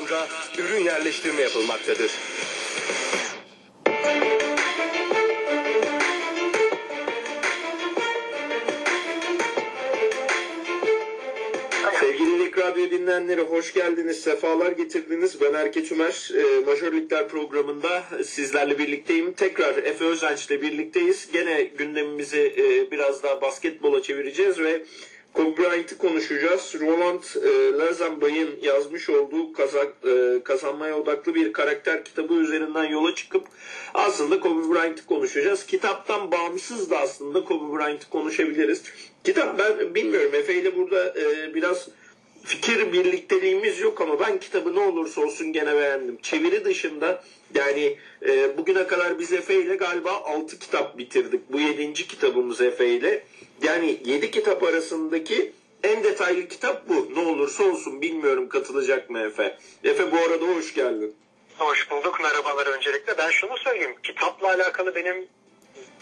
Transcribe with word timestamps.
ortamda 0.00 0.28
ürün 0.58 0.84
yerleştirme 0.84 1.42
yapılmaktadır. 1.42 2.10
Sevgili 12.00 12.38
Lig 12.38 12.58
Radyo 12.58 12.90
dinleyenleri 12.90 13.40
hoş 13.40 13.72
geldiniz, 13.74 14.20
sefalar 14.20 14.72
getirdiniz. 14.72 15.40
Ben 15.40 15.54
Erkeç 15.54 15.92
Ümer, 15.92 16.30
e, 16.34 16.64
Majör 16.64 16.92
Ligler 16.92 17.28
programında 17.28 18.02
sizlerle 18.24 18.78
birlikteyim. 18.78 19.32
Tekrar 19.32 19.76
Efe 19.76 20.04
Özenç 20.04 20.46
ile 20.46 20.62
birlikteyiz. 20.62 21.28
Gene 21.32 21.62
gündemimizi 21.62 22.54
e, 22.58 22.90
biraz 22.90 23.22
daha 23.22 23.42
basketbola 23.42 24.02
çevireceğiz 24.02 24.58
ve 24.58 24.82
Bryant'ı 25.60 25.98
konuşacağız. 25.98 26.74
Roland 26.80 27.22
e, 27.44 27.78
Lazenbay'ın 27.78 28.50
yazmış 28.62 29.10
olduğu 29.10 29.52
kazak, 29.52 29.92
e, 30.06 30.40
kazanmaya 30.44 30.98
odaklı 30.98 31.34
bir 31.34 31.52
karakter 31.52 32.04
kitabı 32.04 32.34
üzerinden 32.34 32.84
yola 32.84 33.14
çıkıp 33.14 33.46
aslında 33.94 34.40
Kobe 34.40 34.74
Bryant'ı 34.74 35.06
konuşacağız. 35.06 35.66
Kitaptan 35.66 36.32
bağımsız 36.32 36.90
da 36.90 36.98
aslında 36.98 37.44
Kobe 37.44 37.78
Bryant'ı 37.78 38.10
konuşabiliriz. 38.10 38.82
Kitap 39.24 39.58
ben 39.58 39.94
bilmiyorum 39.94 40.34
Efe 40.34 40.54
ile 40.54 40.76
burada 40.76 41.14
e, 41.20 41.54
biraz 41.54 41.88
fikir 42.44 42.92
birlikteliğimiz 42.92 43.80
yok 43.80 44.00
ama 44.00 44.20
ben 44.20 44.40
kitabı 44.40 44.74
ne 44.74 44.80
olursa 44.80 45.20
olsun 45.20 45.52
gene 45.52 45.74
beğendim. 45.74 46.18
Çeviri 46.22 46.64
dışında 46.64 47.24
yani 47.54 47.96
e, 48.26 48.58
bugüne 48.58 48.86
kadar 48.86 49.18
biz 49.18 49.32
Efe 49.32 49.54
ile 49.54 49.76
galiba 49.76 50.12
6 50.12 50.58
kitap 50.58 50.98
bitirdik. 50.98 51.52
Bu 51.52 51.60
7. 51.60 51.94
kitabımız 51.94 52.60
Efe 52.60 52.88
ile. 52.88 53.24
Yani 53.62 54.00
7 54.04 54.30
kitap 54.30 54.62
arasındaki 54.62 55.52
en 55.82 56.04
detaylı 56.04 56.48
kitap 56.48 56.88
bu. 56.88 57.08
Ne 57.14 57.20
olursa 57.20 57.64
olsun 57.64 58.02
bilmiyorum 58.02 58.48
katılacak 58.48 59.10
mı 59.10 59.20
Efe. 59.20 59.58
Efe 59.84 60.12
bu 60.12 60.16
arada 60.16 60.44
hoş 60.44 60.74
geldin. 60.74 61.14
Hoş 61.58 61.90
bulduk. 61.90 62.20
Merhabalar 62.22 62.66
öncelikle. 62.66 63.18
Ben 63.18 63.30
şunu 63.30 63.56
söyleyeyim. 63.56 63.94
Kitapla 64.02 64.48
alakalı 64.48 64.94
benim 64.94 65.28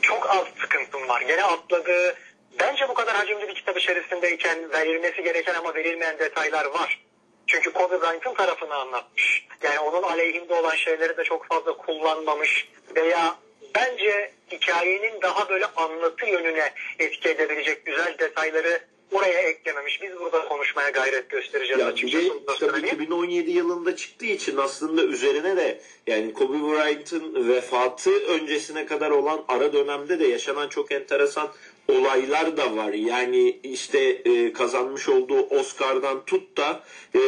çok 0.03 0.31
az 0.31 0.45
sıkıntım 0.61 1.09
var. 1.09 1.21
Gene 1.21 1.45
atladığı, 1.45 2.15
bence 2.61 2.89
bu 2.89 2.95
kadar 2.95 3.17
hacimli 3.17 3.49
bir 3.49 3.55
kitap 3.55 3.79
içerisindeyken 3.79 4.73
verilmesi 4.73 5.23
gereken 5.23 5.55
ama 5.55 5.75
verilmeyen 5.75 6.19
detaylar 6.19 6.65
var. 6.65 7.01
Çünkü 7.47 7.73
Kobe 7.73 8.01
Bryant'ın 8.01 8.35
tarafını 8.35 8.75
anlatmış. 8.75 9.47
Yani 9.63 9.79
onun 9.79 10.03
aleyhinde 10.03 10.55
olan 10.55 10.75
şeyleri 10.75 11.17
de 11.17 11.25
çok 11.25 11.47
fazla 11.47 11.77
kullanmamış 11.77 12.69
veya 12.97 13.37
bence 13.75 14.33
hikayenin 14.53 15.23
daha 15.23 15.49
böyle 15.49 15.67
anlatı 15.67 16.27
yönüne 16.27 16.73
etki 16.99 17.29
edebilecek 17.29 17.87
güzel 17.87 18.19
detayları 18.19 18.81
oraya 19.13 19.39
eklememiş. 19.41 20.03
Biz 20.03 20.21
burada 20.21 20.49
konuşmaya 20.49 20.91
gayret 20.91 21.31
göstereceğiz 21.31 21.81
Ya 21.81 21.87
bir 21.87 21.93
açıkçası. 21.93 22.25
de 22.25 22.39
kitap 22.39 22.57
söyleyeyim. 22.57 22.87
2017 22.87 23.51
yılında 23.51 23.97
çıktığı 23.97 24.27
için 24.27 24.57
aslında 24.57 25.03
üzerine 25.03 25.57
de 25.57 25.81
yani 26.07 26.33
Kobe 26.35 26.59
Bryant'ın 26.59 27.49
vefatı 27.49 28.27
öncesine 28.27 28.87
kadar 28.87 29.11
olan 29.11 29.45
ara 29.49 29.73
dönemde 29.73 30.19
de 30.19 30.27
yaşanan 30.27 30.69
çok 30.69 30.93
enteresan 30.93 31.49
olaylar 31.89 32.57
da 32.57 32.77
var. 32.77 32.93
Yani 32.93 33.61
işte 33.63 33.99
e, 34.01 34.53
kazanmış 34.53 35.09
olduğu 35.09 35.41
Oscar'dan 35.41 36.25
tut 36.25 36.57
da 36.57 36.83
e, 37.15 37.21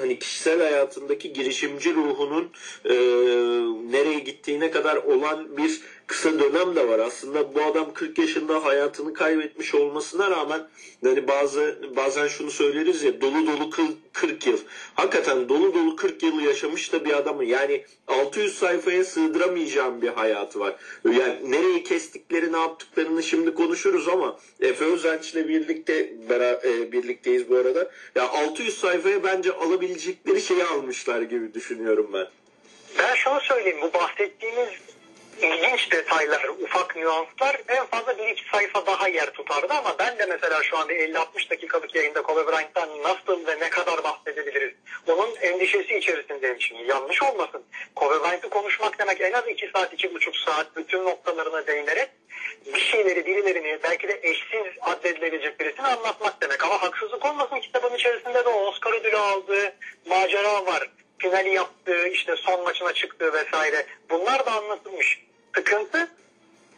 hani 0.00 0.18
kişisel 0.18 0.60
hayatındaki 0.60 1.32
girişimci 1.32 1.94
ruhunun 1.94 2.50
e, 2.84 2.94
nereye 3.92 4.18
gittiğine 4.18 4.70
kadar 4.70 4.96
olan 4.96 5.56
bir 5.56 5.80
kısa 6.06 6.38
dönem 6.38 6.76
de 6.76 6.88
var. 6.88 6.98
Aslında 6.98 7.54
bu 7.54 7.62
adam 7.62 7.92
40 7.94 8.18
yaşında 8.18 8.64
hayatını 8.64 9.12
kaybetmiş 9.14 9.74
olmasına 9.74 10.30
rağmen 10.30 10.60
hani 11.04 11.28
bazı 11.28 11.78
bazen 11.96 12.28
şunu 12.28 12.50
söyleriz 12.50 13.02
ya 13.02 13.20
dolu 13.20 13.46
dolu 13.46 13.70
kıl- 13.70 13.96
40 14.12 14.46
yıl. 14.46 14.58
Hakikaten 14.94 15.48
dolu 15.48 15.74
dolu 15.74 15.96
40 15.96 16.22
yıl 16.22 16.40
yaşamış 16.40 16.92
da 16.92 17.04
bir 17.04 17.12
adamı 17.12 17.44
yani 17.44 17.84
600 18.08 18.58
sayfaya 18.58 19.04
sığdıramayacağım 19.04 20.02
bir 20.02 20.08
hayatı 20.08 20.60
var. 20.60 20.74
Yani 21.04 21.36
nereyi 21.52 21.84
kestikleri 21.84 22.52
ne 22.52 22.58
yaptıklarını 22.58 23.22
şimdi 23.22 23.54
konuşuruz 23.54 24.08
ama 24.08 24.38
Efe 24.60 24.84
Özenç'le 24.84 25.34
birlikte 25.34 26.12
bera, 26.28 26.60
e, 26.64 26.92
birlikteyiz 26.92 27.50
bu 27.50 27.56
arada. 27.56 27.90
Ya 28.14 28.28
600 28.28 28.78
sayfaya 28.78 29.24
bence 29.24 29.52
alabilecekleri 29.52 30.42
şeyi 30.42 30.64
almışlar 30.64 31.22
gibi 31.22 31.54
düşünüyorum 31.54 32.10
ben. 32.12 32.26
Ben 32.98 33.14
şunu 33.14 33.40
söyleyeyim. 33.40 33.78
Bu 33.82 33.92
bahsettiğimiz 33.92 34.68
ilginç 35.42 35.92
detaylar, 35.92 36.44
ufak 36.44 36.96
nüanslar 36.96 37.60
en 37.68 37.86
fazla 37.86 38.18
bir 38.18 38.28
iki 38.28 38.50
sayfa 38.50 38.86
daha 38.86 39.08
yer 39.08 39.30
tutardı 39.30 39.74
ama 39.74 39.96
ben 39.98 40.18
de 40.18 40.26
mesela 40.26 40.62
şu 40.62 40.78
anda 40.78 40.92
50-60 40.92 41.50
dakikalık 41.50 41.94
yayında 41.94 42.22
Kobe 42.22 42.46
Bryant'tan 42.46 43.02
nasıl 43.02 43.46
ve 43.46 43.60
ne 43.60 43.70
kadar 43.70 44.04
bahsedebiliriz? 44.04 44.74
Onun 45.08 45.36
endişesi 45.36 45.96
içerisindeyim 45.96 46.60
şimdi. 46.60 46.82
Yanlış 46.82 47.22
olmasın. 47.22 47.64
Kobe 47.94 48.24
Bryant'ı 48.24 48.50
konuşmak 48.50 48.98
demek 48.98 49.20
en 49.20 49.32
az 49.32 49.48
2 49.48 49.70
saat, 49.74 49.92
2,5 49.92 50.44
saat 50.44 50.76
bütün 50.76 51.04
noktalarına 51.04 51.66
değinerek 51.66 52.10
bir 52.74 52.80
şeyleri, 52.80 53.26
birilerini 53.26 53.78
belki 53.82 54.08
de 54.08 54.20
eşsiz 54.22 54.72
addedilebilecek 54.80 55.60
birisini 55.60 55.86
anlatmak 55.86 56.42
demek. 56.42 56.64
Ama 56.64 56.82
haksızlık 56.82 57.26
olmasın 57.26 57.60
kitabın 57.60 57.94
içerisinde 57.94 58.44
de 58.44 58.48
Oscar 58.48 58.92
ödülü 58.92 59.16
aldığı 59.16 59.74
macera 60.06 60.66
var 60.66 60.90
finali 61.20 61.54
yaptığı, 61.54 62.08
işte 62.08 62.36
son 62.36 62.64
maçına 62.64 62.92
çıktığı 62.92 63.32
vesaire. 63.32 63.86
Bunlar 64.10 64.46
da 64.46 64.52
anlatılmış. 64.52 65.22
Sıkıntı 65.54 66.08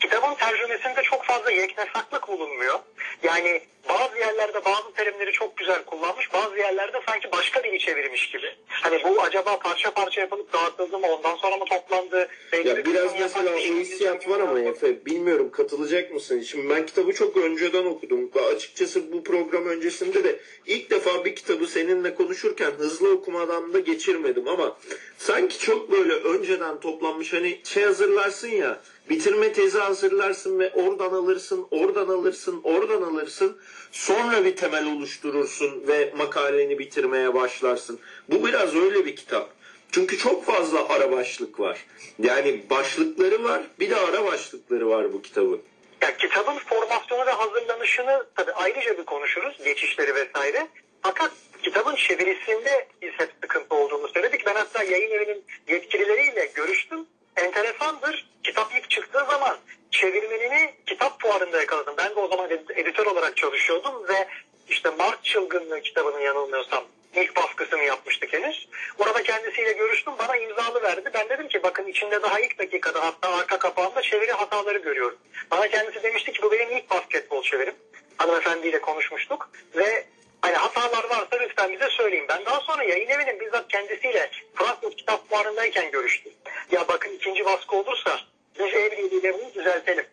kitabın 0.02 0.34
tercümesinde 0.34 1.02
çok 1.02 1.24
fazla 1.24 1.50
yeknesaklık 1.50 2.28
bulunmuyor. 2.28 2.78
Yani 3.22 3.62
bazı 3.88 4.18
yerlerde 4.18 4.64
bazı 4.64 4.92
terimleri 4.96 5.32
çok 5.32 5.56
güzel 5.56 5.84
kullanmış, 5.84 6.32
bazı 6.32 6.56
yerlerde 6.56 7.00
sanki 7.06 7.32
başka 7.32 7.64
biri 7.64 7.78
çevirmiş 7.78 8.30
gibi. 8.30 8.56
Hani 8.68 9.04
bu 9.04 9.22
acaba 9.22 9.58
parça 9.58 9.90
parça 9.90 10.20
yapılıp 10.20 10.52
dağıtıldı 10.52 10.98
mı, 10.98 11.06
ondan 11.06 11.36
sonra 11.36 11.56
mı 11.56 11.64
toplandı? 11.64 12.28
Ya 12.64 12.84
biraz 12.84 13.20
mesela 13.20 13.54
o 13.54 13.58
hissiyat 13.58 14.28
var 14.28 14.40
ama. 14.40 14.60
Efe 14.60 15.06
bilmiyorum 15.06 15.50
katılacak 15.50 16.12
mısın? 16.12 16.40
Şimdi 16.40 16.70
ben 16.70 16.86
kitabı 16.86 17.12
çok 17.12 17.36
önceden 17.36 17.84
okudum. 17.84 18.30
Açıkçası 18.54 19.12
bu 19.12 19.24
program 19.24 19.66
öncesinde 19.66 20.24
de 20.24 20.40
ilk 20.66 20.90
defa 20.90 21.24
bir 21.24 21.34
kitabı 21.34 21.66
seninle 21.66 22.14
konuşurken 22.14 22.70
hızlı 22.70 23.12
okumadan 23.12 23.72
da 23.72 23.78
geçirmedim 23.78 24.48
ama 24.48 24.76
sanki 25.18 25.58
çok 25.58 25.92
böyle 25.92 26.12
önceden 26.12 26.80
toplanmış 26.80 27.32
hani 27.32 27.60
şey 27.64 27.84
hazırlarsın 27.84 28.48
ya 28.48 28.80
bitirme 29.10 29.52
tezi 29.52 29.78
hazırlarsın 29.78 30.58
ve 30.58 30.72
oradan 30.72 31.12
alırsın, 31.12 31.66
oradan 31.70 32.08
alırsın, 32.08 32.60
oradan 32.64 33.02
alırsın. 33.02 33.58
Sonra 33.92 34.44
bir 34.44 34.56
temel 34.56 34.86
oluşturursun 34.86 35.84
ve 35.88 36.12
makaleni 36.16 36.78
bitirmeye 36.78 37.34
başlarsın. 37.34 38.00
Bu 38.28 38.46
biraz 38.46 38.74
öyle 38.74 39.06
bir 39.06 39.16
kitap. 39.16 39.50
Çünkü 39.92 40.18
çok 40.18 40.44
fazla 40.44 40.88
ara 40.88 41.12
başlık 41.12 41.60
var. 41.60 41.86
Yani 42.18 42.62
başlıkları 42.70 43.44
var, 43.44 43.62
bir 43.80 43.90
de 43.90 43.96
ara 43.96 44.24
başlıkları 44.24 44.88
var 44.88 45.12
bu 45.12 45.22
kitabın. 45.22 45.62
Ya 46.02 46.16
kitabın 46.16 46.58
formasyonu 46.58 47.26
ve 47.26 47.30
hazırlanışını 47.30 48.26
tabii 48.34 48.52
ayrıca 48.52 48.98
bir 48.98 49.04
konuşuruz. 49.04 49.58
Geçişleri 49.64 50.14
vesaire. 50.14 50.68
Fakat 51.02 51.30
kitabın 51.62 51.94
çevirisinde 51.94 52.88
biz 53.02 53.10
hep 53.16 53.30
sıkıntı 53.42 53.74
olduğunu 53.74 54.08
söyledik. 54.08 54.46
Ben 54.46 54.54
hatta 54.54 54.82
yayın 54.82 55.10
evinin 55.10 55.44
yetkilileriyle 55.68 56.50
görüştüm. 56.54 57.06
Enteresandır. 57.36 58.32
Kitap 58.42 58.74
ilk 58.76 58.90
çıktığı 58.90 59.24
zaman 59.30 59.58
çevirmenini 59.90 60.74
kitap 60.86 61.22
fuarında 61.22 61.60
yakaladım. 61.60 61.94
Ben 61.98 62.10
de 62.10 62.20
o 62.20 62.28
zaman 62.28 62.50
ed- 62.50 62.80
editör 62.80 63.06
olarak 63.06 63.36
çalışıyordum 63.36 64.08
ve 64.08 64.28
işte 64.68 64.90
Mart 64.90 65.24
Çılgınlığı 65.24 65.80
kitabının 65.80 66.20
yanılmıyorsam 66.20 66.84
ilk 67.14 67.36
baskısını 67.36 67.82
yapmıştık 67.82 68.32
henüz. 68.32 68.68
Orada 68.98 69.22
kendisiyle 69.22 69.72
görüştüm. 69.72 70.12
Bana 70.18 70.36
imzalı 70.36 70.82
verdi. 70.82 71.10
Ben 71.14 71.28
dedim 71.28 71.48
ki 71.48 71.62
bakın 71.62 71.86
içinde 71.86 72.22
daha 72.22 72.40
ilk 72.40 72.58
dakikada 72.58 73.04
hatta 73.06 73.28
arka 73.34 73.58
kapağında 73.58 74.02
çeviri 74.02 74.32
hataları 74.32 74.78
görüyorum. 74.78 75.18
Bana 75.50 75.68
kendisi 75.68 76.02
demişti 76.02 76.32
ki 76.32 76.42
bu 76.42 76.52
benim 76.52 76.76
ilk 76.76 76.90
basketbol 76.90 77.42
çevirim. 77.42 77.74
Hanımefendiyle 78.16 78.80
konuşmuştuk 78.80 79.50
ve 79.76 80.06
Hani 80.42 80.56
hatalar 80.56 81.04
varsa 81.04 81.36
lütfen 81.40 81.72
bize 81.72 81.88
söyleyin. 81.90 82.28
Ben 82.28 82.44
daha 82.46 82.60
sonra 82.60 82.84
yayın 82.84 83.08
evinin 83.08 83.40
bizzat 83.40 83.68
kendisiyle 83.68 84.30
Frankfurt 84.54 84.96
Kitap 84.96 85.28
Fuarı'ndayken 85.28 85.90
görüştüm. 85.90 86.32
Ya 86.70 86.88
bakın 86.88 87.10
ikinci 87.10 87.44
baskı 87.44 87.76
olursa 87.76 88.20
biz 88.58 88.74
ev 88.74 88.92
bunu 89.32 89.54
düzeltelim. 89.54 90.06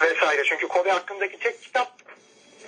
Vesaire. 0.00 0.44
Çünkü 0.44 0.68
Kobe 0.68 0.90
hakkındaki 0.90 1.38
tek 1.38 1.62
kitap 1.62 1.92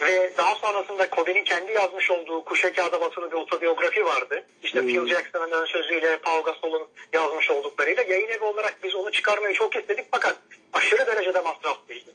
ve 0.00 0.32
daha 0.38 0.54
sonrasında 0.54 1.10
Kobe'nin 1.10 1.44
kendi 1.44 1.72
yazmış 1.72 2.10
olduğu 2.10 2.44
Kuşe 2.44 2.72
Kağıda 2.72 3.00
basılı 3.00 3.30
bir 3.30 3.36
otobiyografi 3.36 4.04
vardı. 4.04 4.44
İşte 4.62 4.80
Phil 4.80 5.06
Jackson'ın 5.06 5.50
ön 5.50 5.66
sözüyle 5.66 6.18
Paul 6.18 6.42
Gasol'un 6.42 6.88
yazmış 7.12 7.50
olduklarıyla 7.50 8.02
yayın 8.02 8.28
evi 8.28 8.44
olarak 8.44 8.76
biz 8.82 8.94
onu 8.94 9.12
çıkarmayı 9.12 9.54
çok 9.54 9.76
istedik 9.76 10.04
fakat 10.10 10.36
aşırı 10.72 11.06
derecede 11.06 11.40
masraflıydı. 11.40 12.10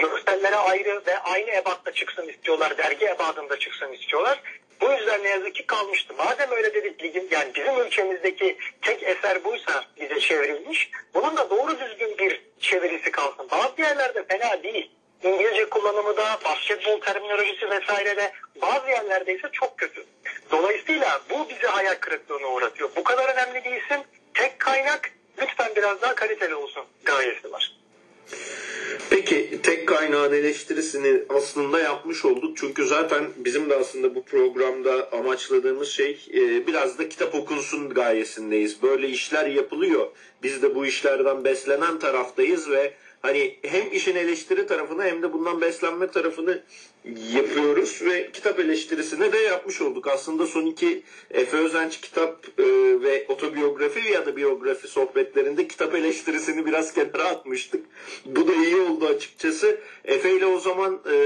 Görsellere 0.00 0.56
ayrı 0.56 1.02
ve 1.06 1.18
aynı 1.18 1.50
ebatta 1.50 1.92
çıksın 1.92 2.28
istiyorlar. 2.28 2.78
Dergi 2.78 3.06
ebadında 3.06 3.58
çıksın 3.58 3.92
istiyorlar. 3.92 4.42
Bu 4.80 4.92
yüzden 4.92 5.24
ne 5.24 5.28
yazık 5.28 5.54
ki 5.54 5.66
kalmıştı. 5.66 6.14
Madem 6.18 6.50
öyle 6.50 6.74
dedik 6.74 7.02
ligin 7.02 7.28
yani 7.30 7.54
bizim 7.54 7.80
ülkemizdeki 7.80 8.58
tek 8.82 9.02
eser 9.02 9.44
buysa 9.44 9.84
bize 10.00 10.20
çevrilmiş. 10.20 10.90
Bunun 11.14 11.36
da 11.36 11.50
doğru 11.50 11.80
düzgün 11.80 12.18
bir 12.18 12.42
çevirisi 12.60 13.10
kalsın. 13.10 13.48
Bazı 13.50 13.82
yerlerde 13.82 14.24
fena 14.24 14.62
değil. 14.62 14.90
İngilizce 15.22 15.68
kullanımı 15.68 16.16
da, 16.16 16.38
basketbol 16.44 17.00
terminolojisi 17.00 17.70
vesairede 17.70 18.32
bazı 18.62 18.90
yerlerde 18.90 19.34
ise 19.34 19.48
çok 19.52 19.78
kötü. 19.78 20.04
Dolayısıyla 20.50 21.20
bu 21.30 21.48
bizi 21.48 21.66
hayal 21.66 21.94
kırıklığına 21.94 22.46
uğratıyor. 22.46 22.90
Bu 22.96 23.04
kadar 23.04 23.34
önemli 23.34 23.64
değilsin. 23.64 24.04
Tek 24.34 24.58
kaynak 24.58 25.10
lütfen 25.38 25.72
biraz 25.76 26.02
daha 26.02 26.14
kaliteli 26.14 26.54
olsun 26.54 26.84
gayesi 27.04 27.52
var. 27.52 27.76
Peki 29.10 29.60
tek 29.62 29.88
kaynağın 29.88 30.32
eleştirisini 30.32 31.22
aslında 31.28 31.80
yapmış 31.80 32.24
olduk. 32.24 32.56
Çünkü 32.56 32.86
zaten 32.86 33.24
bizim 33.36 33.70
de 33.70 33.76
aslında 33.76 34.14
bu 34.14 34.24
programda 34.24 35.08
amaçladığımız 35.12 35.88
şey 35.88 36.26
e, 36.34 36.66
biraz 36.66 36.98
da 36.98 37.08
kitap 37.08 37.34
okunsun 37.34 37.90
gayesindeyiz. 37.90 38.82
Böyle 38.82 39.08
işler 39.08 39.46
yapılıyor. 39.46 40.06
Biz 40.42 40.62
de 40.62 40.74
bu 40.74 40.86
işlerden 40.86 41.44
beslenen 41.44 41.98
taraftayız 41.98 42.70
ve 42.70 42.92
hani 43.22 43.58
hem 43.62 43.92
işin 43.92 44.16
eleştiri 44.16 44.66
tarafını 44.66 45.04
hem 45.04 45.22
de 45.22 45.32
bundan 45.32 45.60
beslenme 45.60 46.10
tarafını 46.10 46.62
yapıyoruz 47.32 48.02
ve 48.02 48.30
kitap 48.32 48.60
eleştirisini 48.60 49.32
de 49.32 49.38
yapmış 49.38 49.80
olduk. 49.80 50.08
Aslında 50.08 50.46
son 50.46 50.66
iki 50.66 51.02
Efe 51.30 51.56
Özenç 51.56 52.00
kitap 52.00 52.46
e, 52.58 52.64
ve 53.02 53.26
otobiyografi 53.28 54.12
ya 54.12 54.26
da 54.26 54.36
biyografi 54.36 54.88
sohbetlerinde 54.88 55.68
kitap 55.68 55.94
eleştirisini 55.94 56.66
biraz 56.66 56.94
kenara 56.94 57.24
atmıştık. 57.24 57.86
Bu 58.26 58.48
da 58.48 58.54
iyi 58.54 58.76
oldu 58.76 59.06
açıkçası. 59.06 59.80
Efe 60.04 60.36
ile 60.36 60.46
o 60.46 60.58
zaman 60.58 61.00
e, 61.12 61.16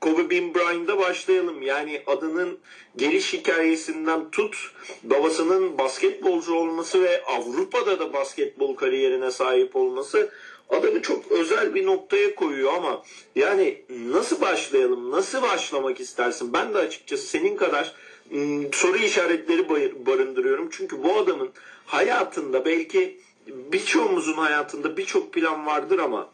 Kobe 0.00 0.30
Bean 0.30 0.54
Bryant'da 0.54 0.98
başlayalım. 0.98 1.62
Yani 1.62 2.02
adının 2.06 2.58
geliş 2.96 3.32
hikayesinden 3.32 4.30
tut, 4.30 4.56
babasının 5.02 5.78
basketbolcu 5.78 6.54
olması 6.54 7.02
ve 7.02 7.22
Avrupa'da 7.24 7.98
da 7.98 8.12
basketbol 8.12 8.76
kariyerine 8.76 9.30
sahip 9.30 9.76
olması 9.76 10.30
adamı 10.70 11.02
çok 11.02 11.32
özel 11.32 11.74
bir 11.74 11.86
noktaya 11.86 12.34
koyuyor 12.34 12.72
ama 12.72 13.02
yani 13.36 13.82
nasıl 13.90 14.40
başlayalım, 14.40 15.10
nasıl 15.10 15.42
başlamak 15.42 16.00
istersin? 16.00 16.52
Ben 16.52 16.74
de 16.74 16.78
açıkçası 16.78 17.26
senin 17.26 17.56
kadar 17.56 17.92
ım, 18.34 18.72
soru 18.72 18.96
işaretleri 18.98 19.68
barındırıyorum. 20.06 20.68
Çünkü 20.70 21.02
bu 21.02 21.18
adamın 21.18 21.50
hayatında 21.86 22.64
belki 22.64 23.20
birçoğumuzun 23.46 24.32
hayatında 24.32 24.96
birçok 24.96 25.32
plan 25.32 25.66
vardır 25.66 25.98
ama 25.98 26.30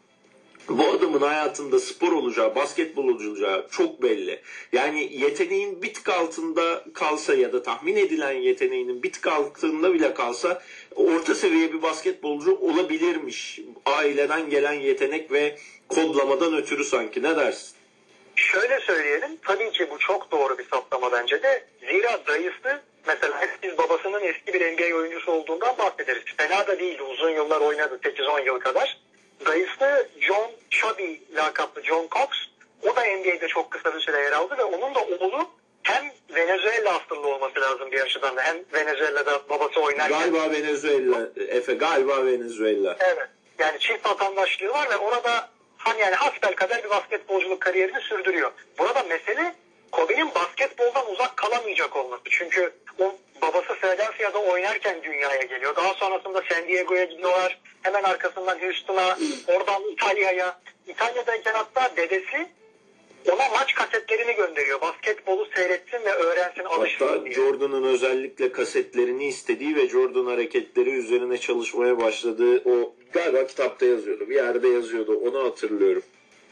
bu 0.69 0.83
adamın 0.83 1.21
hayatında 1.21 1.79
spor 1.79 2.11
olacağı, 2.11 2.55
basketbol 2.55 3.07
olacağı 3.07 3.67
çok 3.71 4.03
belli. 4.03 4.41
Yani 4.73 5.09
yeteneğin 5.11 5.81
bir 5.81 5.93
tık 5.93 6.09
altında 6.09 6.85
kalsa 6.93 7.33
ya 7.33 7.53
da 7.53 7.63
tahmin 7.63 7.95
edilen 7.95 8.31
yeteneğinin 8.31 9.03
bir 9.03 9.11
tık 9.11 9.27
altında 9.27 9.93
bile 9.93 10.13
kalsa 10.13 10.61
orta 10.95 11.35
seviye 11.35 11.73
bir 11.73 11.81
basketbolcu 11.81 12.55
olabilirmiş. 12.55 13.59
Aileden 13.85 14.49
gelen 14.49 14.73
yetenek 14.73 15.31
ve 15.31 15.57
kodlamadan 15.87 16.57
ötürü 16.57 16.83
sanki. 16.83 17.23
Ne 17.23 17.35
dersin? 17.35 17.75
Şöyle 18.35 18.79
söyleyelim. 18.79 19.37
Tabii 19.41 19.71
ki 19.71 19.87
bu 19.91 19.99
çok 19.99 20.31
doğru 20.31 20.57
bir 20.57 20.69
saptama 20.69 21.11
bence 21.11 21.43
de. 21.43 21.63
Zira 21.79 22.27
dayısı 22.27 22.81
mesela 23.07 23.47
biz 23.63 23.77
babasının 23.77 24.21
eski 24.21 24.53
bir 24.53 24.61
NBA 24.61 24.97
oyuncusu 24.97 25.31
olduğundan 25.31 25.77
bahsederiz. 25.77 26.23
Fena 26.37 26.67
da 26.67 26.79
değildi. 26.79 27.03
Uzun 27.03 27.29
yıllar 27.29 27.61
oynadı. 27.61 27.99
8-10 28.03 28.45
yıl 28.45 28.59
kadar. 28.59 28.97
Dayısı 29.45 30.09
John 30.19 30.51
Chubby 30.69 31.13
lakaplı 31.35 31.83
John 31.83 32.07
Cox. 32.11 32.29
O 32.81 32.95
da 32.95 33.01
NBA'de 33.01 33.47
çok 33.47 33.71
kısa 33.71 33.95
bir 33.95 33.99
süre 33.99 34.17
yer 34.17 34.31
aldı 34.31 34.57
ve 34.57 34.63
onun 34.63 34.95
da 34.95 34.99
oğlu 34.99 35.49
hem 35.83 36.11
Venezuela 36.35 36.95
asıllı 36.95 37.27
olması 37.27 37.61
lazım 37.61 37.91
bir 37.91 38.01
açıdan 38.01 38.35
da. 38.37 38.41
Hem 38.41 38.57
Venezuela'da 38.73 39.49
babası 39.49 39.79
oynarken. 39.79 40.19
Galiba 40.19 40.51
Venezuela. 40.51 41.29
Efe 41.47 41.73
galiba 41.73 42.25
Venezuela. 42.25 42.97
Evet. 42.99 43.29
Yani 43.59 43.79
çift 43.79 44.05
vatandaşlığı 44.05 44.69
var 44.69 44.89
ve 44.89 44.97
orada 44.97 45.49
hani 45.77 46.01
yani 46.01 46.15
hasbel 46.15 46.55
kadar 46.55 46.83
bir 46.83 46.89
basketbolculuk 46.89 47.61
kariyerini 47.61 48.01
sürdürüyor. 48.01 48.51
Burada 48.79 49.03
mesele 49.03 49.55
Kobe'nin 49.91 50.35
basketboldan 50.35 51.11
uzak 51.11 51.37
kalamayacak 51.37 51.95
olması. 51.95 52.23
Çünkü 52.29 52.73
o 52.99 53.15
babası 53.41 53.73
Philadelphia'da 53.73 54.39
oynarken 54.39 55.03
dünyaya 55.03 55.41
geliyor. 55.41 55.75
Daha 55.75 55.93
sonrasında 55.93 56.41
San 56.49 56.67
Diego'ya 56.67 57.03
gidiyorlar. 57.03 57.59
Hemen 57.81 58.03
arkasından 58.03 58.59
Houston'a, 58.59 59.17
oradan 59.47 59.83
İtalya'ya. 59.91 60.59
İtalya'dayken 60.87 61.53
hatta 61.53 61.97
dedesi 61.97 62.49
ona 63.31 63.49
maç 63.49 63.73
kasetlerini 63.73 64.35
gönderiyor. 64.35 64.81
Basketbolu 64.81 65.47
seyretsin 65.55 66.05
ve 66.05 66.11
öğrensin, 66.13 66.63
alışsın 66.63 67.07
Hatta 67.07 67.25
diye. 67.25 67.33
Jordan'ın 67.33 67.83
özellikle 67.83 68.51
kasetlerini 68.51 69.27
istediği 69.27 69.75
ve 69.75 69.87
Jordan 69.89 70.25
hareketleri 70.25 70.89
üzerine 70.89 71.37
çalışmaya 71.37 71.97
başladığı 71.97 72.69
o 72.69 72.93
galiba 73.13 73.47
kitapta 73.47 73.85
yazıyordu. 73.85 74.29
Bir 74.29 74.35
yerde 74.35 74.67
yazıyordu. 74.67 75.19
Onu 75.25 75.43
hatırlıyorum. 75.43 76.03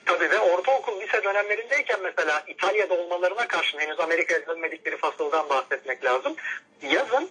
Tabii 0.05 0.29
ve 0.29 0.39
ortaokul, 0.39 1.01
lise 1.01 1.23
dönemlerindeyken 1.23 1.99
mesela 2.03 2.43
İtalya'da 2.47 2.93
olmalarına 2.93 3.47
karşın 3.47 3.79
henüz 3.79 3.99
Amerika'ya 3.99 4.47
dönmedikleri 4.47 4.97
fasıldan 4.97 5.49
bahsetmek 5.49 6.05
lazım. 6.05 6.35
Yazın 6.81 7.29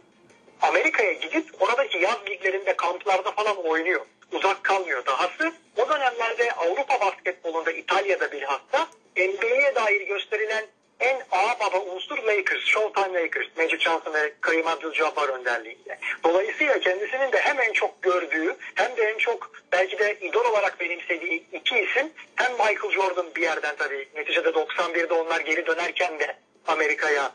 Amerika'ya 0.62 1.12
gidip 1.12 1.62
oradaki 1.62 1.98
yaz 1.98 2.18
liglerinde 2.30 2.76
kamplarda 2.76 3.30
falan 3.30 3.56
oynuyor. 3.56 4.00
Uzak 4.32 4.64
kalmıyor. 4.64 5.06
Dahası 5.06 5.52
o 5.76 5.88
dönemlerde 5.88 6.52
Avrupa 6.52 7.00
basketbolunda 7.00 7.72
İtalya'da 7.72 8.32
bilhassa 8.32 8.88
NBA'ye 9.16 9.74
dair 9.74 10.00
gösterilen 10.00 10.66
en 11.00 11.22
ağ 11.30 11.60
baba 11.60 11.78
unsur 11.78 12.18
Lakers, 12.18 12.64
Showtime 12.64 13.22
Lakers, 13.22 13.46
Magic 13.56 13.78
Johnson 13.78 14.14
ve 14.14 14.32
Kareem 14.40 14.66
Abdul-Jabbar 14.66 15.28
önderliğinde. 15.28 15.98
Dolayısıyla 16.24 16.80
kendisinin 16.80 17.32
de 17.32 17.40
hem 17.40 17.60
en 17.60 17.72
çok 17.72 18.02
gördüğü 18.02 18.56
hem 18.74 18.96
de 18.96 19.02
en 19.02 19.18
çok 19.18 19.50
belki 19.72 19.98
de 19.98 20.18
idol 20.20 20.44
olarak 20.44 20.80
benimsediği 20.80 21.46
iki 21.52 21.78
isim 21.78 22.12
hem 22.36 22.52
Michael 22.52 22.92
Jordan 22.92 23.26
bir 23.36 23.42
yerden 23.42 23.76
tabii 23.76 24.08
neticede 24.14 24.48
91'de 24.48 25.14
onlar 25.14 25.40
geri 25.40 25.66
dönerken 25.66 26.18
de 26.18 26.36
Amerika'ya 26.66 27.32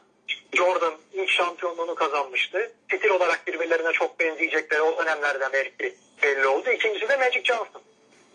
Jordan 0.54 0.94
ilk 1.14 1.30
şampiyonluğunu 1.30 1.96
kazanmıştı. 1.96 2.72
Stil 2.88 3.10
olarak 3.10 3.48
birbirlerine 3.48 3.92
çok 3.92 4.20
benzeyecekleri 4.20 4.82
o 4.82 4.98
dönemlerden 4.98 5.54
belki 5.54 5.96
belli 6.24 6.48
oldu. 6.48 6.70
İkincisi 6.70 7.10
de 7.10 7.18
Magic 7.18 7.44
Johnson. 7.44 7.82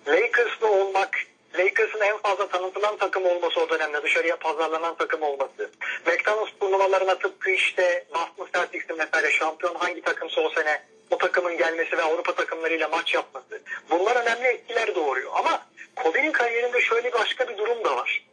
Lakers'lı 0.07 0.73
olmak, 0.73 1.19
Lakers'ın 1.59 2.01
en 2.01 2.19
fazla 2.19 2.49
tanıtılan 2.49 2.97
takım 2.97 3.27
olması 3.27 3.61
o 3.61 3.69
dönemde 3.69 4.03
dışarıya 4.03 4.37
pazarlanan 4.37 4.95
takım 4.97 5.23
olması. 5.23 5.71
McDonald's 6.07 6.59
turnuvalarına 6.61 7.19
tıpkı 7.19 7.51
işte 7.51 8.05
Boston 8.15 8.49
Celtics'in 8.55 8.99
mesela 8.99 9.31
şampiyon 9.31 9.75
hangi 9.75 10.03
takımsa 10.03 10.41
o 10.41 10.51
sene 10.51 10.83
o 11.11 11.19
takımın 11.19 11.57
gelmesi 11.57 11.99
ve 11.99 12.03
Avrupa 12.03 12.35
takımlarıyla 12.35 12.89
maç 12.89 13.15
yapması. 13.15 13.63
Bunlar 13.91 14.17
önemli 14.17 14.49
etkiler 14.49 14.95
doğuruyor. 14.95 15.33
Ama 15.35 15.67
Kobe'nin 15.97 16.33
kariyerinde 16.33 16.81
şöyle 16.81 17.13
başka 17.13 17.49
bir 17.49 17.59
durum 17.59 17.85
da 17.85 17.97
var. 17.97 18.25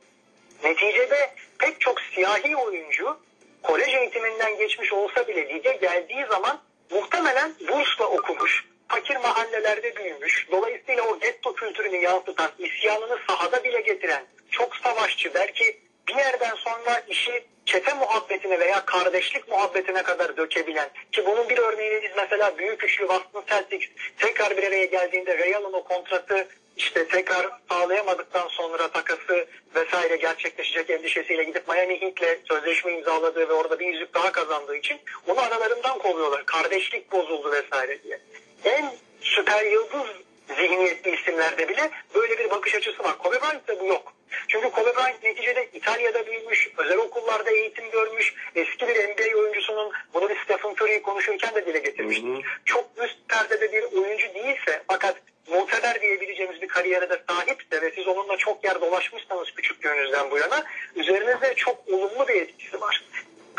Neticede 0.64 1.36
pek 1.60 1.82
çok 1.82 2.02
siyahi 2.02 2.58
oyuncu 2.58 3.18
kolej 3.64 3.94
eğitiminden 3.94 4.58
geçmiş 4.58 4.94
olsa 4.94 5.28
bile 5.28 5.50
lige 5.50 5.72
geldiği 5.72 6.26
zaman 6.26 6.62
muhtemelen 6.92 7.54
bursla 7.68 8.06
okumuş, 8.06 8.66
fakir 8.88 9.16
mahallelerde 9.16 9.96
büyümüş. 9.96 10.48
Dolayısıyla 10.52 11.04
o 11.04 11.20
getto 11.20 11.56
kültürünü 11.56 11.98
yansıtan, 11.98 12.52
isyanını 12.60 13.20
sahada 13.28 13.64
bile 13.64 13.82
getiren, 13.82 14.26
çok 14.52 14.76
savaşçı, 14.76 15.34
belki 15.34 15.78
bir 16.08 16.16
yerden 16.16 16.56
sonra 16.56 17.04
işi 17.08 17.44
çete 17.66 17.94
muhabbetine 17.94 18.60
veya 18.60 18.86
kardeşlik 18.86 19.48
muhabbetine 19.48 20.04
kadar 20.04 20.38
dökebilen 20.38 20.90
ki 21.12 21.26
bunun 21.26 21.50
bir 21.50 21.58
örneğini 21.58 22.04
biz 22.04 22.12
mesela 22.18 22.58
büyük 22.58 22.84
üçlü 22.84 23.08
Boston 23.08 23.44
Celtics 23.50 23.88
tekrar 24.20 24.58
bir 24.58 24.64
araya 24.64 24.86
geldiğinde 24.86 25.38
Real'ın 25.38 25.74
o 25.74 25.84
kontratı 25.84 26.48
işte 26.78 27.08
tekrar 27.08 27.50
sağlayamadıktan 27.70 28.48
sonra 28.48 28.88
takası 28.88 29.48
vesaire 29.76 30.16
gerçekleşecek 30.16 30.90
endişesiyle 30.90 31.44
gidip 31.44 31.68
Miami 31.68 32.02
Heat'le 32.02 32.48
sözleşme 32.48 32.94
imzaladığı 32.94 33.50
ve 33.50 33.54
orada 33.54 33.80
bir 33.80 33.86
yüzük 33.86 34.14
daha 34.14 34.32
kazandığı 34.32 34.76
için 34.76 34.98
onu 35.28 35.42
aralarından 35.42 36.00
kovuyorlar. 36.00 36.46
Kardeşlik 36.46 37.12
bozuldu 37.12 37.52
vesaire 37.52 38.04
diye. 38.04 38.20
En 38.66 38.94
süper 39.22 39.66
yıldız 39.66 40.08
zihniyetli 40.56 41.16
isimlerde 41.16 41.70
bile 41.70 41.92
böyle 42.16 42.40
bir 42.40 42.50
bakış 42.50 42.76
açısı 42.76 43.04
var. 43.04 43.18
Kobe 43.18 43.42
Bryant'ta 43.42 43.80
bu 43.80 43.86
yok. 43.86 44.14
Çünkü 44.48 44.70
Kobe 44.70 44.96
Bryant 44.96 45.24
neticede 45.24 45.70
İtalya'da 45.74 46.28
büyümüş, 46.28 46.70
özel 46.78 46.98
okullarda 46.98 47.52
eğitim 47.52 47.92
görmüş, 47.92 48.34
eski 48.56 48.88
bir 48.88 48.96
NBA 48.96 49.40
oyuncusunun 49.40 49.92
bunu 50.14 50.30
bir 50.30 50.38
Stephen 50.44 50.70
Curry'i 50.72 51.02
konuşurken 51.02 51.56
de 51.56 51.66
dile 51.66 51.80
getirmiştik. 51.80 52.28
Hı 52.28 52.34
hı. 52.34 52.42
Çok 52.66 52.86
üst 53.04 53.18
perdede 53.30 53.72
bir 53.72 53.84
oyuncu 53.84 54.34
değilse 54.34 54.84
fakat 54.88 55.16
muteber 55.48 56.02
diyebileceğimiz 56.02 56.62
bir 56.62 56.68
kariyere 56.68 57.10
de 57.10 57.24
sahipse 57.30 57.82
ve 57.82 57.92
siz 57.96 58.08
onunla 58.08 58.38
çok 58.38 58.64
yer 58.64 58.82
dolaşmışsanız 58.82 59.52
küçüklüğünüzden 59.52 60.32
bu 60.32 60.38
yana 60.38 60.64
üzerinizde 60.96 61.54
çok 61.56 61.90
olumlu 61.90 62.28
bir 62.28 62.42
etkisi 62.42 62.82
var. 62.82 63.04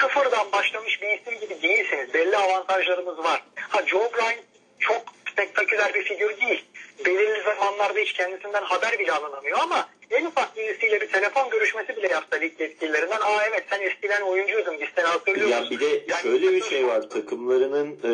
Sıfırdan 0.00 0.52
başlamış 0.52 1.02
bir 1.02 1.18
isim 1.18 1.40
gibi 1.40 1.62
değilsiniz. 1.62 2.14
Belli 2.14 2.36
avantajlarımız 2.36 3.18
var. 3.18 3.42
Ha 3.68 3.86
Joe 3.86 4.12
Bryant 4.12 4.47
çok 4.80 5.02
spektaküler 5.32 5.94
bir 5.94 6.02
figür 6.02 6.40
değil. 6.40 6.64
Belirli 7.04 7.42
zamanlarda 7.42 7.98
hiç 7.98 8.12
kendisinden 8.12 8.62
haber 8.62 8.98
bile 8.98 9.12
alınamıyor 9.12 9.58
ama 9.58 9.88
en 10.10 10.24
ufak 10.24 10.56
birisiyle 10.56 11.00
bir 11.00 11.08
telefon 11.08 11.50
görüşmesi 11.50 11.96
bile 11.96 12.08
yapsa 12.08 12.36
lig 12.36 12.60
yetkililerinden 12.60 13.20
aa 13.20 13.46
evet 13.50 13.64
sen 13.70 13.80
eskiden 13.80 14.22
oyuncuydun 14.22 14.80
biz 14.80 14.88
seni 14.96 15.06
hatırlıyoruz. 15.06 15.50
Ya 15.50 15.70
bir 15.70 15.80
de 15.80 15.86
Yani 16.08 16.22
şöyle 16.22 16.52
bir 16.52 16.62
şey 16.62 16.86
var 16.86 17.10
takımlarının 17.10 17.98
e, 18.04 18.08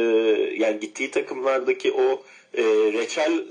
yani 0.55 0.81
gittiği 0.81 1.11
takımlardaki 1.11 1.93
o 1.93 2.23
e, 2.57 2.63
reçel 2.93 3.45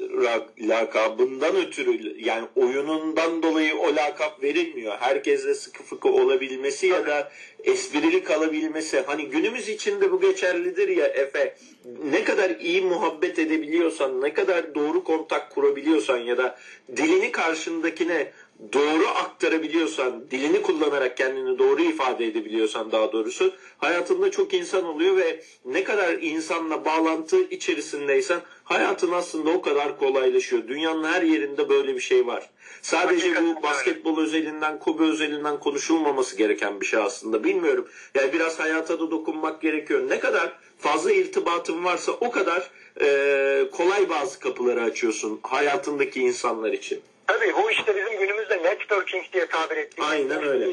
lakabından 0.59 1.55
ötürü 1.55 2.19
yani 2.19 2.47
oyunundan 2.55 3.43
dolayı 3.43 3.75
o 3.75 3.95
lakap 3.95 4.43
verilmiyor. 4.43 4.97
Herkesle 4.97 5.53
sıkı 5.53 5.83
fıkı 5.83 6.09
olabilmesi 6.09 6.87
ya 6.87 7.05
da 7.07 7.31
esprili 7.63 8.23
kalabilmesi. 8.23 9.03
Hani 9.05 9.29
günümüz 9.29 9.69
içinde 9.69 10.11
bu 10.11 10.21
geçerlidir 10.21 10.87
ya 10.87 11.05
Efe. 11.05 11.55
Ne 12.03 12.23
kadar 12.23 12.49
iyi 12.49 12.81
muhabbet 12.81 13.39
edebiliyorsan, 13.39 14.21
ne 14.21 14.33
kadar 14.33 14.75
doğru 14.75 15.03
kontak 15.03 15.49
kurabiliyorsan 15.49 16.17
ya 16.17 16.37
da 16.37 16.59
dilini 16.97 17.31
karşındakine 17.31 18.31
doğru 18.73 19.07
aktarabiliyorsan, 19.07 20.31
dilini 20.31 20.61
kullanarak 20.61 21.17
kendini 21.17 21.59
doğru 21.59 21.81
ifade 21.81 22.25
edebiliyorsan 22.25 22.91
daha 22.91 23.11
doğrusu 23.11 23.53
hayatında 23.77 24.31
çok 24.31 24.53
insan 24.53 24.85
oluyor 24.85 25.15
ve 25.17 25.43
ne 25.65 25.83
kadar 25.83 26.13
insanla 26.13 26.85
bağlantı 26.85 27.41
içerisindeysen 27.41 28.41
hayatın 28.63 29.11
aslında 29.11 29.49
o 29.49 29.61
kadar 29.61 29.97
kolaylaşıyor. 29.97 30.67
Dünyanın 30.67 31.03
her 31.03 31.21
yerinde 31.21 31.69
böyle 31.69 31.95
bir 31.95 31.99
şey 31.99 32.27
var. 32.27 32.49
Sadece 32.81 33.27
Hakikaten 33.27 33.55
bu 33.55 33.63
basketbol 33.63 34.19
özelinden, 34.19 34.79
Kobe 34.79 35.03
özelinden 35.03 35.59
konuşulmaması 35.59 36.35
gereken 36.35 36.81
bir 36.81 36.85
şey 36.85 36.99
aslında. 36.99 37.43
Bilmiyorum. 37.43 37.87
Yani 38.15 38.33
biraz 38.33 38.59
hayata 38.59 38.99
da 38.99 39.11
dokunmak 39.11 39.61
gerekiyor. 39.61 40.09
Ne 40.09 40.19
kadar 40.19 40.57
fazla 40.77 41.11
irtibatın 41.11 41.83
varsa 41.83 42.11
o 42.11 42.31
kadar 42.31 42.69
eee, 43.01 43.69
kolay 43.71 44.09
bazı 44.09 44.39
kapıları 44.39 44.81
açıyorsun 44.83 45.39
hayatındaki 45.43 46.19
insanlar 46.21 46.71
için. 46.73 46.99
Tabii 47.27 47.53
bu 47.53 47.71
işte 47.71 47.95
bizim 47.95 48.19
günümüzde 48.19 48.63
networking 48.63 49.25
diye 49.33 49.45
tabir 49.45 49.77
ettiğimiz. 49.77 50.11
Aynen 50.11 50.43
öyle. 50.47 50.65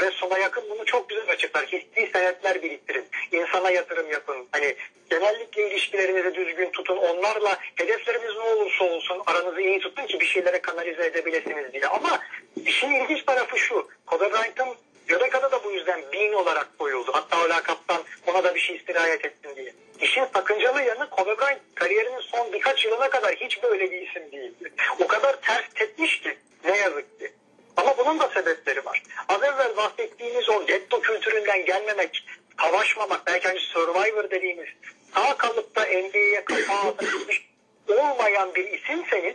Ve 0.00 0.10
sona 0.10 0.38
yakın 0.38 0.64
bunu 0.70 0.84
çok 0.84 1.08
güzel 1.08 1.30
açıklar. 1.30 1.66
Hissi 1.66 2.10
senetler 2.12 2.62
biriktirin. 2.62 3.04
İnsana 3.32 3.70
yatırım 3.70 4.10
yapın. 4.10 4.48
Hani 4.52 4.76
genellikle 5.10 5.70
ilişkilerinizi 5.70 6.34
düzgün 6.34 6.70
tutun. 6.70 6.96
Onlarla 6.96 7.58
hedefleriniz 7.74 8.36
ne 8.36 8.42
olursa 8.42 8.84
olsun 8.84 9.22
aranızı 9.26 9.60
iyi 9.60 9.80
tutun 9.80 10.06
ki 10.06 10.20
bir 10.20 10.26
şeylere 10.26 10.58
kanalize 10.62 11.06
edebilirsiniz 11.06 11.72
diye. 11.72 11.86
Ama 11.86 12.20
işin 12.66 12.90
ilginç 12.90 13.22
tarafı 13.22 13.58
şu. 13.58 13.88
Kobe 14.06 14.32
Bryant'ın 14.32 14.68
göbek 15.06 15.34
adı 15.34 15.52
da 15.52 15.64
bu 15.64 15.70
yüzden 15.70 16.02
Bean 16.12 16.32
olarak 16.32 16.78
koyuldu. 16.78 17.10
Hatta 17.12 17.44
o 17.44 17.48
lakaptan 17.48 18.02
ona 18.26 18.44
da 18.44 18.54
bir 18.54 18.60
şey 18.60 18.76
istirayet 18.76 19.24
etsin 19.24 19.56
diye. 19.56 19.73
İşin 20.04 20.24
sakıncalı 20.34 20.82
yanı 20.82 21.10
Kobe 21.10 21.38
Bryant 21.38 21.60
kariyerinin 21.74 22.20
son 22.20 22.52
birkaç 22.52 22.84
yılına 22.84 23.10
kadar 23.10 23.34
hiç 23.34 23.62
böyle 23.62 23.90
bir 23.90 24.08
isim 24.08 24.32
değildi. 24.32 24.72
O 25.00 25.06
kadar 25.06 25.40
ters 25.40 25.64
tepmiş 25.74 26.20
ki 26.20 26.38
ne 26.64 26.76
yazık 26.78 27.20
ki. 27.20 27.32
Ama 27.76 27.98
bunun 27.98 28.18
da 28.18 28.28
sebepleri 28.28 28.84
var. 28.84 29.02
Az 29.28 29.42
evvel 29.42 29.76
bahsettiğimiz 29.76 30.48
o 30.48 30.66
getto 30.66 31.00
kültüründen 31.00 31.64
gelmemek, 31.64 32.24
savaşmamak, 32.60 33.26
belki 33.26 33.48
hani 33.48 33.60
survivor 33.60 34.30
dediğimiz 34.30 34.68
sağ 35.14 35.36
kalıpta 35.36 35.84
NBA'ye 35.84 36.44
kapağı 36.44 36.90
atabilmiş 36.90 37.48
olmayan 37.88 38.54
bir 38.54 38.72
isimseniz 38.72 39.34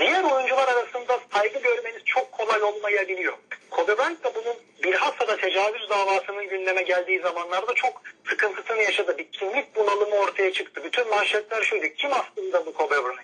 diğer 0.00 0.24
oyuncular 0.24 0.68
arasında 0.68 1.20
saygı 1.32 1.58
görmeniz 1.58 2.02
çok 2.04 2.32
kolay 2.32 2.62
olmayabiliyor. 2.62 3.34
Kobe 3.70 3.98
Bryant 3.98 4.24
da 4.24 4.32
bunun 4.34 4.56
bilhassa 4.84 5.28
da 5.28 5.36
tecavüz 5.36 5.90
davasının 5.90 6.48
gündeme 6.48 6.82
geldiği 6.82 7.20
zamanlarda 7.20 7.74
çok 7.74 8.02
sıkıntısını 8.28 8.82
yaşadı. 8.82 9.18
Bir 9.18 9.28
kimlik 9.32 9.76
bunalımı 9.76 10.14
ortaya 10.14 10.52
çıktı. 10.52 10.80
Bütün 10.84 11.08
manşetler 11.08 11.62
şuydu. 11.62 11.86
Kim 11.96 12.10
aslında 12.12 12.66
bu 12.66 12.72
Kobe 12.72 12.94
Bryant? 12.94 13.20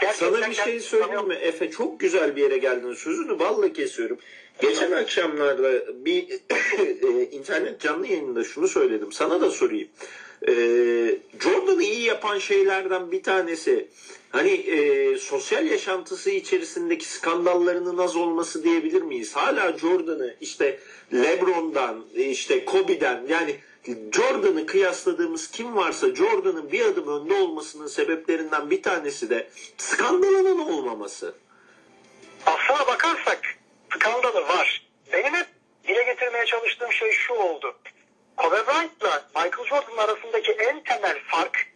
Gerçekten 0.00 0.12
Sana 0.12 0.50
bir 0.50 0.54
şey 0.54 0.80
söyleyeyim 0.80 1.28
mi 1.28 1.34
Efe? 1.34 1.70
Çok 1.70 2.00
güzel 2.00 2.36
bir 2.36 2.42
yere 2.42 2.58
geldin. 2.58 2.94
Sözünü 2.94 3.38
balla 3.38 3.72
kesiyorum. 3.72 4.18
Geçen 4.60 4.92
akşamlarda 4.92 6.04
bir 6.04 6.28
e, 6.78 7.22
internet 7.22 7.80
canlı 7.80 8.06
yayınında 8.06 8.44
şunu 8.44 8.68
söyledim. 8.68 9.12
Sana 9.12 9.40
da 9.40 9.50
sorayım. 9.50 9.88
E, 10.42 10.52
Jordan'ı 11.40 11.82
iyi 11.82 12.02
yapan 12.02 12.38
şeylerden 12.38 13.12
bir 13.12 13.22
tanesi 13.22 13.88
hani 14.30 14.50
e, 14.50 15.18
sosyal 15.18 15.66
yaşantısı 15.66 16.30
içerisindeki 16.30 17.04
skandallarının 17.04 17.98
az 17.98 18.16
olması 18.16 18.64
diyebilir 18.64 19.02
miyiz? 19.02 19.36
Hala 19.36 19.78
Jordan'ı 19.78 20.34
işte 20.40 20.78
LeBron'dan 21.12 22.04
işte 22.14 22.64
Kobe'den 22.64 23.24
yani 23.28 23.56
Jordan'ı 24.12 24.66
kıyasladığımız 24.66 25.50
kim 25.50 25.76
varsa 25.76 26.14
Jordan'ın 26.14 26.72
bir 26.72 26.84
adım 26.84 27.08
önde 27.08 27.34
olmasının 27.34 27.86
sebeplerinden 27.86 28.70
bir 28.70 28.82
tanesi 28.82 29.30
de 29.30 29.48
skandalının 29.76 30.58
olmaması. 30.58 31.34
Aslına 32.46 32.86
bakarsak 32.86 33.40
skandalı 33.94 34.48
var. 34.48 34.86
Benim 35.12 35.34
hep 35.34 35.46
dile 35.88 36.02
getirmeye 36.04 36.46
çalıştığım 36.46 36.92
şey 36.92 37.12
şu 37.12 37.34
oldu. 37.34 37.74
Kobe 38.38 38.66
Bryant'la 38.66 39.22
Michael 39.34 39.66
Jordan 39.68 39.96
arasındaki 39.96 40.52
en 40.52 40.80
temel 40.84 41.18
fark 41.26 41.66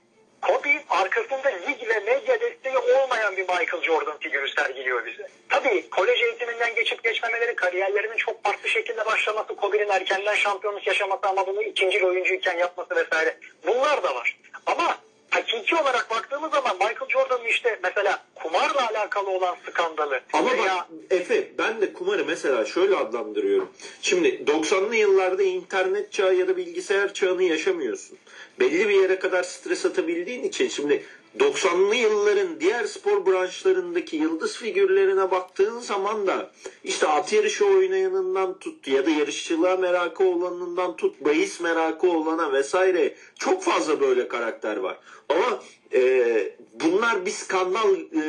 Kobe 0.42 0.84
arkasında 0.90 1.48
lig 1.48 1.88
ve 1.88 2.00
medya 2.00 2.40
desteği 2.40 2.78
olmayan 2.78 3.36
bir 3.36 3.42
Michael 3.42 3.82
Jordan 3.82 4.18
figürü 4.18 4.48
sergiliyor 4.48 5.06
bize. 5.06 5.28
Tabii 5.48 5.90
kolej 5.90 6.22
eğitiminden 6.22 6.74
geçip 6.74 7.04
geçmemeleri, 7.04 7.56
kariyerlerinin 7.56 8.16
çok 8.16 8.44
farklı 8.44 8.68
şekilde 8.68 9.06
başlaması, 9.06 9.56
Kobe'nin 9.56 9.88
erkenden 9.88 10.34
şampiyonluk 10.34 10.86
yaşaması 10.86 11.28
ama 11.28 11.46
bunu 11.46 11.62
ikinci 11.62 12.06
oyuncuyken 12.06 12.58
yapması 12.58 12.96
vesaire. 12.96 13.36
Bunlar 13.66 14.02
da 14.02 14.14
var. 14.14 14.36
Ama 14.66 14.98
hakiki 15.30 15.76
olarak 15.76 16.10
baktığımız 16.10 16.50
zaman 16.52 16.76
Michael 16.76 17.08
Jordan'ın 17.08 17.44
işte 17.44 17.78
mesela 17.82 18.18
kumarla 18.42 18.88
alakalı 18.88 19.30
olan 19.30 19.56
skandalı 19.70 20.20
Ama 20.32 20.52
veya 20.52 20.76
bak 20.76 20.86
Efe 21.10 21.48
ben 21.58 21.80
de 21.80 21.92
kumarı 21.92 22.24
mesela 22.24 22.64
şöyle 22.64 22.96
adlandırıyorum. 22.96 23.68
Şimdi 24.02 24.28
90'lı 24.46 24.96
yıllarda 24.96 25.42
internet 25.42 26.12
çağı 26.12 26.34
ya 26.34 26.48
da 26.48 26.56
bilgisayar 26.56 27.14
çağını 27.14 27.42
yaşamıyorsun. 27.42 28.18
Belli 28.60 28.88
bir 28.88 29.02
yere 29.02 29.18
kadar 29.18 29.42
stres 29.42 29.86
atabildiğin 29.86 30.42
için 30.42 30.68
şimdi 30.68 31.04
90'lı 31.38 31.94
yılların 31.94 32.60
diğer 32.60 32.84
spor 32.84 33.26
branşlarındaki 33.26 34.16
yıldız 34.16 34.56
figürlerine 34.56 35.30
baktığın 35.30 35.78
zaman 35.78 36.26
da 36.26 36.50
işte 36.84 37.06
at 37.06 37.32
yarışı 37.32 37.66
oynayanından 37.66 38.58
tut 38.58 38.88
ya 38.88 39.06
da 39.06 39.10
yarışçılığa 39.10 39.76
merakı 39.76 40.24
olanından 40.24 40.96
tut 40.96 41.24
bahis 41.24 41.60
merakı 41.60 42.10
olana 42.10 42.52
vesaire 42.52 43.14
çok 43.38 43.62
fazla 43.62 44.00
böyle 44.00 44.28
karakter 44.28 44.76
var. 44.76 44.98
Ama 45.28 45.62
e, 45.94 46.56
bunlar 46.74 47.26
bir 47.26 47.30
skandal 47.30 47.96
e, 47.96 48.20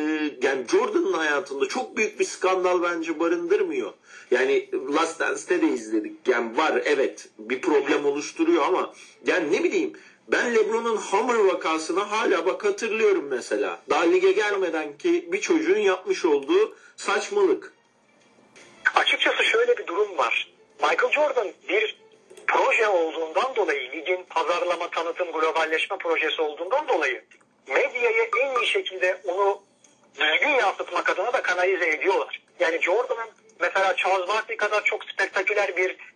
yani 0.42 0.68
Jordan'ın 0.72 1.14
hayatında 1.14 1.68
çok 1.68 1.98
büyük 1.98 2.20
bir 2.20 2.26
skandal 2.26 2.84
bence 2.84 3.20
barındırmıyor. 3.20 3.94
Yani 4.32 4.70
Last 4.94 5.20
Dance'te 5.20 5.62
de 5.62 5.68
izledik. 5.68 6.28
Yani 6.28 6.58
var 6.58 6.82
evet 6.86 7.30
bir 7.40 7.62
problem 7.62 8.06
oluşturuyor 8.06 8.64
ama 8.64 8.94
yani 9.28 9.52
ne 9.52 9.64
bileyim 9.64 9.94
ben 10.28 10.56
LeBron'un 10.56 10.98
Hammer 10.98 11.36
vakasını 11.36 12.00
hala 12.00 12.46
bak 12.46 12.66
hatırlıyorum 12.66 13.28
mesela. 13.30 13.80
Daha 13.90 14.04
lige 14.04 14.32
gelmeden 14.32 14.98
ki 14.98 15.30
bir 15.32 15.42
çocuğun 15.42 15.80
yapmış 15.80 16.26
olduğu 16.26 16.76
saçmalık. 16.96 17.74
Açıkçası 18.96 19.44
şöyle 19.44 19.78
bir 19.78 19.88
durum 19.88 20.18
var. 20.18 20.54
Michael 20.82 21.12
Jordan 21.12 21.48
bir 21.70 22.04
proje 22.48 22.88
olduğundan 22.88 23.56
dolayı 23.56 23.92
ligin 23.92 24.24
pazarlama, 24.30 24.90
tanıtım, 24.90 25.32
globalleşme 25.32 25.98
projesi 25.98 26.42
olduğundan 26.42 26.88
dolayı 26.88 27.24
medyayı 27.68 28.30
en 28.42 28.62
iyi 28.62 28.68
şekilde 28.68 29.22
onu 29.26 29.62
düzgün 30.16 30.50
yansıtmak 30.50 31.10
adına 31.10 31.34
da 31.34 31.42
kanalize 31.42 31.88
ediyorlar. 31.88 32.42
Yani 32.60 32.82
Jordan'ın 32.82 33.30
mesela 33.60 33.96
Charles 33.96 34.28
Barkley 34.28 34.58
kadar 34.58 34.84
çok 34.84 35.04
spektaküler 35.04 35.78
bir 35.78 36.13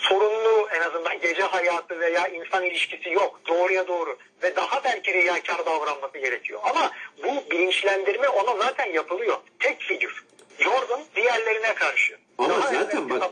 sorunlu 0.00 0.68
en 0.76 0.80
azından 0.80 1.20
gece 1.20 1.42
hayatı 1.42 2.00
veya 2.00 2.28
insan 2.28 2.64
ilişkisi 2.64 3.10
yok. 3.10 3.40
Doğruya 3.48 3.88
doğru. 3.88 4.18
Ve 4.42 4.56
daha 4.56 4.84
belki 4.84 5.12
riyakar 5.12 5.66
davranması 5.66 6.18
gerekiyor. 6.18 6.60
Ama 6.62 6.90
bu 7.22 7.50
bilinçlendirme 7.50 8.28
ona 8.28 8.56
zaten 8.56 8.92
yapılıyor. 8.92 9.36
Tek 9.58 9.80
figür. 9.80 10.24
Jordan 10.58 11.00
diğerlerine 11.16 11.74
karşı. 11.74 12.16
Ama 12.38 12.48
Daha 12.48 12.72
zaten 12.72 13.10
bak. 13.10 13.22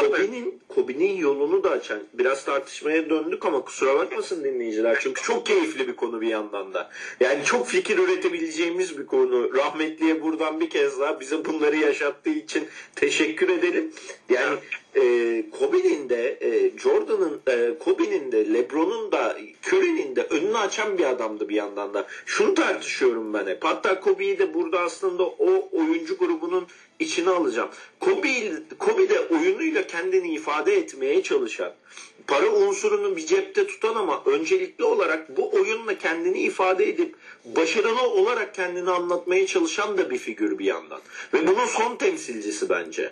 Kobe'nin 0.00 0.62
Kobe'nin 0.68 1.16
yolunu 1.16 1.64
da 1.64 1.70
açan 1.70 2.00
biraz 2.12 2.44
tartışmaya 2.44 3.10
döndük 3.10 3.46
ama 3.46 3.64
kusura 3.64 3.94
bakmasın 3.94 4.44
dinleyiciler 4.44 4.98
çünkü 5.00 5.22
çok 5.22 5.46
keyifli 5.46 5.88
bir 5.88 5.96
konu 5.96 6.20
bir 6.20 6.26
yandan 6.26 6.74
da. 6.74 6.90
Yani 7.20 7.44
çok 7.44 7.66
fikir 7.68 7.98
üretebileceğimiz 7.98 8.98
bir 8.98 9.06
konu. 9.06 9.54
Rahmetliye 9.54 10.22
buradan 10.22 10.60
bir 10.60 10.70
kez 10.70 11.00
daha 11.00 11.20
bize 11.20 11.44
bunları 11.44 11.76
yaşattığı 11.76 12.30
için 12.30 12.68
teşekkür 12.96 13.48
edelim. 13.48 13.92
Yani 14.28 14.58
e, 14.96 15.44
Kobe'nin 15.58 16.08
de 16.08 16.38
e, 16.40 16.78
Jordan'ın 16.78 17.40
e, 17.48 17.78
Kobe'nin 17.78 18.32
de 18.32 18.52
LeBron'un 18.54 19.12
da 19.12 19.36
Curry'nin 19.66 20.16
de 20.16 20.22
önünü 20.22 20.58
açan 20.58 20.98
bir 20.98 21.04
adamdı 21.04 21.48
bir 21.48 21.54
yandan 21.54 21.94
da. 21.94 22.06
Şunu 22.26 22.54
tartışıyorum 22.54 23.34
ben 23.34 23.46
hep. 23.46 23.64
Hatta 23.64 24.00
Kobe'yi 24.00 24.38
de 24.38 24.54
burada 24.54 24.80
aslında 24.80 25.26
o 25.26 25.68
oyuncu 25.72 26.16
grubunun 26.18 26.66
içine 26.98 27.30
alacağım. 27.30 27.68
Kobe, 28.00 28.52
Kobe 28.78 29.08
de 29.08 29.20
oyunuyla 29.20 29.86
kendini 29.86 30.34
ifade 30.34 30.76
etmeye 30.76 31.22
çalışan, 31.22 31.72
para 32.26 32.50
unsurunu 32.50 33.16
bir 33.16 33.26
cepte 33.26 33.66
tutan 33.66 33.94
ama 33.94 34.22
öncelikli 34.26 34.84
olarak 34.84 35.36
bu 35.36 35.54
oyunla 35.54 35.98
kendini 35.98 36.40
ifade 36.40 36.88
edip 36.88 37.14
başarılı 37.44 38.02
olarak 38.02 38.54
kendini 38.54 38.90
anlatmaya 38.90 39.46
çalışan 39.46 39.98
da 39.98 40.10
bir 40.10 40.18
figür 40.18 40.58
bir 40.58 40.64
yandan. 40.64 41.00
Ve 41.34 41.46
bunun 41.46 41.66
son 41.66 41.96
temsilcisi 41.96 42.68
bence. 42.68 43.10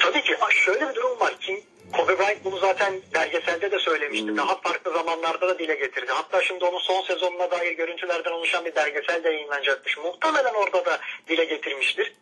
Tabii 0.00 0.22
ki 0.22 0.36
şöyle 0.50 0.88
bir 0.88 0.94
durum 0.94 1.20
var 1.20 1.40
ki 1.40 1.64
Kobe 1.92 2.18
Bryant 2.18 2.44
bunu 2.44 2.58
zaten 2.58 2.94
belgeselde 3.14 3.70
de 3.70 3.78
söylemişti. 3.78 4.26
Hmm. 4.26 4.36
Daha 4.36 4.60
farklı 4.60 4.92
zamanlarda 4.92 5.48
da 5.48 5.58
dile 5.58 5.74
getirdi. 5.74 6.12
Hatta 6.12 6.42
şimdi 6.42 6.64
onun 6.64 6.78
son 6.78 7.02
sezonuna 7.02 7.50
dair 7.50 7.72
görüntülerden 7.72 8.30
oluşan 8.30 8.64
bir 8.64 8.74
belgesel 8.74 9.24
de 9.24 9.30
yayınlanacakmış. 9.30 9.98
Muhtemelen 9.98 10.54
orada 10.54 10.84
da 10.84 10.98
dile 11.28 11.44
getirmiştir. 11.44 12.12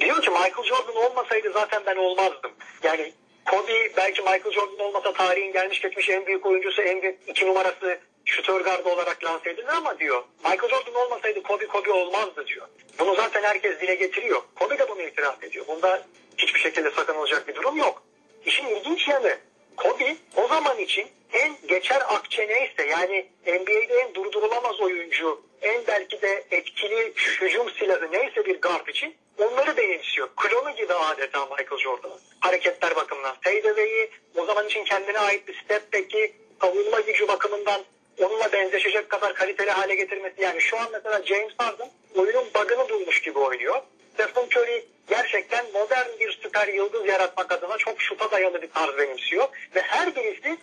Diyor 0.00 0.22
ki 0.22 0.30
Michael 0.30 0.64
Jordan 0.64 0.96
olmasaydı 0.96 1.52
zaten 1.52 1.82
ben 1.86 1.96
olmazdım. 1.96 2.52
Yani 2.82 3.12
Kobe 3.50 3.96
belki 3.96 4.22
Michael 4.22 4.52
Jordan 4.52 4.78
olmasa 4.78 5.12
tarihin 5.12 5.52
gelmiş 5.52 5.80
geçmiş 5.80 6.08
en 6.08 6.26
büyük 6.26 6.46
oyuncusu, 6.46 6.82
en 6.82 7.02
büyük 7.02 7.18
iki 7.26 7.46
numarası 7.46 7.98
şutör 8.24 8.60
gardı 8.60 8.88
olarak 8.88 9.24
lanse 9.24 9.50
edilir 9.50 9.68
ama 9.68 9.98
diyor 9.98 10.24
Michael 10.44 10.70
Jordan 10.70 10.94
olmasaydı 10.94 11.42
Kobe 11.42 11.66
Kobe 11.66 11.92
olmazdı 11.92 12.46
diyor. 12.46 12.68
Bunu 12.98 13.14
zaten 13.14 13.42
herkes 13.42 13.80
dile 13.80 13.94
getiriyor. 13.94 14.42
Kobe 14.54 14.78
de 14.78 14.88
bunu 14.88 15.02
itiraf 15.02 15.44
ediyor. 15.44 15.66
Bunda 15.68 16.06
hiçbir 16.38 16.60
şekilde 16.60 16.90
sakınılacak 16.90 17.48
bir 17.48 17.54
durum 17.54 17.76
yok. 17.76 18.02
İşin 18.44 18.66
ilginç 18.66 19.08
yanı 19.08 19.38
Kobe 19.76 20.16
o 20.36 20.48
zaman 20.48 20.78
için 20.78 21.08
en 21.32 21.56
geçer 21.68 22.02
akçe 22.08 22.48
neyse 22.48 22.86
yani 22.90 23.26
NBA'de 23.46 23.94
en 23.94 24.14
durdurulamaz 24.14 24.80
oyuncu, 24.80 25.42
en 25.62 25.86
belki 25.86 26.22
de 26.22 26.44
etkili 26.50 27.12
hücum 27.40 27.70
silahı 27.70 28.12
neyse 28.12 28.46
bir 28.46 28.60
guard 28.60 28.86
için 28.88 29.14
onları 29.38 29.76
benimsiyor. 29.76 30.28
Klonu 30.36 30.76
gibi 30.76 30.94
adeta 30.94 31.46
Michael 31.46 31.80
Jordan'ın. 31.80 32.20
Hareketler 32.40 32.96
bakımından. 32.96 33.36
Fadeaway'i 33.44 34.10
o 34.36 34.44
zaman 34.44 34.66
için 34.66 34.84
kendine 34.84 35.18
ait 35.18 35.48
bir 35.48 35.62
step 35.64 35.92
back'i 35.92 36.32
savunma 36.60 37.00
gücü 37.00 37.28
bakımından 37.28 37.84
onunla 38.18 38.52
benzeşecek 38.52 39.08
kadar 39.08 39.34
kaliteli 39.34 39.70
hale 39.70 39.94
getirmesi. 39.94 40.42
Yani 40.42 40.60
şu 40.60 40.78
an 40.78 40.88
mesela 40.92 41.22
James 41.22 41.52
Harden 41.58 41.90
oyunun 42.14 42.44
bug'ını 42.54 42.88
bulmuş 42.88 43.22
gibi 43.22 43.38
oynuyor. 43.38 43.82
Stephen 44.14 44.46
Curry 44.46 44.84
gerçekten 45.08 45.66
modern 45.72 46.08
bir 46.20 46.38
süper 46.42 46.68
yıldız 46.68 47.06
yaratmak 47.06 47.52
adına 47.52 47.78
çok 47.78 48.00
şuta 48.00 48.30
dayalı 48.30 48.62
bir 48.62 48.70
tarz 48.70 48.98
benimsiyor. 48.98 49.48
Ve 49.74 49.80
her 49.80 50.16
birisi 50.16 50.56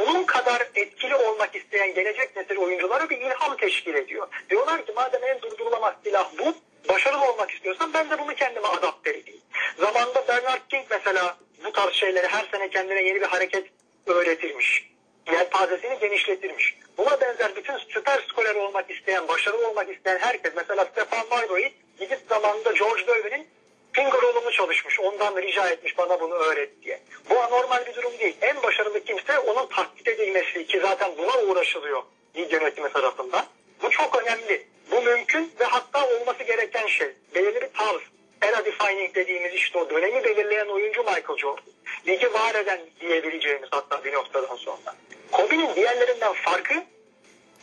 onun 0.00 0.24
kadar 0.24 0.68
etkili 0.74 1.14
olmak 1.16 1.56
isteyen 1.56 1.94
gelecek 1.94 2.36
nesil 2.36 2.56
oyunculara 2.56 3.10
bir 3.10 3.18
ilham 3.18 3.56
teşkil 3.56 3.94
ediyor. 3.94 4.28
Diyorlar 4.50 4.86
ki 4.86 4.92
madem 4.92 5.24
en 5.24 5.42
durdurulamaz 5.42 5.94
silah 6.04 6.30
bu, 6.38 6.54
başarılı 6.88 7.30
olmak 7.30 7.50
istiyorsan 7.50 7.92
ben 7.94 8.10
de 8.10 8.18
bunu 8.18 8.34
kendime 8.34 8.66
adapte 8.66 9.10
edeyim. 9.10 9.40
Zamanında 9.78 10.28
Bernard 10.28 10.60
King 10.70 10.86
mesela 10.90 11.36
bu 11.64 11.72
tarz 11.72 11.92
şeyleri 11.92 12.26
her 12.26 12.48
sene 12.52 12.70
kendine 12.70 13.02
yeni 13.02 13.20
bir 13.20 13.26
hareket 13.26 13.66
öğretirmiş. 14.06 14.93
Yelpazesini 15.32 15.98
genişletirmiş. 15.98 16.74
Buna 16.98 17.20
benzer 17.20 17.56
bütün 17.56 17.78
süper 17.78 18.22
skorer 18.28 18.54
olmak 18.54 18.90
isteyen, 18.90 19.28
başarılı 19.28 19.68
olmak 19.68 19.90
isteyen 19.90 20.18
herkes 20.18 20.52
mesela 20.56 20.84
Stefan 20.84 21.28
Marbury 21.30 21.72
gidip 21.98 22.18
zamanında 22.28 22.72
George 22.72 23.02
Gervin'in 23.02 23.46
finger 23.92 24.22
roll'unu 24.22 24.52
çalışmış. 24.52 25.00
Ondan 25.00 25.36
rica 25.42 25.68
etmiş 25.68 25.98
bana 25.98 26.20
bunu 26.20 26.34
öğret 26.34 26.82
diye. 26.82 27.00
Bu 27.30 27.40
anormal 27.40 27.86
bir 27.86 27.94
durum 27.94 28.18
değil. 28.18 28.36
En 28.42 28.62
başarılı 28.62 29.04
kimse 29.04 29.38
onun 29.38 29.66
taklit 29.66 30.08
edilmesi 30.08 30.66
ki 30.66 30.80
zaten 30.80 31.10
buna 31.18 31.38
uğraşılıyor 31.38 32.02
lig 32.36 32.52
yönetimi 32.52 32.92
tarafından. 32.92 33.46
Bu 33.82 33.90
çok 33.90 34.22
önemli. 34.22 34.66
Bu 34.90 35.02
mümkün 35.02 35.52
ve 35.60 35.64
hatta 35.64 36.08
olması 36.08 36.42
gereken 36.42 36.86
şey. 36.86 37.08
Belirli 37.34 37.60
bir 37.60 37.72
tarz. 37.78 38.00
Era 38.42 38.64
defining 38.64 39.14
dediğimiz 39.14 39.54
işte 39.54 39.78
o 39.78 39.90
dönemi 39.90 40.24
belirleyen 40.24 40.66
oyuncu 40.66 41.02
Michael 41.02 41.38
Jordan. 41.38 41.64
Ligi 42.06 42.32
var 42.32 42.54
eden 42.54 42.80
diyebileceğimiz 43.00 43.68
hatta 43.72 44.04
bir 44.04 44.12
noktadan 44.12 44.56
sonra. 44.56 44.94
Kobe'nin 45.32 45.74
diğerlerinden 45.74 46.32
farkı 46.32 46.74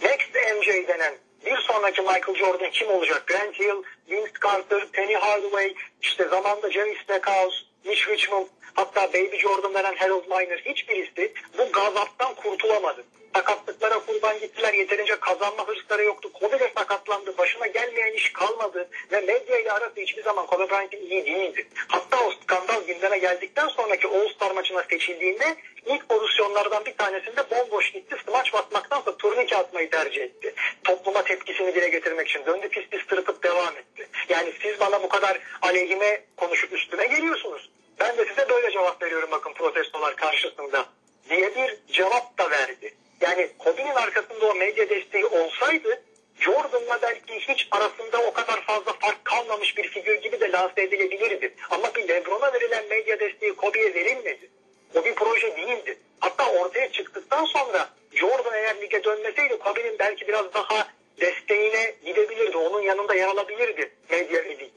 Next 0.03 0.35
MJ 0.35 0.87
denen 0.87 1.13
bir 1.45 1.57
sonraki 1.57 2.01
Michael 2.01 2.35
Jordan 2.35 2.71
kim 2.71 2.89
olacak? 2.89 3.27
Grant 3.27 3.59
Hill, 3.59 3.83
Vince 4.09 4.31
Carter, 4.43 4.87
Penny 4.91 5.13
Hardaway, 5.13 5.75
işte 6.01 6.27
zamanda 6.27 6.71
Jerry 6.71 6.95
Stackhouse, 7.03 7.57
Mitch 7.85 8.09
Richmond, 8.09 8.47
hatta 8.73 9.13
Baby 9.13 9.37
Jordan 9.37 9.73
denen 9.73 9.95
Harold 9.95 10.27
Miner 10.27 10.57
hiçbirisi 10.57 11.33
bu 11.57 11.71
gazaptan 11.71 12.35
kurtulamadı. 12.35 13.03
Sakatlıklara 13.35 13.99
kurban 13.99 14.39
gittiler. 14.39 14.73
Yeterince 14.73 15.19
kazanma 15.19 15.67
hırsları 15.67 16.03
yoktu. 16.03 16.33
Kobe 16.33 16.59
de 16.59 16.71
sakatlandı. 16.77 17.37
Başına 17.37 17.67
gelmeyen 17.67 18.13
iş 18.13 18.33
kalmadı. 18.33 18.89
Ve 19.11 19.21
medya 19.21 19.59
ile 19.59 19.71
arası 19.71 20.01
hiçbir 20.01 20.23
zaman 20.23 20.45
Kobe 20.45 20.69
Bryant'in 20.69 21.09
iyi 21.09 21.25
değildi. 21.25 21.67
Hatta 21.87 22.25
o 22.27 22.31
skandal 22.31 22.81
gündeme 22.87 23.17
geldikten 23.17 23.67
sonraki 23.67 24.07
All-Star 24.07 24.51
maçına 24.51 24.83
seçildiğinde 24.83 25.55
ilk 25.85 26.09
pozisyonlardan 26.09 26.85
bir 26.85 26.93
tanesinde 26.97 27.49
bomboş 27.51 27.91
gitti. 27.91 28.15
Smaç 28.25 28.53
batmaktansa 28.53 29.17
turnike 29.17 29.57
atmayı 29.57 29.89
tercih 29.89 30.21
etti. 30.21 30.53
Topluma 30.83 31.23
tepkisini 31.23 31.75
dile 31.75 31.89
getirmek 31.89 32.27
için. 32.27 32.45
Döndü 32.45 32.69
pis 32.69 32.87
pis 32.89 33.07
tırıtıp 33.07 33.43
devam 33.43 33.77
etti. 33.77 34.07
Yani 34.29 34.53
siz 34.61 34.79
bana 34.79 35.03
bu 35.03 35.09
kadar 35.09 35.39
aleyhime 35.61 36.21
konuşup 36.37 36.73
üstüme 36.73 37.07
geliyorsunuz. 37.07 37.69
Ben 37.99 38.17
de 38.17 38.25
size 38.25 38.49
böyle 38.49 38.71
cevap 38.71 39.01
veriyorum 39.01 39.29
bakın 39.31 39.53
protestolar 39.53 40.15
karşısında 40.15 40.85
diye 41.29 41.55
bir 41.55 41.93
cevap 41.93 42.37
da 42.37 42.49
verdi. 42.51 42.93
Yani 43.21 43.49
Kobe'nin 43.59 43.95
arkasında 43.95 44.45
o 44.45 44.55
medya 44.55 44.89
desteği 44.89 45.25
olsaydı 45.25 46.01
Jordan'la 46.39 47.01
belki 47.01 47.39
hiç 47.39 47.67
arasında 47.71 48.21
o 48.21 48.33
kadar 48.33 48.61
fazla 48.61 48.93
fark 48.93 49.25
kalmamış 49.25 49.77
bir 49.77 49.87
figür 49.87 50.21
gibi 50.21 50.39
de 50.39 50.51
lanse 50.51 50.81
edilebilirdi. 50.81 51.53
Ama 51.69 51.95
bir 51.95 52.07
Lebron'a 52.07 52.53
verilen 52.53 52.87
medya 52.89 53.19
desteği 53.19 53.55
Kobe'ye 53.55 53.93
verilmedi. 53.93 54.49
O 54.95 55.05
bir 55.05 55.15
proje 55.15 55.57
değildi. 55.57 55.97
Hatta 56.19 56.51
ortaya 56.51 56.91
çıktıktan 56.91 57.45
sonra 57.45 57.89
Jordan 58.11 58.53
eğer 58.53 58.81
lige 58.81 59.03
dönmeseydi 59.03 59.59
Kobe'nin 59.59 59.99
belki 59.99 60.27
biraz 60.27 60.53
daha 60.53 60.87
desteğine 61.21 61.95
gidebilirdi. 62.05 62.57
Onun 62.57 62.81
yanında 62.81 63.15
yer 63.15 63.27
alabilirdi 63.27 63.91
medya 64.09 64.43
ve. 64.43 64.69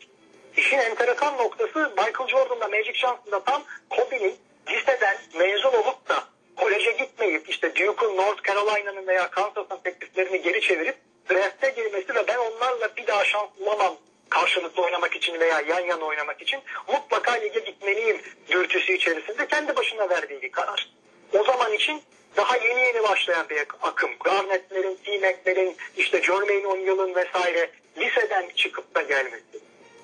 İşin 0.56 0.78
enteresan 0.78 1.38
noktası 1.38 1.92
Michael 1.96 2.28
Jordan'la 2.28 2.68
Magic 2.68 2.94
Johnson'da 2.94 3.44
tam 3.44 3.64
Kobe'nin 3.90 4.36
liseden 4.68 5.16
mezun 5.34 5.72
olup 5.72 6.08
da 6.08 6.33
koleje 6.56 6.92
gitmeyip 6.92 7.48
işte 7.48 7.76
Duke'un, 7.76 8.16
North 8.16 8.42
Carolina'nın 8.42 9.06
veya 9.06 9.30
Kansas'ın 9.30 9.80
tekliflerini 9.84 10.42
geri 10.42 10.60
çevirip 10.60 10.96
draft'e 11.30 11.68
girmesi 11.70 12.14
ve 12.14 12.28
ben 12.28 12.36
onlarla 12.36 12.96
bir 12.96 13.06
daha 13.06 13.24
şans 13.24 13.48
bulamam 13.60 13.96
karşılıklı 14.28 14.82
oynamak 14.82 15.16
için 15.16 15.40
veya 15.40 15.60
yan 15.60 15.80
yana 15.80 16.04
oynamak 16.04 16.42
için 16.42 16.60
mutlaka 16.88 17.32
lige 17.32 17.60
gitmeliyim 17.60 18.22
dürtüsü 18.48 18.92
içerisinde 18.92 19.46
kendi 19.46 19.76
başına 19.76 20.08
verdiği 20.10 20.42
bir 20.42 20.52
karar. 20.52 20.88
O 21.32 21.44
zaman 21.44 21.72
için 21.72 22.02
daha 22.36 22.56
yeni 22.56 22.80
yeni 22.80 23.02
başlayan 23.02 23.48
bir 23.48 23.66
akım. 23.82 24.10
Garnett'lerin, 24.24 24.98
T-Mac'lerin, 25.04 25.76
işte 25.96 26.22
Jermaine 26.22 26.66
O'Neal'ın 26.66 27.14
vesaire 27.14 27.70
liseden 27.96 28.48
çıkıp 28.56 28.94
da 28.94 29.02
gelmesi. 29.02 29.58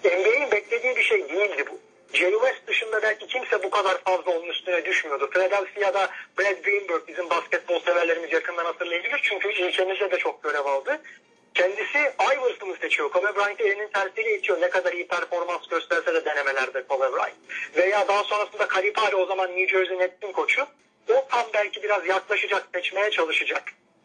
NBA'in 0.05 0.51
beklediği 0.51 0.97
bir 0.97 1.03
şey 1.03 1.29
değildi 1.29 1.65
bu. 1.71 1.90
Jerry 2.13 2.33
West 2.33 2.67
dışında 2.67 3.03
belki 3.03 3.27
kimse 3.27 3.63
bu 3.63 3.71
kadar 3.71 3.99
fazla 4.05 4.31
onun 4.31 4.49
üstüne 4.49 4.85
düşmüyordu. 4.85 5.31
Philadelphia'da 5.31 6.11
Brad 6.39 6.65
Greenberg 6.65 7.09
bizim 7.09 7.31
basketbol 7.31 7.81
severlerimiz 7.81 8.33
yakından 8.33 8.65
hatırlayabilir. 8.65 9.21
Çünkü 9.23 9.49
ülkemizde 9.49 10.11
de 10.11 10.19
çok 10.19 10.43
görev 10.43 10.65
aldı. 10.65 11.01
Kendisi 11.55 11.99
Iverson'ı 12.35 12.77
seçiyor. 12.81 13.11
Kobe 13.11 13.37
Bryant'ı 13.37 13.63
elinin 13.63 13.89
tersiyle 13.89 14.37
itiyor. 14.37 14.61
Ne 14.61 14.71
kadar 14.71 14.93
iyi 14.93 15.07
performans 15.07 15.69
gösterse 15.69 16.15
de 16.15 16.25
denemelerde 16.25 16.87
Kobe 16.87 17.13
Bryant. 17.13 17.35
Veya 17.77 18.09
daha 18.09 18.25
sonrasında 18.25 18.69
Calipari 18.75 19.17
o 19.17 19.27
zaman 19.27 19.57
New 19.57 19.69
Jersey 19.79 19.99
Nets'in 19.99 20.33
koçu. 20.33 20.67
O 21.09 21.27
tam 21.31 21.47
belki 21.55 21.83
biraz 21.83 22.07
yaklaşacak, 22.07 22.69
seçmeye 22.75 23.11
çalışacak. 23.11 23.63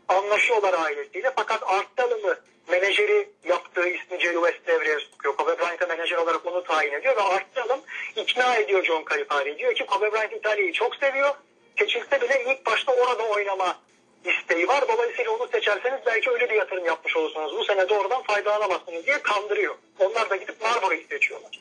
Anlaşıyorlar 0.08 0.74
ailesiyle. 0.74 1.32
Fakat 1.36 1.63
Art 1.65 1.98
Dallon'ı 1.98 2.39
menajeri 2.68 3.30
yaptığı 3.44 3.88
ismi 3.88 4.20
Jerry 4.20 4.36
West 4.36 4.68
devreye 4.68 5.00
sokuyor. 5.00 5.36
Kobe 5.36 5.60
Bryant'a 5.60 5.86
menajer 5.86 6.18
olarak 6.18 6.46
onu 6.46 6.63
tayin 6.63 6.94
ediyor 6.94 7.15
ve 7.18 7.22
Art 7.22 7.56
Dallon 7.56 7.82
ikna 8.15 8.56
ediyor 8.56 8.84
John 8.84 9.06
Calipari. 9.10 9.58
Diyor 9.58 9.76
ki 9.76 9.86
Kobe 9.86 10.12
Bryant 10.13 10.34
İtalya'yı 10.34 10.74
çok 10.74 10.96
seviyor. 10.96 11.36
Seçilse 11.80 12.22
bile 12.22 12.44
ilk 12.48 12.65
başta 12.65 12.91
orada 12.91 13.24
oynama 13.24 13.80
isteği 14.26 14.68
var. 14.68 14.88
Dolayısıyla 14.88 15.32
onu 15.32 15.48
seçerseniz 15.48 16.00
belki 16.06 16.30
öyle 16.30 16.50
bir 16.50 16.56
yatırım 16.56 16.86
yapmış 16.86 17.15
olursunuz. 17.18 17.58
Bu 17.58 17.63
sene 17.63 17.89
doğrudan 17.89 18.24
faydalanamazsınız 18.24 19.06
diye 19.06 19.22
kandırıyor. 19.22 19.76
Onlar 20.00 20.30
da 20.30 20.36
gidip 20.36 20.62
Marlboro'yu 20.62 21.08
seçiyorlar. 21.10 21.60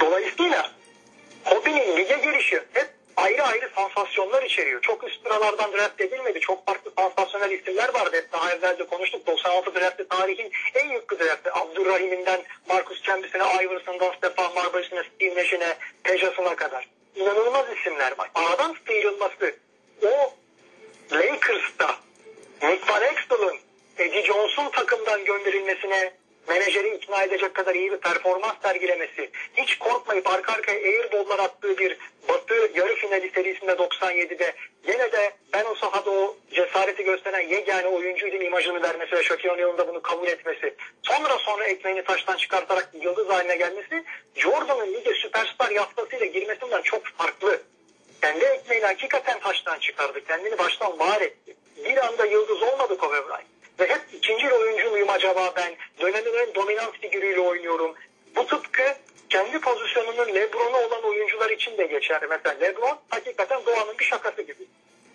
Dolayısıyla 0.00 0.70
Kobe'nin 1.44 1.96
lige 1.96 2.16
girişi 2.24 2.56
hep 2.72 2.88
ayrı 3.16 3.42
ayrı 3.42 3.70
sansasyonlar 3.76 4.42
içeriyor. 4.42 4.80
Çok 4.80 5.04
üst 5.04 5.22
sıralardan 5.22 5.72
draft 5.72 6.00
edilmedi. 6.00 6.40
Çok 6.40 6.66
farklı 6.66 6.92
sansasyonel 6.98 7.50
isimler 7.50 7.94
vardı. 7.94 8.16
Hep 8.16 8.32
daha 8.32 8.52
evvel 8.52 8.78
de 8.78 8.86
konuştuk. 8.86 9.26
96 9.26 9.74
draftı 9.74 10.08
tarihin 10.08 10.50
en 10.74 10.88
yüklü 10.88 11.18
draftı. 11.18 11.52
Abdurrahim'inden 11.54 12.40
Marcus 12.68 13.02
Camby'sine, 13.02 13.42
Iverson'dan 13.62 14.12
Stefan 14.12 14.54
Marbury'sine, 14.54 15.02
Steve 15.14 15.34
Nash'ine, 15.40 15.76
Pejas'ına 16.02 16.56
kadar. 16.56 16.88
İnanılmaz 17.14 17.66
isimler 17.78 18.18
var. 18.18 18.30
Aradan 18.34 18.76
sıyrılması 18.86 19.56
o 20.02 20.34
Lakers'ta 21.12 21.96
Nick 22.62 22.92
Van 22.92 23.02
Extel'ın 23.02 23.58
Eddie 23.98 24.22
Jones'un 24.22 24.68
takımdan 24.70 25.24
gönderilmesine 25.24 26.12
menajeri 26.48 26.94
ikna 26.94 27.22
edecek 27.22 27.54
kadar 27.54 27.74
iyi 27.74 27.92
bir 27.92 27.96
performans 27.96 28.54
sergilemesi, 28.62 29.30
hiç 29.54 29.78
korkmayıp 29.78 30.26
arka 30.26 30.52
arkaya 30.52 30.78
airball'lar 30.78 31.38
attığı 31.38 31.78
bir 31.78 31.98
Batı 32.28 32.70
yarı 32.74 32.94
finali 32.94 33.30
serisinde 33.30 33.72
97'de 33.72 34.54
yine 34.88 35.12
de 35.12 35.32
ben 35.52 35.64
o 35.64 35.74
sahada 35.74 36.10
o 36.10 36.36
cesareti 36.50 37.04
gösteren 37.04 37.48
yegane 37.48 37.86
oyuncuydum 37.86 38.42
imajını 38.42 38.82
vermesi 38.82 39.12
ve 39.12 39.22
Shaquille 39.22 39.52
O'Neal'ın 39.52 39.78
da 39.78 39.88
bunu 39.88 40.02
kabul 40.02 40.26
etmesi. 40.26 40.74
Sonra 41.02 41.38
sonra 41.38 41.64
ekmeğini 41.64 42.04
taştan 42.04 42.36
çıkartarak 42.36 42.88
yıldız 43.00 43.28
haline 43.28 43.56
gelmesi 43.56 44.04
Jordan'ın 44.34 44.94
lige 44.94 45.14
süperstar 45.14 45.70
yaftasıyla 45.70 46.26
girmesinden 46.26 46.82
çok 46.82 47.06
farklı. 47.06 47.62
Kendi 48.20 48.44
ekmeğini 48.44 48.86
hakikaten 48.86 49.40
taştan 49.40 49.78
çıkardı. 49.78 50.24
Kendini 50.24 50.58
baştan 50.58 50.98
var 50.98 51.20
etti. 51.20 51.56
Bir 51.84 52.06
anda 52.06 52.24
yıldız 52.24 52.62
olmadı 52.62 52.98
Kobe 52.98 53.28
Bryant. 53.28 53.44
Ve 53.80 53.86
hep 53.88 54.00
ikinci 54.12 54.52
oyuncu 54.52 54.90
muyum 54.90 55.10
acaba 55.10 55.52
ben? 55.56 55.74
Dönemin 56.02 56.34
en 56.34 56.54
dominant 56.54 57.00
figürüyle 57.00 57.40
oynuyorum. 57.40 57.94
Bu 58.36 58.46
tıpkı 58.46 58.82
kendi 59.28 59.60
pozisyonunun 59.60 60.34
Lebron'u 60.34 60.76
olan 60.76 61.04
oyuncular 61.04 61.50
için 61.50 61.78
de 61.78 61.86
geçerli. 61.86 62.26
Mesela 62.26 62.58
Lebron 62.58 62.98
hakikaten 63.10 63.66
doğanın 63.66 63.98
bir 63.98 64.04
şakası 64.04 64.42
gibi. 64.42 64.66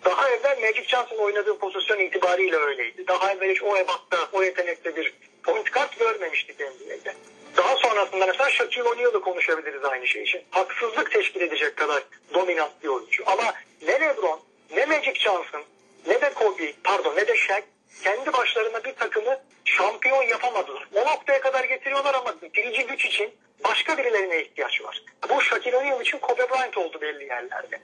Daha 0.04 0.30
evvel 0.30 0.60
Magic 0.60 0.84
Johnson 0.84 1.16
oynadığı 1.16 1.58
pozisyon 1.58 1.98
itibariyle 1.98 2.56
öyleydi. 2.56 3.06
Daha 3.06 3.32
evvel 3.32 3.50
hiç 3.50 3.62
o 3.62 3.76
ebatta, 3.76 4.28
o 4.32 4.42
yetenekte 4.42 4.96
bir 4.96 5.14
point 5.42 5.72
guard 5.72 5.98
görmemiştik 5.98 6.60
NBA'de. 6.60 7.14
Daha 7.56 7.76
sonrasında 7.76 8.26
mesela 8.26 8.50
Shaquille 8.50 8.88
O'Neal'ı 8.88 9.20
konuşabiliriz 9.20 9.84
aynı 9.84 10.06
şey 10.06 10.22
için. 10.22 10.42
Haksızlık 10.50 11.12
teşkil 11.12 11.40
edecek 11.40 11.76
kadar 11.76 12.02
dominant 12.34 12.82
bir 12.82 12.88
oyuncu. 12.88 13.22
Ama 13.26 13.54
ne 13.82 14.00
LeBron, 14.00 14.40
ne 14.76 14.86
Magic 14.86 15.14
Johnson, 15.14 15.62
ne 16.06 16.20
de 16.20 16.32
Kobe, 16.34 16.72
pardon 16.84 17.16
ne 17.16 17.26
de 17.26 17.36
Shaq 17.36 17.62
kendi 18.02 18.32
başlarına 18.32 18.84
bir 18.84 18.92
takımı 18.92 19.40
şampiyon 19.64 20.22
yapamadılar. 20.22 20.88
O 20.94 21.00
noktaya 21.00 21.40
kadar 21.40 21.64
getiriyorlar 21.64 22.14
ama 22.14 22.42
bitirici 22.42 22.86
güç 22.86 23.04
için 23.04 23.34
başka 23.64 23.98
birilerine 23.98 24.42
ihtiyaç 24.42 24.82
var. 24.82 25.02
Bu 25.28 25.40
Shaquille 25.40 25.76
O'Neal 25.76 26.00
için 26.00 26.18
Kobe 26.18 26.50
Bryant 26.50 26.78
oldu 26.78 27.00
belli 27.00 27.24
yerlerde. 27.24 27.80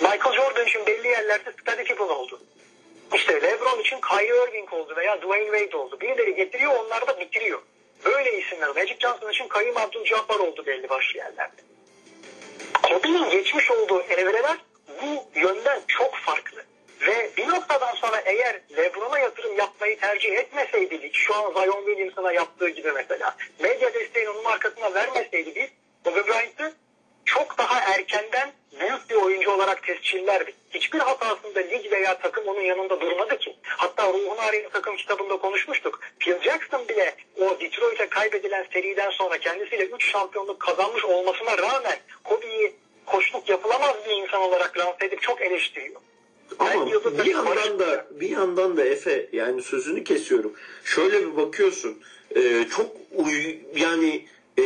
Michael 0.00 0.36
Jordan 0.36 0.66
için 0.66 0.86
belli 0.86 1.08
yerlerde 1.08 1.52
Scottie 1.52 1.84
Pippen 1.84 2.04
oldu. 2.04 2.40
İşte 3.14 3.42
LeBron 3.42 3.80
için 3.80 4.00
Kyrie 4.00 4.48
Irving 4.48 4.72
oldu 4.72 4.94
veya 4.96 5.22
Dwayne 5.22 5.58
Wade 5.58 5.76
oldu. 5.76 6.00
Birileri 6.00 6.34
getiriyor 6.34 6.72
onlar 6.76 7.06
da 7.06 7.20
bitiriyor. 7.20 7.62
Böyle 8.04 8.38
isimler. 8.38 8.68
Magic 8.68 8.96
Johnson 9.00 9.30
için 9.30 9.48
Karim 9.48 9.76
Abdul-Jabbar 9.76 10.38
oldu 10.38 10.66
belli 10.66 10.88
başlı 10.88 11.18
yerlerde. 11.18 11.62
Kobe'nin 12.82 13.30
geçmiş 13.30 13.70
olduğu 13.70 14.02
evreler 14.02 14.56
bu 15.02 15.40
yönden 15.40 15.80
çok 15.88 16.14
farklı. 16.14 16.64
Ve 17.00 17.30
bir 17.36 17.48
noktadan 17.48 17.94
sonra 17.94 18.22
eğer 18.24 18.60
Lebron'a 18.76 19.18
yatırım 19.18 19.58
yapmayı 19.58 20.00
tercih 20.00 20.32
etmeseydi 20.32 21.02
lig, 21.02 21.14
şu 21.14 21.34
an 21.34 21.52
Zion 21.52 21.86
Williamson'a 21.86 22.32
yaptığı 22.32 22.68
gibi 22.68 22.92
mesela, 22.92 23.36
medya 23.60 23.94
desteğini 23.94 24.30
onun 24.30 24.44
arkasına 24.44 24.94
vermeseydi 24.94 25.54
biz, 25.54 25.68
Kobe 26.04 26.26
Bryant'ı 26.26 26.74
çok 27.24 27.58
daha 27.58 27.80
erkenden 27.80 28.52
büyük 28.80 29.10
bir 29.10 29.14
oyuncu 29.14 29.50
olarak 29.50 29.82
tescillerdik. 29.82 30.54
Hiçbir 30.70 30.98
hatasında 30.98 31.60
lig 31.60 31.92
veya 31.92 32.18
takım 32.18 32.48
onun 32.48 32.60
yanında 32.60 33.00
durmadı 33.00 33.38
ki. 33.38 33.56
Hatta 33.62 34.08
Ruhun 34.08 34.36
Arayın 34.36 34.68
takım 34.68 34.96
kitabında 34.96 35.36
konuşmuştuk. 35.36 36.00
Phil 36.18 36.40
Jackson 36.40 36.88
bile 36.88 37.14
o 37.40 37.60
Detroit'e 37.60 38.08
kaybedilen 38.08 38.66
seriden 38.72 39.10
sonra 39.10 39.38
kendisiyle 39.38 39.84
3 39.84 40.10
şampiyonluk 40.10 40.60
kazanmış 40.60 41.04
olmasına 41.04 41.58
rağmen 41.58 41.98
Kobe'yi 42.24 42.76
koçluk 43.06 43.48
yapılamaz 43.48 43.96
bir 44.06 44.10
insan 44.10 44.42
olarak 44.42 44.78
lanse 44.78 45.06
edip 45.06 45.22
çok 45.22 45.42
eleştiriyor. 45.42 46.00
Ama 46.58 46.86
bir 47.24 47.30
yandan 47.30 47.78
da 47.78 48.06
bir 48.20 48.30
yandan 48.30 48.76
da 48.76 48.84
Efe 48.84 49.28
yani 49.32 49.62
sözünü 49.62 50.04
kesiyorum. 50.04 50.52
Şöyle 50.84 51.26
bir 51.26 51.36
bakıyorsun. 51.36 51.94
E, 52.36 52.64
çok 52.76 52.96
uy, 53.12 53.56
yani 53.76 54.24
e, 54.58 54.64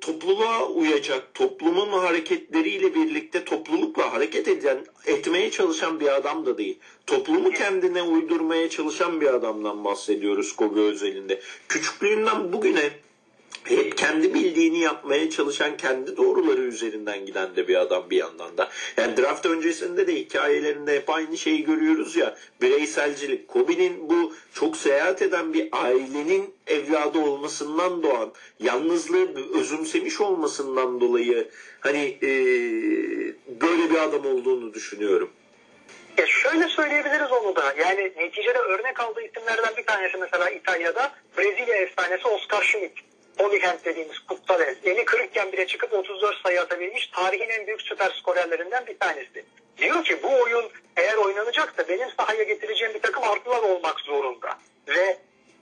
topluluğa 0.00 0.68
uyacak, 0.68 1.34
toplumun 1.34 1.92
hareketleriyle 1.92 2.94
birlikte 2.94 3.44
toplulukla 3.44 4.12
hareket 4.12 4.48
eden, 4.48 4.78
etmeye 5.06 5.50
çalışan 5.50 6.00
bir 6.00 6.14
adam 6.14 6.46
da 6.46 6.58
değil. 6.58 6.78
Toplumu 7.06 7.50
kendine 7.50 8.02
uydurmaya 8.02 8.70
çalışan 8.70 9.20
bir 9.20 9.26
adamdan 9.26 9.84
bahsediyoruz 9.84 10.56
Kobe 10.56 10.80
özelinde. 10.80 11.40
Küçüklüğünden 11.68 12.52
bugüne 12.52 12.90
hep 13.68 13.96
kendi 13.98 14.34
bildiğini 14.34 14.78
yapmaya 14.78 15.30
çalışan, 15.30 15.76
kendi 15.76 16.16
doğruları 16.16 16.60
üzerinden 16.60 17.26
giden 17.26 17.56
de 17.56 17.68
bir 17.68 17.76
adam 17.76 18.10
bir 18.10 18.16
yandan 18.16 18.58
da. 18.58 18.68
Yani 18.96 19.16
draft 19.16 19.46
öncesinde 19.46 20.06
de 20.06 20.14
hikayelerinde 20.14 20.96
hep 20.96 21.10
aynı 21.10 21.38
şeyi 21.38 21.64
görüyoruz 21.64 22.16
ya. 22.16 22.36
Bireyselcilik. 22.62 23.48
Kobe'nin 23.48 24.08
bu 24.08 24.34
çok 24.54 24.76
seyahat 24.76 25.22
eden 25.22 25.54
bir 25.54 25.68
ailenin 25.72 26.54
evladı 26.66 27.18
olmasından 27.18 28.02
doğan, 28.02 28.32
yalnızlığı 28.60 29.58
özümsemiş 29.58 30.20
olmasından 30.20 31.00
dolayı 31.00 31.48
hani 31.80 32.18
e, 32.22 32.28
böyle 33.60 33.90
bir 33.90 33.96
adam 34.02 34.26
olduğunu 34.26 34.74
düşünüyorum. 34.74 35.30
Ya 36.18 36.26
şöyle 36.26 36.68
söyleyebiliriz 36.68 37.32
onu 37.32 37.56
da. 37.56 37.74
Yani 37.78 38.12
neticede 38.16 38.58
örnek 38.58 39.00
aldığı 39.00 39.22
isimlerden 39.22 39.76
bir 39.76 39.86
tanesi 39.86 40.16
mesela 40.16 40.50
İtalya'da 40.50 41.12
Brezilya 41.38 41.76
efsanesi 41.76 42.28
Oscar 42.28 42.62
Schmidt. 42.62 42.92
Holyhand 43.38 43.78
dediğimiz 43.84 44.18
kutsal 44.18 44.60
el. 44.60 44.76
Eli 44.84 45.04
kırıkken 45.04 45.52
bile 45.52 45.66
çıkıp 45.66 45.92
34 45.92 46.42
sayı 46.42 46.60
atabilmiş 46.60 47.06
tarihin 47.06 47.48
en 47.48 47.66
büyük 47.66 47.82
süper 47.82 48.10
skorerlerinden 48.10 48.86
bir 48.86 48.98
tanesi. 48.98 49.44
Diyor 49.78 50.04
ki 50.04 50.22
bu 50.22 50.42
oyun 50.42 50.70
eğer 50.96 51.14
oynanacaksa 51.14 51.88
benim 51.88 52.08
sahaya 52.16 52.42
getireceğim 52.42 52.94
bir 52.94 53.02
takım 53.02 53.24
artılar 53.24 53.62
olmak 53.62 54.00
zorunda. 54.00 54.58
Ve 54.88 55.18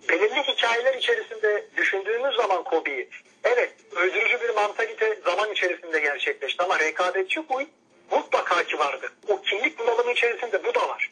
belirli 0.09 0.43
hikayeler 0.43 0.95
içerisinde 0.95 1.67
düşündüğümüz 1.77 2.37
zaman 2.37 2.65
Kobe'yi 2.65 3.09
evet 3.45 3.73
öldürücü 3.97 4.41
bir 4.41 4.55
mantalite 4.55 5.19
zaman 5.25 5.53
içerisinde 5.53 6.01
gerçekleşti 6.01 6.63
ama 6.63 6.79
rekabetçi 6.79 7.41
huy 7.41 7.67
mutlaka 8.11 8.65
ki 8.65 8.79
vardı. 8.79 9.13
O 9.29 9.43
kimlik 9.43 9.79
bunalımı 9.79 10.13
içerisinde 10.13 10.65
bu 10.65 10.75
da 10.75 10.89
var. 10.89 11.11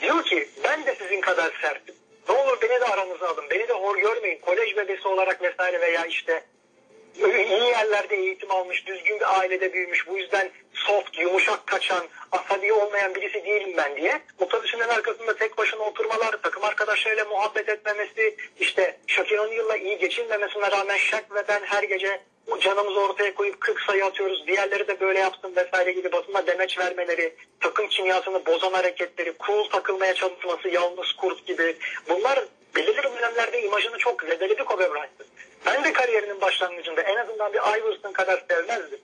Diyor 0.00 0.24
ki 0.24 0.48
ben 0.64 0.86
de 0.86 0.94
sizin 0.94 1.20
kadar 1.20 1.58
sertim. 1.62 1.94
Ne 2.28 2.34
olur 2.34 2.58
beni 2.62 2.80
de 2.80 2.84
aranıza 2.84 3.28
alın. 3.28 3.44
Beni 3.50 3.68
de 3.68 3.72
hor 3.72 3.96
görmeyin. 3.98 4.38
Kolej 4.40 4.76
bebesi 4.76 5.08
olarak 5.08 5.42
vesaire 5.42 5.80
veya 5.80 6.06
işte 6.06 6.44
iyi 7.18 7.62
yerlerde 7.62 8.16
eğitim 8.16 8.50
almış, 8.50 8.86
düzgün 8.86 9.20
bir 9.20 9.38
ailede 9.38 9.72
büyümüş. 9.72 10.08
Bu 10.08 10.18
yüzden 10.18 10.50
soft, 10.74 11.18
yumuşak 11.18 11.66
kaçan, 11.66 12.06
asabi 12.32 12.72
olmayan 12.72 13.14
birisi 13.14 13.44
değilim 13.44 13.74
ben 13.76 13.96
diye. 13.96 14.20
Otobüsünün 14.38 14.88
arkasında 14.88 15.36
tek 15.36 15.58
başına 15.58 15.82
oturmalar, 15.82 16.32
takım 16.42 16.64
arkadaşlarıyla 16.64 17.24
muhabbet 17.24 17.68
etmemesi, 17.68 18.36
işte 18.60 18.96
Shaquille 19.06 19.40
O'Neal'la 19.40 19.76
iyi 19.76 19.98
geçinmemesine 19.98 20.70
rağmen 20.70 20.96
Shaq 20.96 21.22
ve 21.34 21.48
ben 21.48 21.60
her 21.64 21.82
gece 21.82 22.20
o 22.46 22.58
canımızı 22.58 23.00
ortaya 23.00 23.34
koyup 23.34 23.60
40 23.60 23.80
sayı 23.80 24.04
atıyoruz. 24.04 24.46
Diğerleri 24.46 24.88
de 24.88 25.00
böyle 25.00 25.18
yapsın 25.18 25.56
vesaire 25.56 25.92
gibi 25.92 26.12
basına 26.12 26.46
demeç 26.46 26.78
vermeleri, 26.78 27.34
takım 27.60 27.88
kimyasını 27.88 28.46
bozan 28.46 28.72
hareketleri, 28.72 29.34
cool 29.46 29.68
takılmaya 29.68 30.14
çalışması, 30.14 30.68
yalnız 30.68 31.12
kurt 31.12 31.46
gibi. 31.46 31.76
Bunlar 32.08 32.44
belirli 32.76 33.02
dönemlerde 33.02 33.62
imajını 33.62 33.98
çok 33.98 34.22
zedeledi 34.22 34.64
Kobe 34.64 34.90
Bryant'ın. 34.90 35.26
Ben 35.66 35.84
de 35.84 35.92
kariyerinin 35.92 36.40
başlangıcında 36.40 37.02
en 37.02 37.16
azından 37.16 37.52
bir 37.52 37.58
Iverson 37.58 38.12
kadar 38.12 38.44
sevmezdim. 38.48 39.00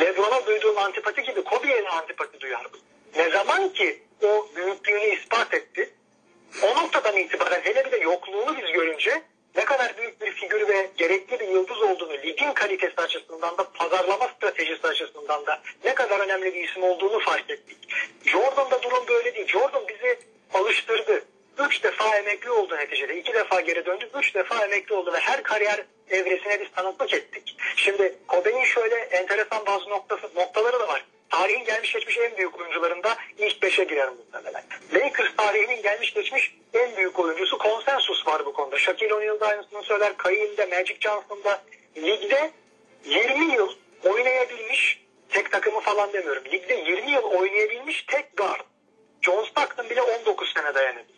LeBron'a 0.00 0.46
duyduğum 0.46 0.78
antipati 0.78 1.22
gibi 1.22 1.44
Kobe'ye 1.44 1.84
de 1.84 1.88
antipati 1.88 2.40
duyardım. 2.40 2.80
Ne 3.16 3.30
zaman 3.30 3.68
ki 3.68 4.02
o 4.22 4.48
büyüklüğünü 4.56 5.06
ispat 5.06 5.54
etti, 5.54 5.90
o 6.62 6.82
noktadan 6.82 7.16
itibaren 7.16 7.60
hele 7.60 7.84
bir 7.84 7.92
de 7.92 7.96
yokluğunu 7.96 8.56
biz 8.56 8.72
görünce 8.72 9.22
ne 9.56 9.64
kadar 9.64 9.96
büyük 9.96 10.20
bir 10.20 10.32
figür 10.32 10.68
ve 10.68 10.90
gerekli 10.96 11.40
bir 11.40 11.48
yıldız 11.48 11.82
olduğunu 11.82 12.12
ligin 12.12 12.52
kalitesi 12.52 13.00
açısından 13.00 13.58
da 13.58 13.70
pazarlama 13.74 14.28
stratejisi 14.28 14.86
açısından 14.86 15.46
da 15.46 15.60
ne 15.84 15.94
kadar 15.94 16.20
önemli 16.20 16.54
bir 16.54 16.68
isim 16.68 16.82
olduğunu 16.82 17.20
fark 17.20 17.50
ettik. 17.50 17.78
Jordan'da 18.24 18.82
durum 18.82 19.06
böyle 19.08 19.34
değil. 19.34 19.46
Jordan 19.46 19.88
bizi 19.88 20.18
alıştırdı. 20.54 21.24
Üç 21.58 21.82
defa 21.82 22.16
emekli 22.16 22.50
oldu 22.50 22.76
neticede. 22.76 23.16
İki 23.16 23.34
defa 23.34 23.60
geri 23.60 23.86
döndü. 23.86 24.10
Üç 24.18 24.34
defa 24.34 24.64
emekli 24.64 24.94
oldu 24.94 25.12
ve 25.12 25.18
her 25.18 25.42
kariyer 25.42 25.84
evresine 26.10 26.60
biz 26.60 26.68
tanıklık 26.76 27.14
ettik. 27.14 27.56
Şimdi 27.76 28.14
Kobe'nin 28.28 28.64
şöyle 28.64 28.94
enteresan 28.94 29.66
bazı 29.66 29.90
noktası, 29.90 30.30
noktaları 30.34 30.80
da 30.80 30.88
var. 30.88 31.04
Tarihin 31.30 31.64
gelmiş 31.64 31.92
geçmiş 31.92 32.18
en 32.18 32.36
büyük 32.36 32.60
oyuncularında 32.60 33.16
ilk 33.38 33.62
beşe 33.62 33.84
girer 33.84 34.08
muhtemelen. 34.08 34.64
Lakers 34.94 35.36
tarihinin 35.36 35.82
gelmiş 35.82 36.14
geçmiş 36.14 36.54
en 36.74 36.96
büyük 36.96 37.18
oyuncusu 37.18 37.58
konsensus 37.58 38.26
var 38.26 38.46
bu 38.46 38.52
konuda. 38.52 38.78
Shaquille 38.78 39.14
O'Neal 39.14 39.40
da 39.40 39.46
aynısını 39.46 39.82
söyler. 39.82 40.16
Kayin'de, 40.16 40.66
Magic 40.66 40.96
Johnson'da 41.00 41.62
ligde 41.96 42.50
20 43.04 43.54
yıl 43.54 43.72
oynayabilmiş 44.04 45.04
tek 45.28 45.52
takımı 45.52 45.80
falan 45.80 46.12
demiyorum. 46.12 46.44
Ligde 46.52 46.74
20 46.74 47.10
yıl 47.10 47.22
oynayabilmiş 47.22 48.02
tek 48.02 48.36
guard. 48.36 48.60
John 49.22 49.44
Stockton 49.44 49.90
bile 49.90 50.02
19 50.02 50.52
sene 50.52 50.74
dayanabilir. 50.74 51.13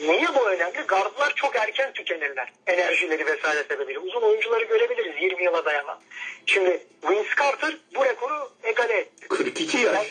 Niye 0.00 0.34
bu 0.34 0.48
önemli? 0.50 0.86
Gardlar 0.88 1.32
çok 1.34 1.56
erken 1.56 1.92
tükenirler. 1.92 2.52
Enerjileri 2.66 3.26
vesaire 3.26 3.64
sebebiyle. 3.68 3.98
Uzun 3.98 4.22
oyuncuları 4.22 4.64
görebiliriz 4.64 5.22
20 5.22 5.44
yıla 5.44 5.64
dayanan. 5.64 6.00
Şimdi 6.46 6.86
Vince 7.10 7.28
Carter 7.38 7.76
bu 7.94 8.04
rekoru 8.04 8.50
egale 8.62 8.96
etti. 8.98 9.28
42 9.28 9.78
yaş. 9.78 10.10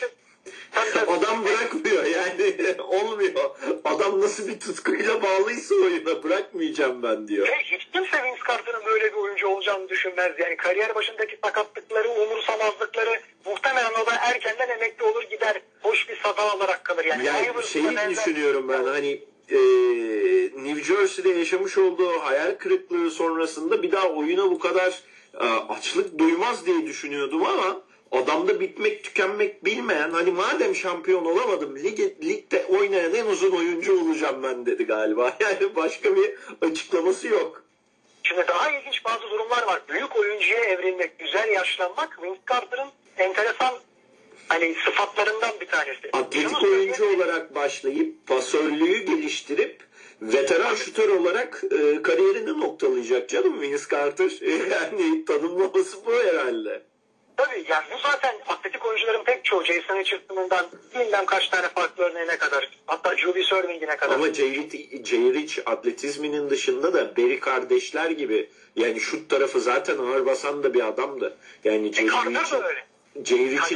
Adam 1.08 1.44
bırakmıyor 1.44 2.04
yani 2.04 2.82
olmuyor. 2.82 3.56
Adam 3.84 4.20
nasıl 4.20 4.48
bir 4.48 4.60
tutkuyla 4.60 5.22
bağlıysa 5.22 5.74
oyuna 5.74 6.22
bırakmayacağım 6.22 7.02
ben 7.02 7.28
diyor. 7.28 7.48
Ve 7.48 7.56
hiç 7.56 7.88
kimse 7.92 8.22
Vince 8.22 8.40
Carter'ın 8.48 8.84
adam 9.74 9.88
düşünmez. 9.88 10.32
Yani 10.38 10.56
kariyer 10.56 10.94
başındaki 10.94 11.38
sakatlıkları, 11.44 12.08
umursamazlıkları 12.08 13.20
muhtemelen 13.44 13.92
o 14.02 14.06
da 14.06 14.14
erkenden 14.20 14.68
emekli 14.68 15.04
olur 15.04 15.22
gider. 15.22 15.60
Hoş 15.82 16.08
bir 16.08 16.16
sada 16.16 16.56
olarak 16.56 16.84
kalır. 16.84 17.04
Yani, 17.04 17.26
Yani 17.26 17.66
şeyi 17.66 18.08
düşünüyorum 18.10 18.68
ben 18.68 18.84
hani 18.84 19.20
e, 19.50 19.56
New 20.56 20.84
Jersey'de 20.84 21.28
yaşamış 21.28 21.78
olduğu 21.78 22.10
hayal 22.20 22.54
kırıklığı 22.58 23.10
sonrasında 23.10 23.82
bir 23.82 23.92
daha 23.92 24.08
oyuna 24.08 24.50
bu 24.50 24.58
kadar 24.58 25.02
e, 25.34 25.46
açlık 25.46 26.18
duymaz 26.18 26.66
diye 26.66 26.86
düşünüyordum 26.86 27.44
ama 27.44 27.80
adamda 28.12 28.60
bitmek 28.60 29.04
tükenmek 29.04 29.64
bilmeyen 29.64 30.10
hani 30.10 30.30
madem 30.30 30.74
şampiyon 30.74 31.24
olamadım 31.24 31.76
lig, 31.76 32.00
ligde 32.00 32.66
oynayan 32.66 33.14
en 33.14 33.26
uzun 33.26 33.50
oyuncu 33.50 34.00
olacağım 34.00 34.42
ben 34.42 34.66
dedi 34.66 34.84
galiba. 34.84 35.36
Yani 35.40 35.76
başka 35.76 36.16
bir 36.16 36.34
açıklaması 36.62 37.28
yok. 37.28 37.64
Şimdi 38.22 38.44
daha 38.48 38.70
ilginç 38.70 39.04
bazı 39.04 39.22
durumlar 39.22 39.62
var. 39.66 39.82
Büyük 39.88 40.16
oyuncuya 40.16 40.64
evrilmek, 40.64 41.18
güzel 41.18 41.48
yaşlanmak 41.48 42.22
Vince 42.22 42.40
Carter'ın 42.50 42.88
enteresan 43.18 43.74
hani 44.48 44.74
sıfatlarından 44.84 45.50
bir 45.60 45.66
tanesi. 45.66 46.10
Atletik 46.12 46.62
oyuncu 46.62 47.16
olarak 47.16 47.54
başlayıp 47.54 48.26
pasörlüğü 48.26 48.98
geliştirip 48.98 49.82
veteran 50.22 50.74
şutör 50.74 51.08
olarak 51.08 51.62
e, 51.64 52.02
kariyerini 52.02 52.60
noktalayacak 52.60 53.28
canım 53.28 53.60
Vince 53.60 53.84
Carter. 53.90 54.30
Yani 54.70 55.24
tanımlaması 55.24 56.06
bu 56.06 56.12
herhalde. 56.12 56.82
Tabii 57.36 57.64
yani 57.68 57.84
bu 57.94 57.98
zaten 58.02 58.34
atletik 58.48 58.86
oyuncuların 58.86 59.24
pek 59.24 59.44
çoğu 59.44 59.64
Jason 59.64 59.96
Richardson'ından 59.98 60.66
bilmem 60.94 61.26
kaç 61.26 61.48
tane 61.48 61.68
farklı 61.68 62.04
örneğine 62.04 62.38
kadar 62.38 62.70
hatta 62.86 63.16
Julius 63.16 63.52
Erving'ine 63.52 63.96
kadar. 63.96 64.14
Ama 64.14 64.34
Jay 64.34 64.48
Rich- 64.54 65.62
atletizminin 65.66 66.50
dışında 66.50 66.92
da 66.94 67.16
Barry 67.16 67.40
kardeşler 67.40 68.10
gibi 68.10 68.50
yani 68.76 69.00
şut 69.00 69.30
tarafı 69.30 69.60
zaten 69.60 69.98
ağır 69.98 70.26
basan 70.26 70.62
da 70.62 70.74
bir 70.74 70.88
adamdı. 70.88 71.36
Yani 71.64 71.92
Jay 71.92 72.04
E, 72.04 72.08
Carter 72.08 72.60
da 72.60 72.68
öyle. 72.68 72.84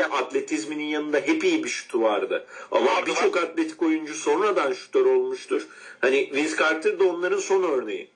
Aynen. 0.04 0.22
atletizminin 0.22 0.84
yanında 0.84 1.18
hep 1.18 1.44
iyi 1.44 1.64
bir 1.64 1.68
şutu 1.68 2.02
vardı. 2.02 2.46
Ama 2.70 3.06
birçok 3.06 3.36
atletik 3.36 3.82
oyuncu 3.82 4.14
sonradan 4.14 4.72
şutör 4.72 5.06
olmuştur. 5.06 5.66
Hani 6.00 6.30
Vince 6.34 6.56
Carter 6.56 6.98
da 7.00 7.04
onların 7.04 7.38
son 7.38 7.62
örneği. 7.62 8.10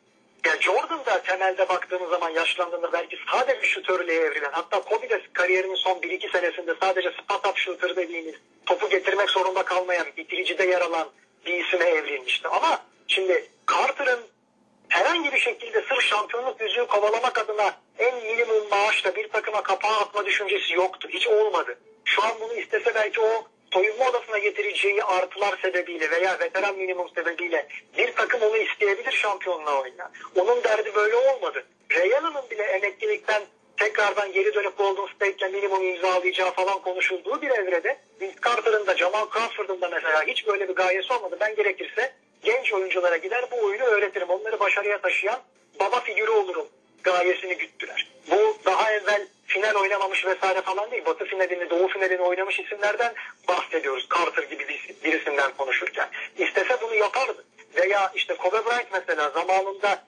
Yani 0.47 0.61
Jordan 0.61 1.07
da 1.07 1.23
temelde 1.23 1.69
baktığımız 1.69 2.11
zaman 2.11 2.31
yaşlandığında 2.31 2.93
belki 2.93 3.19
sadece 3.33 3.67
şutörlüğe 3.67 4.15
evrilen 4.15 4.53
hatta 4.53 4.81
Kobe 4.81 5.11
de 5.11 5.23
kariyerinin 5.33 5.75
son 5.75 5.99
1-2 5.99 6.33
senesinde 6.33 6.75
sadece 6.81 7.11
spot 7.11 7.47
up 7.47 7.57
shooter 7.57 7.97
dediğimiz 7.97 8.35
topu 8.67 8.89
getirmek 8.89 9.31
zorunda 9.31 9.63
kalmayan 9.63 10.07
bitiricide 10.17 10.65
yer 10.65 10.81
alan 10.81 11.09
bir 11.47 11.65
isime 11.65 11.85
evrilmişti. 11.85 12.49
Ama 12.49 12.83
şimdi 13.09 13.49
Carter'ın 13.73 14.21
herhangi 14.89 15.33
bir 15.33 15.39
şekilde 15.39 15.83
sırf 15.89 16.03
şampiyonluk 16.03 16.61
yüzüğü 16.61 16.87
kovalamak 16.87 17.39
adına 17.39 17.75
en 18.03 18.25
minimum 18.25 18.69
maaşla 18.71 19.17
bir 19.17 19.29
takıma 19.29 19.63
kapağı 19.63 19.97
atma 20.01 20.27
düşüncesi 20.27 20.75
yoktu. 20.75 21.09
Hiç 21.11 21.27
olmadı. 21.27 21.79
Şu 22.05 22.25
an 22.25 22.33
bunu 22.41 22.55
istese 22.55 22.95
belki 22.95 23.21
o 23.21 23.47
soyunma 23.73 24.09
odasına 24.09 24.39
getireceği 24.39 25.05
artılar 25.05 25.59
sebebiyle 25.63 26.11
veya 26.11 26.39
veteran 26.41 26.77
minimum 26.77 27.09
sebebiyle 27.15 27.69
bir 27.99 28.13
takım 28.13 28.43
onu 28.43 28.57
isteyebilir 28.57 29.13
şampiyonluğa 29.13 29.83
oyuna. 29.83 30.11
Onun 30.37 30.65
derdi 30.65 30.95
böyle 30.95 31.17
olmadı. 31.17 31.65
Ray 31.95 32.17
Allen'ın 32.17 32.51
bile 32.51 32.63
emeklilikten 32.63 33.43
tekrardan 33.77 34.33
geri 34.33 34.55
dönüp 34.55 34.79
Golden 34.79 35.15
State'le 35.15 35.53
minimum 35.53 35.83
imzalayacağı 35.83 36.51
falan 36.53 36.83
konuşulduğu 36.83 37.43
bir 37.43 37.51
evrede 37.51 37.99
Vince 38.21 38.37
Carter'ın 38.45 38.87
da 38.87 38.97
Jamal 38.97 39.27
Crawford'ın 39.31 39.81
da 39.81 39.89
mesela 39.89 40.23
hiç 40.23 40.47
böyle 40.47 40.69
bir 40.69 40.75
gayesi 40.75 41.13
olmadı. 41.13 41.37
Ben 41.41 41.55
gerekirse 41.55 42.13
genç 42.43 42.73
oyunculara 42.73 43.17
gider 43.17 43.45
bu 43.51 43.67
oyunu 43.67 43.85
öğretirim. 43.85 44.31
Onları 44.31 44.61
başarıya 44.61 45.01
taşıyan 45.01 45.41
baba 45.81 46.01
figürü 46.01 46.31
olurum 46.31 46.69
gayesini 47.05 47.57
güttüler. 47.57 48.07
Bu 48.31 48.57
daha 48.65 48.93
evvel 48.93 49.27
final 49.47 49.75
oynamamış 49.75 50.25
vesaire 50.25 50.63
falan 50.63 50.91
değil. 50.91 51.05
Batı 51.05 51.25
finalini, 51.25 51.71
Doğu 51.71 51.89
finalini 51.89 52.23
oynamış 52.23 52.61
isimlerden 52.61 53.15
bahsediyoruz. 53.49 54.09
Carter 54.15 54.43
gibi 54.43 54.69
bir, 55.05 55.13
isimden 55.21 55.53
konuşurken. 55.57 56.09
İstese 56.39 56.81
bunu 56.83 56.95
yapardı. 56.95 57.45
Veya 57.77 58.13
işte 58.15 58.37
Kobe 58.37 58.67
Bryant 58.67 58.87
mesela 58.93 59.31
zamanında 59.31 60.05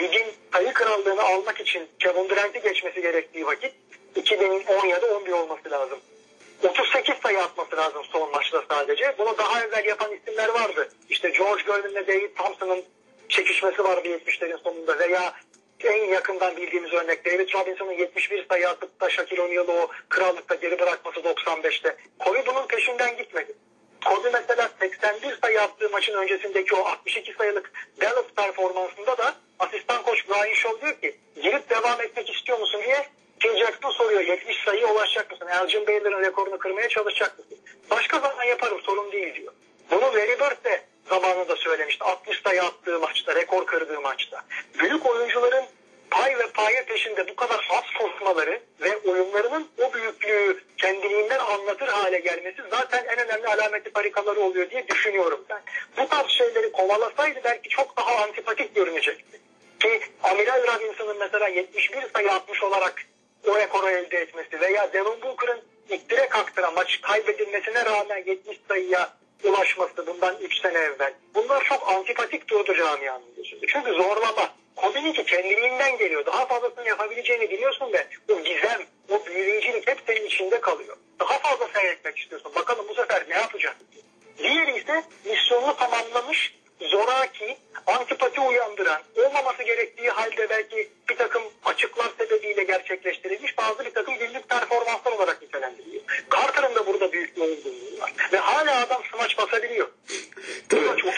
ligin 0.00 0.26
sayı 0.52 0.72
krallığını 0.72 1.22
almak 1.22 1.60
için 1.60 1.88
Kevin 1.98 2.28
Durant'i 2.28 2.60
geçmesi 2.60 3.02
gerektiği 3.02 3.46
vakit 3.46 3.72
2010 4.16 4.86
ya 4.86 5.02
da 5.02 5.06
11 5.16 5.32
olması 5.32 5.70
lazım. 5.70 5.98
38 6.62 7.14
sayı 7.22 7.42
atması 7.42 7.76
lazım 7.76 8.02
son 8.12 8.30
maçta 8.30 8.64
sadece. 8.68 9.14
Bunu 9.18 9.38
daha 9.38 9.64
evvel 9.64 9.84
yapan 9.84 10.12
isimler 10.12 10.48
vardı. 10.48 10.88
İşte 11.08 11.30
George 11.30 11.62
Gervin'le 11.66 12.06
David 12.06 12.36
Thompson'ın 12.36 12.84
çekişmesi 13.28 13.84
vardı 13.84 14.08
70'lerin 14.08 14.62
sonunda 14.62 14.98
veya 14.98 15.34
en 15.84 16.04
yakından 16.04 16.56
bildiğimiz 16.56 16.92
örnek 16.92 17.24
David 17.24 17.54
Robinson'ın 17.54 17.92
71 17.92 18.46
sayı 18.48 18.68
atıp 18.68 19.00
da 19.00 19.10
Shaquille 19.10 19.42
O'Neal'ı 19.42 19.72
o 19.72 19.88
krallıkta 20.08 20.54
geri 20.54 20.78
bırakması 20.78 21.20
95'te. 21.20 21.96
Kobe 22.18 22.46
bunun 22.46 22.66
peşinden 22.66 23.16
gitmedi. 23.16 23.52
Kobe 24.04 24.30
mesela 24.30 24.70
81 24.80 25.38
sayı 25.42 25.62
attığı 25.62 25.90
maçın 25.90 26.14
öncesindeki 26.14 26.74
o 26.74 26.84
62 26.84 27.32
sayılık 27.32 27.72
Dallas 28.00 28.26
performansında 28.36 29.18
da 29.18 29.34
asistan 29.58 30.02
koç 30.02 30.28
Brian 30.28 30.54
Shaw 30.54 30.80
diyor 30.80 31.00
ki 31.00 31.16
girip 31.42 31.70
devam 31.70 32.00
etmek 32.00 32.30
istiyor 32.30 32.58
musun 32.58 32.80
diye 32.84 33.06
Phil 33.40 33.56
Jackson 33.56 33.90
soruyor 33.90 34.20
70 34.20 34.56
sayıya 34.64 34.92
ulaşacak 34.92 35.30
mısın? 35.30 35.46
Elgin 35.46 35.86
Baylor'ın 35.86 36.22
rekorunu 36.22 36.58
kırmaya 36.58 36.88
çalışacak 36.88 37.38
mısın? 37.38 37.58
Başka 37.90 38.18
zaman 38.18 38.44
yaparım 38.44 38.80
sorun 38.82 39.12
değil 39.12 39.34
diyor. 39.34 39.52
Bunu 39.90 40.00
Larry 40.00 40.38
Bird 40.40 40.64
de 40.64 40.82
zamanında 41.08 41.56
söylemişti. 41.56 42.04
60 42.04 42.42
sayı 42.42 42.62
attığı 42.62 42.98
maçta, 42.98 43.34
rekor 43.34 43.66
kırdığı 43.66 44.00
maçta. 44.00 44.44
Büyük 44.78 45.06
oyuncuların 45.06 45.64
pay 46.10 46.38
ve 46.38 46.46
paye 46.46 46.84
peşinde 46.84 47.28
bu 47.28 47.36
kadar 47.36 47.68
az 47.70 47.84
koşmaları 47.98 48.60
ve 48.80 48.96
oyunlarının 48.96 49.68
o 49.78 49.92
büyüklüğü 49.94 50.60
kendiliğinden 50.76 51.38
anlatır 51.38 51.88
hale 51.88 52.18
gelmesi 52.18 52.62
zaten 52.70 53.04
en 53.04 53.18
önemli 53.18 53.46
alameti 53.48 53.90
parikaları 53.90 54.40
oluyor 54.40 54.70
diye 54.70 54.88
düşünüyorum 54.88 55.44
ben. 55.50 55.62
Bu 55.96 56.08
tarz 56.08 56.30
şeyleri 56.30 56.72
kovalasaydı 56.72 57.40
belki 57.44 57.68
çok 57.68 57.96
daha 57.96 58.16
antipatik 58.16 58.74
görünecekti. 58.74 59.40
Ki 59.80 60.00
Amiral 60.22 60.62
Robinson'ın 60.62 61.18
mesela 61.18 61.48
71 61.48 62.02
sayı 62.14 62.32
atmış 62.32 62.62
olarak 62.62 63.02
o 63.48 63.56
rekoru 63.56 63.88
elde 63.88 64.18
etmesi 64.18 64.60
veya 64.60 64.92
Devin 64.92 65.22
Booker'ın 65.22 65.60
ilk 65.88 66.10
direk 66.10 66.36
aktıra 66.36 66.70
maç 66.70 67.00
kaybedilmesine 67.00 67.84
rağmen 67.84 68.24
70 68.26 68.60
sayıya 68.68 69.12
ulaşması 69.44 70.06
bundan 70.06 70.36
3 70.40 70.60
sene 70.60 70.78
evvel. 70.78 71.14
Bunlar 71.34 71.64
çok 71.64 71.88
antipatik 71.88 72.48
durdu 72.48 72.74
camianın 72.74 73.34
gözünde. 73.36 73.66
Çünkü 73.66 73.92
zorlama. 73.92 74.54
Kobe'ninki 74.76 75.24
kendiliğinden 75.24 75.98
geliyor. 75.98 76.26
Daha 76.26 76.46
fazlasını 76.46 76.88
yapabileceğini 76.88 77.50
biliyorsun 77.50 77.92
ve 77.92 78.06
o 78.32 78.40
gizem, 78.40 78.82
o 79.08 79.26
büyüleyicilik 79.26 79.88
hep 79.88 79.98
senin 80.06 80.26
içinde 80.26 80.60
kalıyor. 80.60 80.96
Daha 81.20 81.38
fazla 81.38 81.68
seyretmek 81.74 82.18
istiyorsun. 82.18 82.52
Bakalım 82.54 82.86
bu 82.88 82.94
sefer 82.94 83.24
ne 83.28 83.34
yapacak? 83.34 83.76
Diğeri 84.38 84.76
ise 84.76 85.02
misyonunu 85.24 85.76
tamamlamış, 85.76 86.54
zoraki, 86.80 87.56
antipati 87.86 88.40
uyandıran, 88.40 89.02
olmaması 89.16 89.62
gerektiği 89.62 90.10
halde 90.10 90.50
belki 90.50 90.88
bir 91.08 91.16
takım 91.16 91.42
açıklar 91.64 92.10
sebebiyle 92.18 92.64
gerçekleştirilmiş 92.64 93.58
bazı 93.58 93.84
bir 93.84 93.94
takım 93.94 94.18
günlük 94.18 94.48
performanslar 94.48 95.12
olarak 95.12 95.42
nitelendiriliyor. 95.42 96.02
Carter'ın 96.34 96.74
da 96.74 96.86
burada 96.86 97.12
büyük 97.12 97.36
bir 97.36 97.42
olgunluğu 97.42 98.00
var. 98.00 98.12
Ve 98.32 98.36
hala 98.36 98.82
adam 98.86 99.02
smaç 99.12 99.38
basabiliyor. 99.38 99.88
Tabii. 100.68 101.00
çok 101.00 101.14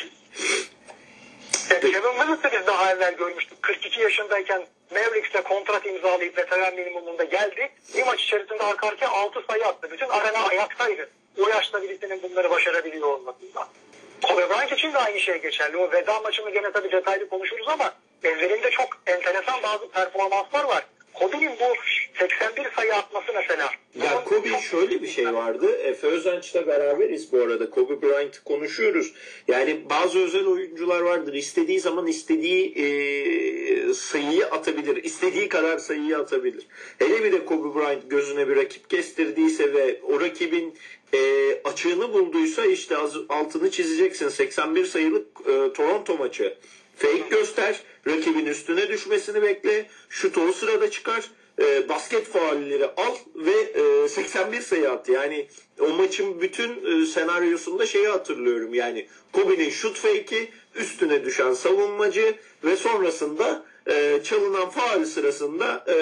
Kevin 1.68 2.18
Willis'i 2.18 2.58
biz 2.58 2.66
daha 2.66 2.92
evvel 2.92 3.14
görmüştük. 3.16 3.62
42 3.62 4.00
yaşındayken 4.00 4.66
Mavericks'le 4.90 5.42
kontrat 5.42 5.86
imzalayıp 5.86 6.38
veteran 6.38 6.74
minimumunda 6.74 7.24
geldi. 7.24 7.72
Bir 7.94 8.06
maç 8.06 8.22
içerisinde 8.22 8.62
arka 8.62 8.88
arkaya 8.88 9.10
6 9.10 9.44
sayı 9.48 9.66
attı. 9.66 9.88
Bütün 9.92 10.08
arena 10.08 10.46
ayaktaydı. 10.46 11.10
O 11.38 11.48
yaşta 11.48 11.82
birisinin 11.82 12.22
bunları 12.22 12.50
başarabiliyor 12.50 13.08
olmasından. 13.08 13.68
Kobe 14.22 14.50
Bryant 14.50 14.72
için 14.72 14.92
de 14.92 14.98
aynı 14.98 15.20
şey 15.20 15.42
geçerli. 15.42 15.76
O 15.76 15.92
veda 15.92 16.20
maçını 16.20 16.50
gene 16.50 16.72
tabii 16.72 16.92
detaylı 16.92 17.28
konuşuruz 17.28 17.68
ama 17.68 17.94
evvelinde 18.22 18.70
çok 18.70 18.88
enteresan 19.06 19.62
bazı 19.62 19.90
performanslar 19.90 20.64
var. 20.64 20.84
Kobe'nin 21.18 21.50
bu 21.60 21.74
81 22.18 22.70
sayı 22.76 22.94
atması 22.94 23.32
mesela. 23.34 23.70
Ya 24.02 24.24
Kobe 24.24 24.60
şöyle 24.60 25.02
bir 25.02 25.08
şey 25.08 25.34
vardı. 25.34 25.76
Efe 25.76 26.06
Özenç'le 26.06 26.66
beraberiz 26.66 27.32
bu 27.32 27.40
arada. 27.40 27.70
Kobe 27.70 28.02
Bryant'ı 28.02 28.44
konuşuyoruz. 28.44 29.12
Yani 29.48 29.90
bazı 29.90 30.18
özel 30.18 30.46
oyuncular 30.46 31.00
vardır. 31.00 31.34
İstediği 31.34 31.80
zaman 31.80 32.06
istediği 32.06 32.74
e, 32.74 33.94
sayıyı 33.94 34.46
atabilir. 34.46 35.04
İstediği 35.04 35.48
kadar 35.48 35.78
sayıyı 35.78 36.18
atabilir. 36.18 36.66
Hele 36.98 37.24
bir 37.24 37.32
de 37.32 37.44
Kobe 37.44 37.78
Bryant 37.78 38.10
gözüne 38.10 38.48
bir 38.48 38.56
rakip 38.56 38.90
kestirdiyse 38.90 39.72
ve 39.72 40.00
o 40.02 40.20
rakibin 40.20 40.74
e, 41.14 41.18
açığını 41.64 42.12
bulduysa 42.12 42.66
işte 42.66 42.96
altını 43.28 43.70
çizeceksin. 43.70 44.28
81 44.28 44.84
sayılık 44.84 45.26
e, 45.40 45.72
Toronto 45.72 46.16
maçı. 46.16 46.58
Fake 46.96 47.28
göster, 47.30 47.80
rakibin 48.06 48.46
üstüne 48.46 48.88
düşmesini 48.88 49.42
bekle, 49.42 49.86
şutu 50.08 50.40
o 50.40 50.52
sırada 50.52 50.90
çıkar, 50.90 51.30
e, 51.58 51.88
basket 51.88 52.26
faulleri 52.26 52.86
al 52.86 53.16
ve 53.34 53.80
e, 54.04 54.08
81 54.08 54.60
sayı 54.60 54.90
at. 54.90 55.08
Yani 55.08 55.46
o 55.80 55.88
maçın 55.88 56.40
bütün 56.40 57.02
e, 57.02 57.06
senaryosunda 57.06 57.86
şeyi 57.86 58.08
hatırlıyorum. 58.08 58.74
Yani 58.74 59.06
Kobe'nin 59.32 59.70
şut 59.70 59.98
fake'i, 59.98 60.48
üstüne 60.74 61.24
düşen 61.24 61.52
savunmacı 61.52 62.34
ve 62.64 62.76
sonrasında 62.76 63.64
e, 63.88 64.20
çalınan 64.24 64.70
faal 64.70 65.04
sırasında 65.04 65.84
e, 65.88 65.94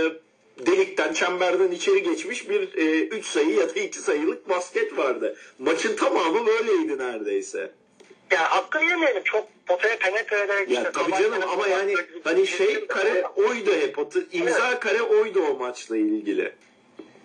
delikten, 0.66 1.12
çemberden 1.12 1.70
içeri 1.70 2.02
geçmiş 2.02 2.48
bir 2.48 2.60
3 3.10 3.26
sayı 3.26 3.50
ya 3.50 3.74
da 3.74 3.80
2 3.80 3.98
sayılık 3.98 4.48
basket 4.48 4.98
vardı. 4.98 5.36
Maçın 5.58 5.96
tamamı 5.96 6.46
böyleydi 6.46 6.98
neredeyse. 6.98 7.70
Ya 8.30 8.50
hakkı 8.50 8.84
yemeyelim. 8.84 9.22
Çok 9.22 9.48
potaya 9.66 9.98
penetre 9.98 10.40
ederek 10.40 10.70
Ya 10.70 10.80
işte 10.80 10.92
tabii 10.92 11.22
canım 11.22 11.42
ama 11.52 11.68
yani 11.68 11.94
hani 12.24 12.46
şey 12.46 12.86
kare 12.86 13.24
oydu 13.26 13.70
hep. 13.72 13.98
imza 14.32 14.80
kare 14.80 15.02
oydu 15.02 15.42
o 15.50 15.58
maçla 15.58 15.96
ilgili. 15.96 16.52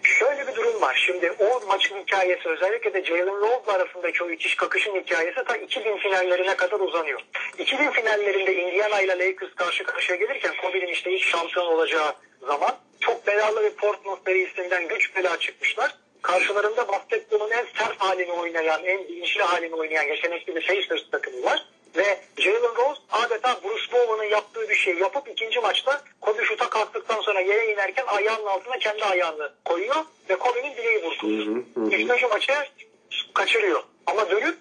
Şöyle 0.03 0.47
bir 0.47 0.55
durum 0.55 0.81
var. 0.81 1.03
Şimdi 1.05 1.31
o 1.39 1.67
maçın 1.67 1.97
hikayesi 1.97 2.49
özellikle 2.49 2.93
de 2.93 3.05
Jalen 3.05 3.39
Rose 3.39 3.71
arasındaki 3.71 4.23
o 4.23 4.29
itiş 4.29 4.55
kakışın 4.55 4.95
hikayesi 4.95 5.43
ta 5.47 5.57
2000 5.57 5.97
finallerine 5.97 6.55
kadar 6.55 6.79
uzanıyor. 6.79 7.21
2000 7.57 7.91
finallerinde 7.91 8.53
Indiana 8.55 9.01
ile 9.01 9.19
Lakers 9.19 9.55
karşı 9.55 9.83
karşıya 9.83 10.17
gelirken 10.17 10.53
Kobe'nin 10.62 10.88
işte 10.88 11.12
ilk 11.12 11.23
şampiyon 11.23 11.65
olacağı 11.65 12.13
zaman 12.47 12.77
çok 12.99 13.27
belalı 13.27 13.63
bir 13.63 13.69
Portland 13.69 14.17
serisinden 14.25 14.88
güç 14.88 15.15
bela 15.15 15.39
çıkmışlar. 15.39 15.95
Karşılarında 16.21 16.88
basketbolun 16.88 17.51
en 17.51 17.65
sert 17.77 17.97
halini 17.97 18.32
oynayan, 18.32 18.84
en 18.84 19.08
bilinçli 19.08 19.43
halini 19.43 19.75
oynayan 19.75 20.03
yetenekli 20.03 20.55
bir 20.55 20.67
Pacers 20.67 21.10
takımı 21.12 21.43
var. 21.43 21.65
Ve 21.95 22.19
Jalen 22.38 22.75
Rose 22.75 23.01
adeta 23.12 23.60
Bruce 23.63 23.91
Bowen'ın 23.91 24.29
yaptığı 24.29 24.69
bir 24.69 24.75
şey 24.75 24.95
yapıp 24.97 25.27
ikinci 25.27 25.60
maçta 25.60 26.01
Kobe 26.21 26.43
şuta 26.43 26.69
kalktıktan 26.69 27.21
sonra 27.21 27.39
yere 27.39 27.73
inerken 27.73 28.05
ayağının 28.08 28.45
altına 28.45 28.77
kendi 28.79 29.03
ayağını 29.03 29.53
koyuyor 29.65 30.05
ve 30.29 30.36
Kobe'nin 30.36 30.77
bileği 30.77 31.03
burkuluyor. 31.03 31.63
Üçüncü 31.88 32.27
maçı 32.27 32.53
kaçırıyor. 33.34 33.84
Ama 34.05 34.32
dönüp 34.32 34.58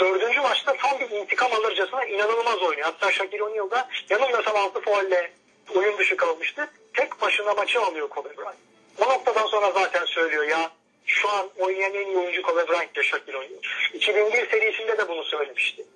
dördüncü 0.00 0.40
maçta 0.40 0.76
tam 0.76 1.00
bir 1.00 1.10
intikam 1.10 1.52
alırcasına 1.52 2.04
inanılmaz 2.04 2.62
oynuyor. 2.62 2.86
Hatta 2.86 3.12
Shaquille 3.12 3.44
O'Neal 3.44 3.70
da 3.70 3.88
yanılmıyorsam 4.10 4.56
altı 4.56 4.80
faulle 4.80 5.32
oyun 5.74 5.98
dışı 5.98 6.16
kalmıştı. 6.16 6.68
Tek 6.94 7.20
başına 7.20 7.54
maçı 7.54 7.80
alıyor 7.80 8.08
Kobe 8.08 8.36
Bryant. 8.36 8.56
O 8.98 9.08
noktadan 9.08 9.46
sonra 9.46 9.70
zaten 9.70 10.04
söylüyor 10.04 10.44
ya 10.44 10.70
şu 11.06 11.30
an 11.30 11.50
oynayan 11.58 11.94
en 11.94 12.06
iyi 12.06 12.18
oyuncu 12.18 12.42
Kobe 12.42 12.68
Bryant 12.68 13.02
Shaquille 13.02 13.38
O'Neal. 13.38 13.50
2001 13.94 14.50
serisinde 14.50 14.98
de 14.98 15.08
bunu 15.08 15.24
söylemişti 15.24 15.86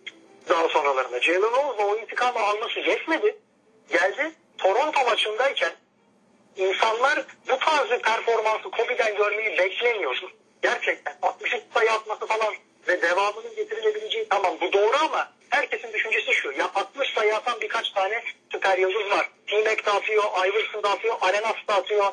daha 0.51 0.69
sonralarında. 0.69 1.21
Jalen 1.21 1.43
Rose 1.43 1.85
o 1.85 1.97
intikamı 1.97 2.41
alması 2.41 2.81
yetmedi. 2.81 3.37
Geldi 3.93 4.33
Toronto 4.59 5.05
maçındayken 5.05 5.73
insanlar 6.57 7.25
bu 7.49 7.59
tarz 7.59 7.91
bir 7.91 7.99
performansı 7.99 8.71
Kobe'den 8.71 9.17
görmeyi 9.17 9.59
beklemiyordu. 9.59 10.31
Gerçekten 10.63 11.17
63 11.23 11.63
sayı 11.75 11.93
atması 11.93 12.27
falan 12.27 12.55
ve 12.89 13.03
devamının 13.03 13.57
getirilebileceği 13.57 14.29
tamam 14.29 14.57
bu 14.61 14.73
doğru 14.73 14.97
ama 14.97 15.33
herkesin 15.51 15.93
düşüncesi 15.93 16.33
şu. 16.33 16.53
Ya 16.53 16.71
60 16.75 17.15
sayı 17.15 17.37
atan 17.37 17.61
birkaç 17.61 17.91
tane 17.91 18.23
süper 18.53 18.79
yıldız 18.79 19.11
var. 19.11 19.31
T-Mac 19.47 19.87
da 19.87 19.93
atıyor, 19.93 20.25
Iverson 20.47 20.83
da 20.83 20.91
atıyor, 20.91 21.17
Arenas 21.21 21.57
da 21.69 21.75
atıyor. 21.75 22.13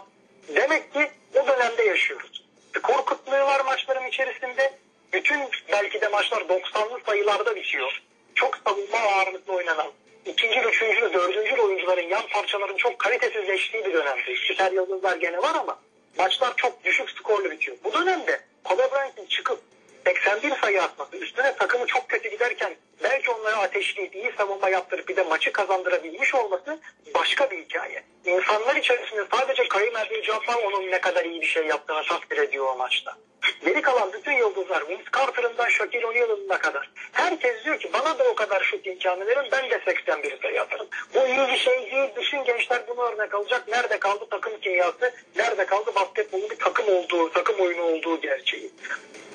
Demek 0.55 0.93
ki 0.93 1.11
o 1.35 1.47
dönemde 1.47 1.83
yaşıyoruz. 1.83 2.36
Skor 2.77 3.05
kıtlığı 3.05 3.39
var 3.39 3.59
maçların 3.65 4.07
içerisinde. 4.07 4.73
Bütün 5.13 5.39
belki 5.71 6.01
de 6.01 6.07
maçlar 6.07 6.41
90'lı 6.41 6.99
sayılarda 7.05 7.55
bitiyor 7.55 8.01
çok 8.35 8.57
savunma 8.67 8.97
ağırlıklı 8.97 9.53
oynanan 9.53 9.87
ikinci, 10.25 10.59
üçüncü, 10.59 11.13
dördüncü 11.13 11.61
oyuncuların 11.61 12.07
yan 12.09 12.27
parçaların 12.27 12.77
çok 12.77 12.99
kalitesizleştiği 12.99 13.85
bir 13.85 13.93
dönemde. 13.93 14.35
Süper 14.47 14.71
yıldızlar 14.71 15.17
gene 15.17 15.37
var 15.37 15.55
ama 15.55 15.79
maçlar 16.17 16.55
çok 16.55 16.83
düşük 16.83 17.09
skorlu 17.09 17.51
bitiyor. 17.51 17.77
Bu 17.83 17.93
dönemde 17.93 18.41
Kobe 18.63 18.91
Bryant'in 18.91 19.25
çıkıp 19.25 19.59
81 20.07 20.51
sayı 20.61 20.83
atması, 20.83 21.17
üstüne 21.17 21.55
takımı 21.55 21.87
çok 21.87 22.09
kötü 22.09 22.29
giderken 22.29 22.75
belki 23.03 23.31
onları 23.31 23.57
ateşleyip 23.57 24.15
iyi 24.15 24.31
savunma 24.37 24.69
yaptırıp 24.69 25.09
bir 25.09 25.15
de 25.15 25.23
maçı 25.23 25.51
kazandırabilmiş 25.51 26.35
olması 26.35 26.79
başka 27.15 27.51
bir 27.51 27.57
hikaye. 27.57 28.03
İnsanlar 28.25 28.75
içerisinde 28.75 29.25
sadece 29.31 29.67
Karim 29.67 29.95
Abdul-Jabbar 29.95 30.55
onun 30.55 30.91
ne 30.91 31.01
kadar 31.01 31.25
iyi 31.25 31.41
bir 31.41 31.45
şey 31.45 31.65
yaptığını 31.65 32.03
takdir 32.03 32.37
ediyor 32.37 32.65
o 32.73 32.77
maçta. 32.77 33.17
Geri 33.65 33.81
kalan 33.81 34.13
bütün 34.13 34.31
yıldızlar 34.31 34.89
Vince 34.89 35.03
Carter'ından 35.17 35.69
Shaquille 35.69 36.07
O'Neal'ına 36.07 36.59
kadar. 36.59 36.89
Herkes 37.11 37.65
diyor 37.65 37.79
ki 37.79 37.93
bana 37.93 38.19
da 38.19 38.23
o 38.23 38.35
kadar 38.35 38.63
şut 38.63 38.87
imkanı 38.87 39.25
verin 39.27 39.51
ben 39.51 39.69
de 39.69 39.81
81 39.85 40.41
sayı 40.41 40.61
atarım. 40.61 40.87
Bu 41.13 41.27
iyi 41.27 41.47
bir 41.47 41.57
şey 41.57 41.91
değil. 41.91 42.09
Bütün 42.15 42.43
gençler 42.43 42.81
bunu 42.87 43.01
örnek 43.01 43.35
alacak. 43.35 43.67
Nerede 43.67 43.99
kaldı 43.99 44.27
takım 44.29 44.59
kimyası? 44.59 45.13
Nerede 45.35 45.65
kaldı 45.65 45.91
basketbolun 45.95 46.49
bir 46.49 46.59
takım 46.59 46.89
olduğu, 46.89 47.31
takım 47.33 47.59
oyunu 47.59 47.81
olduğu 47.81 48.21
gerçeği. 48.21 48.71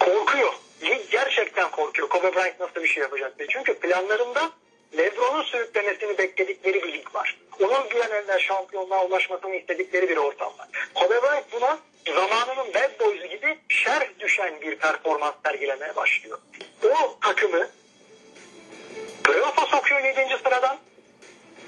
Korkuyor. 0.00 0.52
Gerçekten 1.10 1.70
korkuyor. 1.70 2.08
Kobe 2.08 2.34
Bryant 2.34 2.60
nasıl 2.60 2.82
bir 2.82 2.88
şey 2.88 3.02
yapacak 3.02 3.38
diye. 3.38 3.48
Çünkü 3.48 3.74
planlarında 3.74 4.50
Lebron'un 4.98 5.42
sürüklemesini 5.42 6.18
bekledikleri 6.18 6.82
bir 6.82 6.92
lig 6.92 7.14
var. 7.14 7.38
Onun 7.60 7.90
bir 7.90 8.00
an 8.32 8.38
şampiyonluğa 8.38 9.04
ulaşmasını 9.04 9.56
istedikleri 9.56 10.08
bir 10.08 10.16
ortam 10.16 10.52
var. 10.58 10.68
Kobe 10.94 11.22
Bryant 11.22 11.52
buna 11.52 11.78
zamanının 12.06 12.74
bad 12.74 13.00
boys'u 13.00 13.26
gibi 13.26 13.58
şer 13.68 14.10
düşen 14.20 14.60
bir 14.60 14.76
performans 14.76 15.34
sergilemeye 15.44 15.96
başlıyor. 15.96 16.38
O 16.84 17.18
takımı 17.20 17.68
playoff'a 19.24 19.66
sokuyor 19.66 20.00
7. 20.04 20.36
sıradan. 20.44 20.78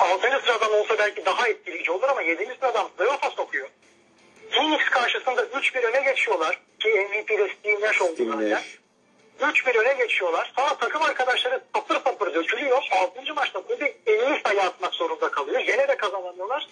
6. 0.01 0.21
sıradan 0.45 0.73
olsa 0.73 0.99
belki 0.99 1.25
daha 1.27 1.49
etkileyici 1.49 1.93
olur 1.93 2.09
ama 2.09 2.23
7. 2.23 2.57
sıradan 2.61 2.89
playoff'a 2.89 3.31
sokuyor. 3.31 3.69
Phoenix 4.51 4.85
karşısında 4.85 5.43
3-1 5.43 5.81
öne 5.81 6.01
geçiyorlar 6.13 6.61
ki 6.81 6.89
MVP'de 6.89 7.49
Steve 7.59 7.81
Nash 7.81 8.03
olduğu 8.03 8.33
halde. 8.33 8.59
3-1 9.41 9.79
öne 9.79 9.95
geçiyorlar. 9.95 10.53
Sonra 10.57 10.77
takım 10.79 11.03
arkadaşları 11.03 11.65
papır 11.73 11.99
papır 11.99 12.35
dökülüyor. 12.35 12.83
6. 13.03 13.35
maçta 13.35 13.61
Kobe 13.63 13.95
50 14.07 14.41
sayı 14.47 14.63
atmak 14.63 14.95
zorunda 14.95 15.31
kalıyor. 15.31 15.61
Gene 15.61 15.89
de 15.89 15.97
kazanamıyorlar. 15.97 16.69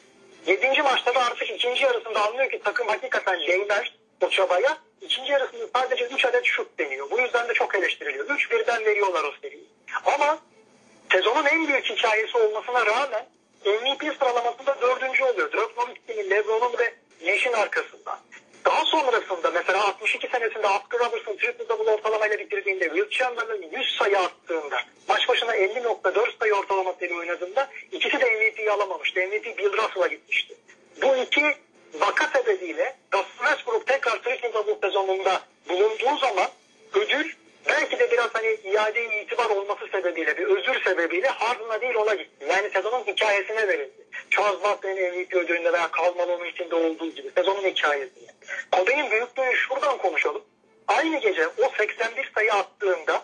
7. 0.47 0.83
maçta 0.83 1.15
da 1.15 1.21
artık 1.21 1.51
ikinci 1.51 1.85
yarısında 1.85 2.29
anlıyor 2.29 2.51
ki 2.51 2.61
takım 2.65 2.89
hakikaten 2.89 3.41
değmez 3.41 3.85
o 4.21 4.31
çabaya. 4.31 4.79
İkinci 5.01 5.33
yarısında 5.33 5.67
sadece 5.75 6.05
3 6.05 6.25
adet 6.25 6.45
şut 6.45 6.79
deniyor. 6.79 7.11
Bu 7.11 7.21
yüzden 7.21 7.49
de 7.49 7.55
çok 7.55 7.75
eleştiriliyor. 7.75 8.27
3-1'den 8.29 8.85
veriyorlar 8.85 9.25
o 9.25 9.33
seriyi. 9.43 9.69
Ama 10.05 10.39
sezonun 11.13 11.45
en 11.45 11.69
büyük 11.69 11.85
hikayesi 11.85 12.39
olmasına 12.39 12.87
rağmen 12.87 13.27
MVP 13.65 14.17
sıralamasında 14.19 14.81
dördüncü 14.81 15.25
oluyor. 15.25 15.53
Dirk 15.53 15.77
Nowitzki'nin, 15.77 16.31
Lebron'un 16.31 16.79
ve 16.79 16.95
Nash'in 17.27 17.53
arkasında. 17.53 18.21
Daha 18.65 18.85
sonrasında 18.85 19.51
mesela 19.51 19.85
62 19.89 20.29
senesinde 20.29 20.67
Oscar 20.67 21.01
Robertson 21.01 21.37
triple 21.37 21.69
double 21.69 21.91
ortalamayla 21.91 22.39
bitirdiğinde 22.39 22.85
Will 22.85 23.11
Chamberlain 23.11 23.71
100 23.73 23.97
sayı 23.99 24.19
attığında 24.19 24.77
maç 25.09 25.29
başına 25.29 25.57
50.4 25.57 26.39
sayı 26.39 26.55
ortalamasıyla 26.55 27.17
oynadığında 27.17 27.71
ikisi 27.93 28.21
de 28.21 28.25
MVP'yi 28.25 28.71
alamamıştı. 28.71 29.21
MVP 29.21 29.59
Bill 29.59 29.73
Russell'a 29.73 30.07
gitmişti. 30.07 30.55
Bu 31.03 31.17
iki 31.17 31.57
vaka 31.95 32.39
sebebiyle 32.39 32.97
Russell 33.13 33.47
Westbrook 33.47 33.87
tekrar 33.87 34.23
triple 34.23 34.55
double 34.55 34.89
sezonunda 34.89 35.41
bulunduğu 35.69 36.17
zaman 36.21 36.49
ödül 36.95 37.33
belki 37.69 37.99
de 37.99 38.11
biraz 38.11 38.29
hani 38.33 38.49
iade 38.65 39.23
itibar 39.23 39.51
olması 39.51 39.87
sebebiyle 39.93 40.39
bir 40.39 40.47
özür 40.47 40.85
sebebiyle 40.85 41.29
Harden'a 41.29 41.81
değil 41.81 41.95
ona 41.95 42.15
gitti. 42.15 42.47
Yani 42.49 42.71
sezonun 42.71 43.05
hikayesine 43.05 43.69
verildi. 43.69 44.07
Charles 44.31 44.63
Barkley'in 44.63 45.15
MVP 45.15 45.35
ödülünde 45.35 45.73
veya 45.73 45.91
Karl 45.91 46.17
Malone'un 46.17 46.49
içinde 46.49 46.75
olduğu 46.75 47.11
gibi 47.11 47.31
sezonun 47.37 47.65
hikayesine. 47.65 48.29
Kobe'nin 48.73 49.11
büyüklüğünü 49.11 49.57
şuradan 49.57 49.99
konuşalım. 49.99 50.43
Aynı 50.89 51.21
gece 51.21 51.49
o 51.49 51.73
81 51.79 52.31
sayı 52.35 52.53
attığında 52.53 53.23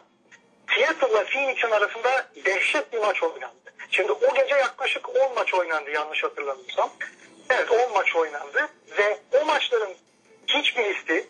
Seattle'la 0.75 1.25
Phoenix'in 1.25 1.71
arasında 1.71 2.31
dehşet 2.45 2.93
bir 2.93 2.99
maç 2.99 3.23
oynandı. 3.23 3.73
Şimdi 3.91 4.13
o 4.13 4.35
gece 4.35 4.55
yaklaşık 4.55 5.09
10 5.09 5.35
maç 5.35 5.55
oynandı 5.55 5.91
yanlış 5.91 6.25
hatırlamıyorsam. 6.25 6.91
Evet 7.51 7.73
10 7.73 7.93
maç 7.93 8.17
oynandı 8.17 8.69
ve 8.99 9.19
o 9.41 9.45
maçların 9.45 9.95
hiçbirisi 10.47 11.27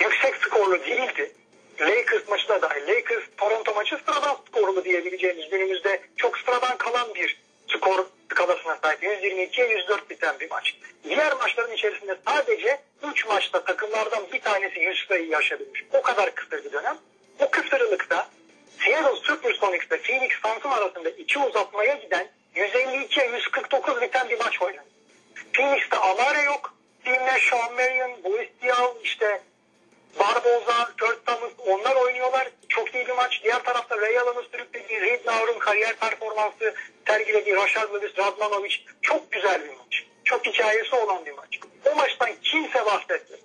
yüksek 0.00 0.36
skorlu 0.36 0.84
değildi. 0.84 1.32
Lakers 1.80 2.28
maçı 2.28 2.48
da. 2.48 2.68
Lakers 2.88 3.24
Toronto 3.36 3.74
maçı 3.74 3.98
sıradan 4.06 4.36
skorlu 4.48 4.84
diyebileceğimiz 4.84 5.50
günümüzde 5.50 6.00
çok 6.16 6.38
sıradan 6.38 6.76
kalan 6.76 7.14
bir 7.14 7.40
skor 7.68 8.06
skalasına 8.30 8.78
sahip. 8.82 9.02
122'ye 9.02 9.68
104 9.68 10.10
biten 10.10 10.40
bir 10.40 10.50
maç. 10.50 10.74
Diğer 11.04 11.32
maçların 11.32 11.72
içerisinde 11.72 12.16
sadece 12.26 12.80
3 13.12 13.26
maçta 13.26 13.64
takımlardan 13.64 14.22
bir 14.32 14.40
tanesi 14.40 14.80
100 14.80 15.06
sayı 15.08 15.28
yaşabilmiş. 15.28 15.84
O 15.92 16.02
kadar 16.02 16.34
kısa 16.34 16.64
bir 16.64 16.72
dönem. 16.72 16.98
O 17.38 17.50
kısırlıkta 17.50 18.28
Seattle 18.84 19.16
Supersonics 19.16 19.86
ile 19.86 20.02
Phoenix 20.02 20.32
Suns'ın 20.42 20.70
arasında 20.70 21.10
iki 21.10 21.38
uzatmaya 21.38 21.94
giden 21.94 22.28
152'ye 22.56 23.30
149 23.30 24.00
biten 24.00 24.28
bir 24.28 24.38
maç 24.38 24.62
oynandı. 24.62 24.88
Phoenix'te 25.52 25.96
Amare 25.96 26.42
yok. 26.42 26.74
Nash, 27.06 27.50
Sean 27.50 27.74
Marion, 27.74 28.24
Boris 28.24 28.48
Diaw, 28.62 29.02
işte 29.02 29.40
Barboza, 30.18 30.88
Kurt 31.00 31.26
Thomas 31.26 31.52
onlar 31.66 31.96
oynuyorlar. 31.96 32.48
Çok 32.68 32.94
iyi 32.94 33.06
bir 33.06 33.12
maç. 33.12 33.40
Diğer 33.44 33.64
tarafta 33.64 33.98
Ray 33.98 34.18
Allen'ın 34.18 34.46
sürüklediği 34.52 35.00
Reed 35.00 35.26
Naur'un 35.26 35.58
kariyer 35.58 35.96
performansı 35.96 36.74
sergilediği 37.06 37.56
Rashard 37.56 37.94
Lewis, 37.94 38.18
Radmanovic 38.18 38.74
çok 39.02 39.32
güzel 39.32 39.64
bir 39.64 39.68
maç. 39.68 40.04
Çok 40.24 40.46
hikayesi 40.46 40.96
olan 40.96 41.26
bir 41.26 41.32
maç. 41.32 41.58
O 41.92 41.94
maçtan 41.96 42.30
kimse 42.42 42.86
bahsetti. 42.86 43.40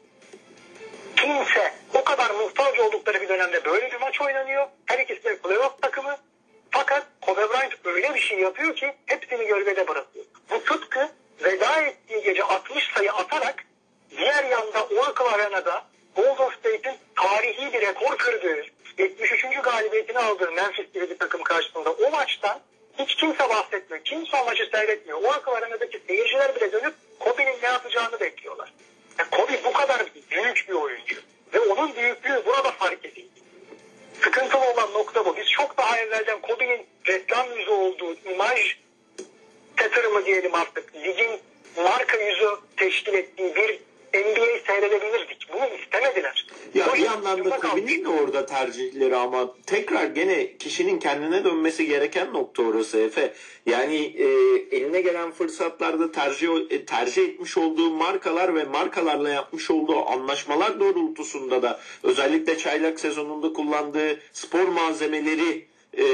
Kimse. 1.16 1.74
O 1.94 2.04
kadar 2.04 2.30
muhtaç 2.30 2.80
oldukları 2.80 3.22
bir 3.22 3.30
dönemde 3.30 3.66
böyle 3.66 3.92
bir 3.92 4.00
maç 4.00 4.22
oynanıyor. 4.22 4.68
Her 4.86 5.00
ikisi 5.00 5.24
de 5.24 5.38
playoff 5.38 5.82
takımı. 5.82 6.18
Fakat 6.72 7.08
Kobe 7.22 7.50
Bryant 7.50 7.74
öyle 7.86 8.16
bir 8.16 8.20
şey 8.20 8.40
yapıyor 8.40 8.76
ki 8.76 8.94
hepsini 9.06 9.48
gölgede 9.48 9.88
bırakıyor. 9.88 10.26
bu 10.50 10.64
tıpkı 10.64 11.10
veda 11.44 11.82
ettiği 11.82 12.24
gece 12.24 12.44
60 12.44 12.92
sayı 12.96 13.14
atarak 13.14 13.64
diğer 14.18 14.44
yanda 14.44 14.86
Oracle 14.86 15.24
Arena'da 15.24 15.86
Golden 16.18 16.50
State'in 16.60 16.98
tarihi 17.16 17.74
bir 17.74 17.82
rekor 17.82 18.18
kırdığı 18.18 18.66
73. 18.98 19.46
galibiyetini 19.64 20.20
aldığı 20.20 20.52
Memphis 20.52 20.94
gibi 20.94 21.10
bir 21.10 21.18
takım 21.18 21.44
karşısında 21.44 21.92
o 21.92 22.12
maçtan 22.12 22.60
hiç 23.00 23.16
kimse 23.16 23.50
bahsetmiyor. 23.50 24.04
Kimse 24.04 24.38
o 24.38 24.46
maçı 24.46 24.70
seyretmiyor. 24.72 25.22
Oracle 25.22 25.52
Arena'daki 25.52 26.02
seyirciler 26.08 26.56
bile 26.56 26.72
dönüp 26.72 26.94
Kobe'nin 27.20 27.62
ne 27.62 27.68
yapacağını 27.68 28.20
bekliyorlar. 28.20 28.74
Yani 29.20 29.30
Kobe 29.30 29.64
bu 29.64 29.74
kadar 29.74 30.06
büyük 30.32 30.66
bir 30.70 30.74
oyuncu. 30.74 31.16
Ve 31.54 31.60
onun 31.60 31.96
büyüklüğü 31.96 32.46
burada 32.46 32.72
fark 32.72 33.06
edildi. 33.06 33.42
Sıkıntılı 34.22 34.72
olan 34.72 34.94
nokta 34.94 35.26
bu. 35.26 35.38
Biz 35.38 35.50
çok 35.50 35.78
daha 35.78 36.00
evvelden 36.00 36.42
Kobe'nin 36.42 36.86
reklam 37.08 37.58
yüzü 37.58 37.72
olduğu 37.72 38.14
imaj 38.14 38.78
yatırımı 39.82 40.26
diyelim 40.26 40.56
artık 40.56 40.96
ligin 40.96 41.40
marka 41.78 42.18
yüzü 42.18 42.50
teşkil 42.78 43.14
ettiği 43.14 43.56
bir 43.56 43.87
NBA 44.14 44.60
seyredebilirdik. 44.68 45.48
Bunu 45.54 45.66
istemediler. 45.82 46.48
Ya 46.74 46.94
bir 46.94 47.00
yandan 47.00 47.46
da. 47.46 47.60
Kobe'nin 47.60 48.06
de 48.06 48.10
orada 48.10 48.46
tercihleri 48.46 49.16
ama 49.16 49.56
tekrar 49.66 50.06
gene 50.06 50.58
kişinin 50.58 51.00
kendine 51.00 51.44
dönmesi 51.44 51.86
gereken 51.86 52.34
nokta 52.34 52.64
orası 52.64 52.98
Efe. 52.98 53.34
Yani 53.66 53.96
e, 53.96 54.26
eline 54.78 55.02
gelen 55.02 55.32
fırsatlarda 55.32 56.12
tercih 56.12 56.50
e, 56.70 56.86
tercih 56.86 57.24
etmiş 57.24 57.58
olduğu 57.58 57.92
markalar 57.92 58.56
ve 58.56 58.64
markalarla 58.64 59.30
yapmış 59.30 59.72
olduğu 59.72 60.06
anlaşmalar 60.06 60.80
doğrultusunda 60.80 61.62
da 61.62 61.80
özellikle 62.04 62.58
çaylak 62.58 63.00
sezonunda 63.00 63.54
kullandığı 63.54 64.20
spor 64.34 64.68
malzemeleri 64.68 65.68
e, 65.94 66.06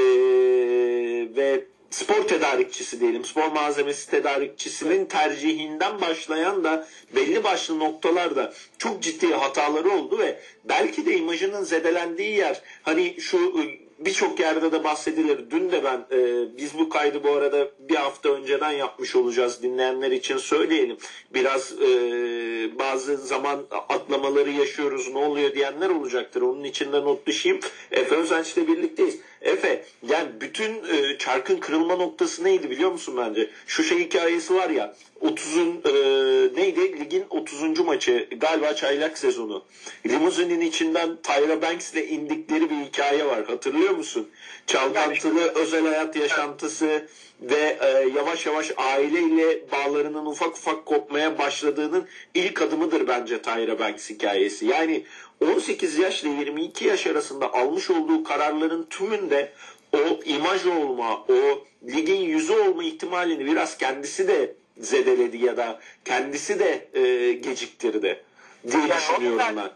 ve 1.36 1.64
spor 1.94 2.28
tedarikçisi 2.28 3.00
diyelim, 3.00 3.24
spor 3.24 3.48
malzemesi 3.48 4.10
tedarikçisinin 4.10 5.06
tercihinden 5.06 6.00
başlayan 6.00 6.64
da 6.64 6.88
belli 7.16 7.44
başlı 7.44 7.78
noktalarda 7.78 8.52
çok 8.78 9.02
ciddi 9.02 9.34
hataları 9.34 9.90
oldu 9.90 10.18
ve 10.18 10.40
belki 10.64 11.06
de 11.06 11.16
imajının 11.16 11.64
zedelendiği 11.64 12.36
yer 12.36 12.62
hani 12.82 13.20
şu 13.20 13.36
e, 13.36 13.84
birçok 13.98 14.40
yerde 14.40 14.72
de 14.72 14.84
bahsedilir. 14.84 15.50
Dün 15.50 15.72
de 15.72 15.84
ben 15.84 16.06
e, 16.16 16.46
biz 16.56 16.78
bu 16.78 16.88
kaydı 16.88 17.24
bu 17.24 17.32
arada 17.32 17.68
bir 17.78 17.94
hafta 17.94 18.28
önceden 18.28 18.70
yapmış 18.70 19.16
olacağız 19.16 19.62
dinleyenler 19.62 20.10
için 20.10 20.36
söyleyelim. 20.36 20.96
Biraz 21.34 21.72
e, 21.72 21.88
bazı 22.78 23.16
zaman 23.16 23.66
atlamaları 23.88 24.50
yaşıyoruz 24.50 25.08
ne 25.12 25.18
oluyor 25.18 25.54
diyenler 25.54 25.90
olacaktır. 25.90 26.42
Onun 26.42 26.64
için 26.64 26.92
de 26.92 27.00
not 27.00 27.26
düşeyim. 27.26 27.60
Efe 27.90 28.16
Özenç'le 28.16 28.56
birlikteyiz. 28.56 29.18
Efe 29.44 29.84
yani 30.08 30.28
bütün 30.40 30.72
e, 30.72 31.18
çarkın 31.18 31.56
kırılma 31.56 31.96
noktası 31.96 32.44
neydi 32.44 32.70
biliyor 32.70 32.92
musun 32.92 33.14
bence? 33.16 33.50
Şu 33.66 33.82
şey 33.82 33.98
hikayesi 33.98 34.54
var 34.54 34.70
ya 34.70 34.94
30'un 35.22 35.82
e, 35.84 35.92
neydi? 36.56 37.00
Ligin 37.00 37.24
30. 37.30 37.80
maçı 37.80 38.28
galiba 38.36 38.74
çaylak 38.74 39.18
sezonu. 39.18 39.64
Limuzinin 40.06 40.60
içinden 40.60 41.16
Tyra 41.22 41.62
Banks'le 41.62 41.96
indikleri 41.96 42.70
bir 42.70 42.76
hikaye 42.76 43.26
var. 43.26 43.44
Hatırlıyor 43.44 43.90
musun? 43.90 44.28
Çalkantılı 44.66 45.52
özel 45.54 45.86
hayat 45.86 46.16
yaşantısı 46.16 47.08
ve 47.40 47.78
e, 47.80 47.86
yavaş 48.16 48.46
yavaş 48.46 48.72
aileyle 48.76 49.70
bağlarının 49.72 50.26
ufak 50.26 50.56
ufak 50.56 50.86
kopmaya 50.86 51.38
başladığının 51.38 52.06
ilk 52.34 52.62
adımıdır 52.62 53.08
bence 53.08 53.42
Tyra 53.42 53.78
Banks 53.78 54.10
hikayesi. 54.10 54.66
Yani 54.66 55.04
18 55.40 55.98
yaş 55.98 56.22
ile 56.22 56.30
22 56.30 56.84
yaş 56.84 57.06
arasında 57.06 57.52
almış 57.52 57.90
olduğu 57.90 58.24
kararların 58.24 58.86
tümünde 58.90 59.52
o 59.92 60.20
imaj 60.24 60.66
olma, 60.66 61.24
o 61.28 61.64
ligin 61.86 62.20
yüzü 62.20 62.52
olma 62.52 62.84
ihtimalini 62.84 63.46
biraz 63.46 63.78
kendisi 63.78 64.28
de 64.28 64.54
zedeledi 64.78 65.44
ya 65.44 65.56
da 65.56 65.80
kendisi 66.04 66.58
de 66.58 66.88
e, 66.94 67.32
geciktirdi 67.32 68.24
diye 68.70 68.82
Yani 68.82 68.90
düşünüyorum 68.90 69.56
ben. 69.56 69.70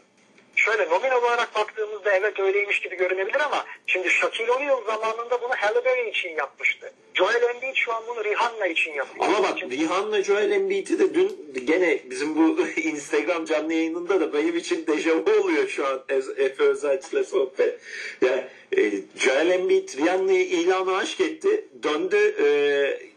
Şöyle 0.59 0.89
nominal 0.89 1.23
olarak 1.23 1.55
baktığımızda 1.55 2.13
evet 2.13 2.41
öyleymiş 2.41 2.81
gibi 2.81 2.97
görünebilir 2.97 3.41
ama 3.41 3.65
şimdi 3.87 4.11
Shaquille 4.11 4.53
O'Neal 4.53 4.85
zamanında 4.87 5.43
bunu 5.43 5.53
Halle 5.59 5.85
Berry 5.85 6.11
için 6.11 6.29
yapmıştı. 6.29 6.93
Joel 7.15 7.43
Embiid 7.43 7.75
şu 7.75 7.93
an 7.95 8.03
bunu 8.09 8.25
Rihanna 8.25 8.67
için 8.67 8.93
yapıyor. 8.93 9.25
Ama 9.27 9.43
bak 9.43 9.59
Şimdi- 9.59 9.79
Rihanna 9.79 10.23
Joel 10.23 10.51
Embiid'i 10.51 10.99
de 10.99 11.15
dün 11.15 11.55
gene 11.65 12.01
bizim 12.11 12.37
bu 12.37 12.69
Instagram 12.81 13.45
canlı 13.45 13.73
yayınında 13.73 14.21
da 14.21 14.33
benim 14.33 14.57
için 14.57 14.87
dejavu 14.87 15.41
oluyor 15.43 15.69
şu 15.69 15.87
an 15.87 16.03
Efe 16.37 16.63
Özelç'le 16.63 17.29
sohbet. 17.29 17.81
Yani 18.23 18.45
e, 18.77 18.91
Joel 19.19 19.51
Embiid 19.51 19.89
Rihanna'yı 19.99 20.45
ilanı 20.47 20.97
aşk 20.97 21.21
etti. 21.21 21.65
Döndü 21.83 22.35
e, 22.45 22.47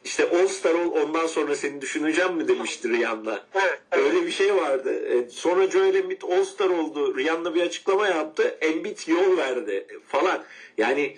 işte 0.04 0.30
All 0.30 0.48
Star 0.48 0.74
ol 0.74 0.92
ondan 0.92 1.28
sonra 1.28 1.56
seni 1.56 1.82
düşüneceğim 1.82 2.34
mi 2.34 2.48
demişti 2.48 2.90
Rihanna. 2.90 3.44
Evet, 3.56 3.82
evet. 3.92 4.06
Öyle 4.06 4.26
bir 4.26 4.32
şey 4.32 4.56
vardı. 4.56 5.06
E, 5.06 5.30
sonra 5.30 5.72
Joel 5.72 5.96
Embiid 5.96 6.22
All 6.22 6.44
Star 6.44 6.70
oldu. 6.70 7.18
Rihanna 7.18 7.56
bir 7.56 7.62
açıklama 7.62 8.08
yaptı. 8.08 8.58
Embiid 8.62 9.08
yol 9.08 9.38
verdi 9.38 9.88
falan. 10.08 10.44
Yani 10.78 11.18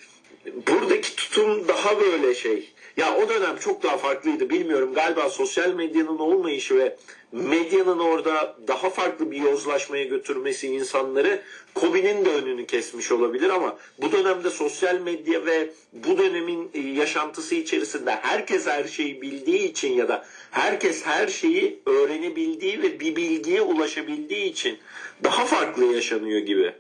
buradaki 0.68 1.16
tutum 1.16 1.68
daha 1.68 2.00
böyle 2.00 2.36
şey. 2.36 2.74
Ya 2.98 3.18
o 3.18 3.30
dönem 3.30 3.58
çok 3.58 3.84
daha 3.84 3.98
farklıydı 3.98 4.50
bilmiyorum. 4.50 4.94
Galiba 4.94 5.30
sosyal 5.30 5.74
medyanın 5.74 6.20
olmayışı 6.20 6.78
ve 6.78 6.98
medyanın 7.34 8.00
orada 8.00 8.56
daha 8.68 8.90
farklı 8.90 9.32
bir 9.32 9.38
yozlaşmaya 9.38 10.04
götürmesi 10.04 10.68
insanları 10.68 11.42
Kobe'nin 11.74 12.26
de 12.26 12.30
önünü 12.30 12.66
kesmiş 12.66 13.12
olabilir 13.12 13.50
ama 13.50 13.78
bu 14.02 14.12
dönemde 14.12 14.50
sosyal 14.50 15.00
medya 15.00 15.46
ve 15.46 15.70
bu 15.94 16.18
dönemin 16.18 16.72
e, 16.74 16.80
yaşantısı 16.80 17.56
içerisinde 17.56 18.12
herkes 18.12 18.68
her 18.68 18.84
şeyi 18.84 19.22
bildiği 19.22 19.72
için 19.72 19.94
ya 19.94 20.08
da 20.08 20.26
herkes 20.52 21.06
her 21.06 21.28
şeyi 21.28 21.80
öğrenebildiği 21.86 22.84
ve 22.84 23.00
bir 23.00 23.16
bilgiye 23.16 23.62
ulaşabildiği 23.62 24.46
için 24.46 24.78
daha 25.24 25.46
farklı 25.46 25.86
yaşanıyor 25.86 26.40
gibi. 26.40 26.74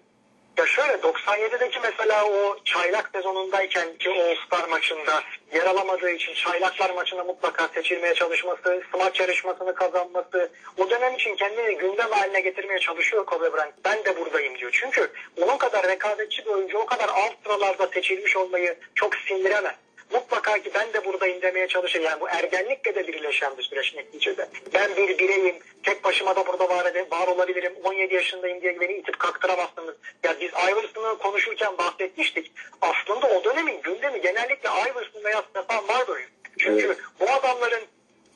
Ya 0.57 0.65
şöyle 0.65 0.93
97'deki 0.93 1.79
mesela 1.83 2.25
o 2.25 2.57
çaylak 2.65 3.09
sezonundayken 3.13 3.97
ki 3.97 4.09
All 4.09 4.35
Star 4.45 4.69
maçında 4.69 5.23
yer 5.53 5.65
alamadığı 5.65 6.09
için 6.09 6.33
çaylaklar 6.33 6.89
maçına 6.89 7.23
mutlaka 7.23 7.67
seçilmeye 7.67 8.13
çalışması, 8.13 8.83
smaç 8.91 9.19
yarışmasını 9.19 9.75
kazanması 9.75 10.51
o 10.77 10.89
dönem 10.89 11.15
için 11.15 11.35
kendini 11.35 11.77
gündem 11.77 12.11
haline 12.11 12.41
getirmeye 12.41 12.79
çalışıyor 12.79 13.25
Kobe 13.25 13.53
Bryant. 13.53 13.73
Ben 13.85 14.05
de 14.05 14.19
buradayım 14.19 14.57
diyor. 14.57 14.71
Çünkü 14.73 15.11
onun 15.41 15.57
kadar 15.57 15.87
rekabetçi 15.87 16.45
bir 16.45 16.51
oyuncu 16.51 16.77
o 16.77 16.85
kadar 16.85 17.09
alt 17.09 17.33
sıralarda 17.43 17.87
seçilmiş 17.87 18.37
olmayı 18.37 18.77
çok 18.95 19.15
sindiremez. 19.15 19.75
Mutlaka 20.13 20.59
ki 20.59 20.71
ben 20.75 20.93
de 20.93 21.05
buradayım 21.05 21.41
demeye 21.41 21.67
çalışır. 21.67 22.01
Yani 22.01 22.21
bu 22.21 22.29
ergenlikle 22.29 22.95
de 22.95 23.07
birleşen 23.07 23.57
bir 23.57 23.63
süreç 23.63 23.95
neticede. 23.95 24.49
Ben 24.73 24.95
bir 24.95 25.17
bireyim, 25.17 25.55
tek 25.83 26.03
başıma 26.03 26.35
da 26.35 26.47
burada 26.47 26.69
var, 26.69 26.85
ede- 26.85 27.11
var 27.11 27.27
olabilirim, 27.27 27.73
17 27.83 28.15
yaşındayım 28.15 28.61
diye 28.61 28.79
beni 28.79 28.93
itip 28.93 29.19
kaktıramazsınız. 29.19 29.95
Ya 30.23 30.35
biz 30.41 30.49
Iverson'ı 30.49 31.17
konuşurken 31.17 31.77
bahsetmiştik. 31.77 32.51
Aslında 32.81 33.27
o 33.27 33.43
dönemin 33.43 33.81
gündemi 33.81 34.21
genellikle 34.21 34.69
Iverson 34.69 35.23
veya 35.23 35.41
Stefan 35.49 35.85
Marbury. 35.85 36.23
Çünkü 36.59 36.85
Evet. 36.85 36.97
bu 37.19 37.29
adamların 37.29 37.81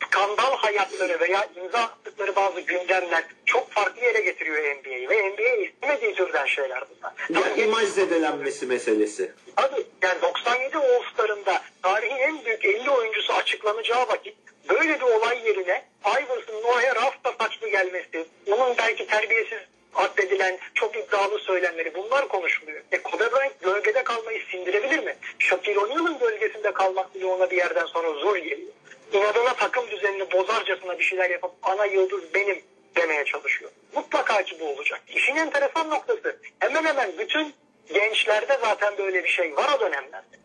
skandal 0.07 0.57
hayatları 0.57 1.19
veya 1.19 1.49
imza 1.55 1.79
attıkları 1.79 2.35
bazı 2.35 2.61
gündemler 2.61 3.23
çok 3.45 3.71
farklı 3.71 4.01
yere 4.05 4.21
getiriyor 4.21 4.57
NBA'yi 4.77 5.09
ve 5.09 5.29
NBA 5.29 5.55
istemediği 5.65 6.13
türden 6.15 6.45
şeyler 6.45 6.83
bunlar. 6.89 7.13
Ya 7.29 7.49
Tabii 7.49 7.61
imaj 7.61 7.85
zedelenmesi 7.87 8.65
meselesi. 8.65 9.31
Abi 9.57 9.85
yani 10.07 10.21
97 10.21 10.77
All-Star'ında 10.77 11.61
tarihin 11.83 12.17
en 12.17 12.45
büyük 12.45 12.65
50 12.65 12.89
oyuncusu 12.89 13.33
açıklanacağı 13.33 14.07
vakit 14.07 14.35
böyle 14.69 14.99
bir 14.99 15.05
olay 15.05 15.47
yerine 15.47 15.85
Iverson'un 16.05 16.63
oraya 16.63 16.95
rafta 16.95 17.33
saçlı 17.39 17.69
gelmesi, 17.69 18.25
onun 18.47 18.77
belki 18.77 19.07
terbiyesiz 19.07 19.59
addedilen 19.95 20.59
çok 20.73 20.95
iddialı 20.95 21.39
söylemleri 21.39 21.95
bunlar 21.95 22.27
konuşuluyor. 22.27 22.81
E 22.91 23.01
Kobe 23.01 23.31
Bryant 23.31 23.61
gölgede 23.61 24.03
kalmayı 24.03 24.41
sindirebilir 24.51 24.99
mi? 24.99 25.15
Shaquille 25.39 25.79
O'Neal'ın 25.79 26.19
gölgesinde 26.19 26.73
kalmak 26.73 27.15
bile 27.15 27.25
ona 27.25 27.51
bir 27.51 27.57
yerden 27.57 27.85
sonra 27.85 28.13
zor 28.13 28.37
geliyor. 28.37 28.71
İnadına 29.13 29.53
takım 29.53 29.91
düzenini 29.91 30.31
bozarcasına 30.31 30.99
bir 30.99 31.03
şeyler 31.03 31.29
yapıp 31.29 31.51
ana 31.63 31.85
yıldız 31.85 32.33
benim 32.33 32.61
demeye 32.95 33.25
çalışıyor. 33.25 33.71
Mutlaka 33.95 34.43
ki 34.43 34.59
bu 34.59 34.69
olacak. 34.69 35.01
İşin 35.15 35.35
enteresan 35.35 35.89
noktası 35.89 36.39
hemen 36.59 36.85
hemen 36.85 37.17
bütün 37.17 37.53
gençlerde 37.93 38.57
zaten 38.61 38.97
böyle 38.97 39.23
bir 39.23 39.29
şey 39.29 39.55
var 39.55 39.69
o 39.77 39.79
dönemlerde. 39.79 40.37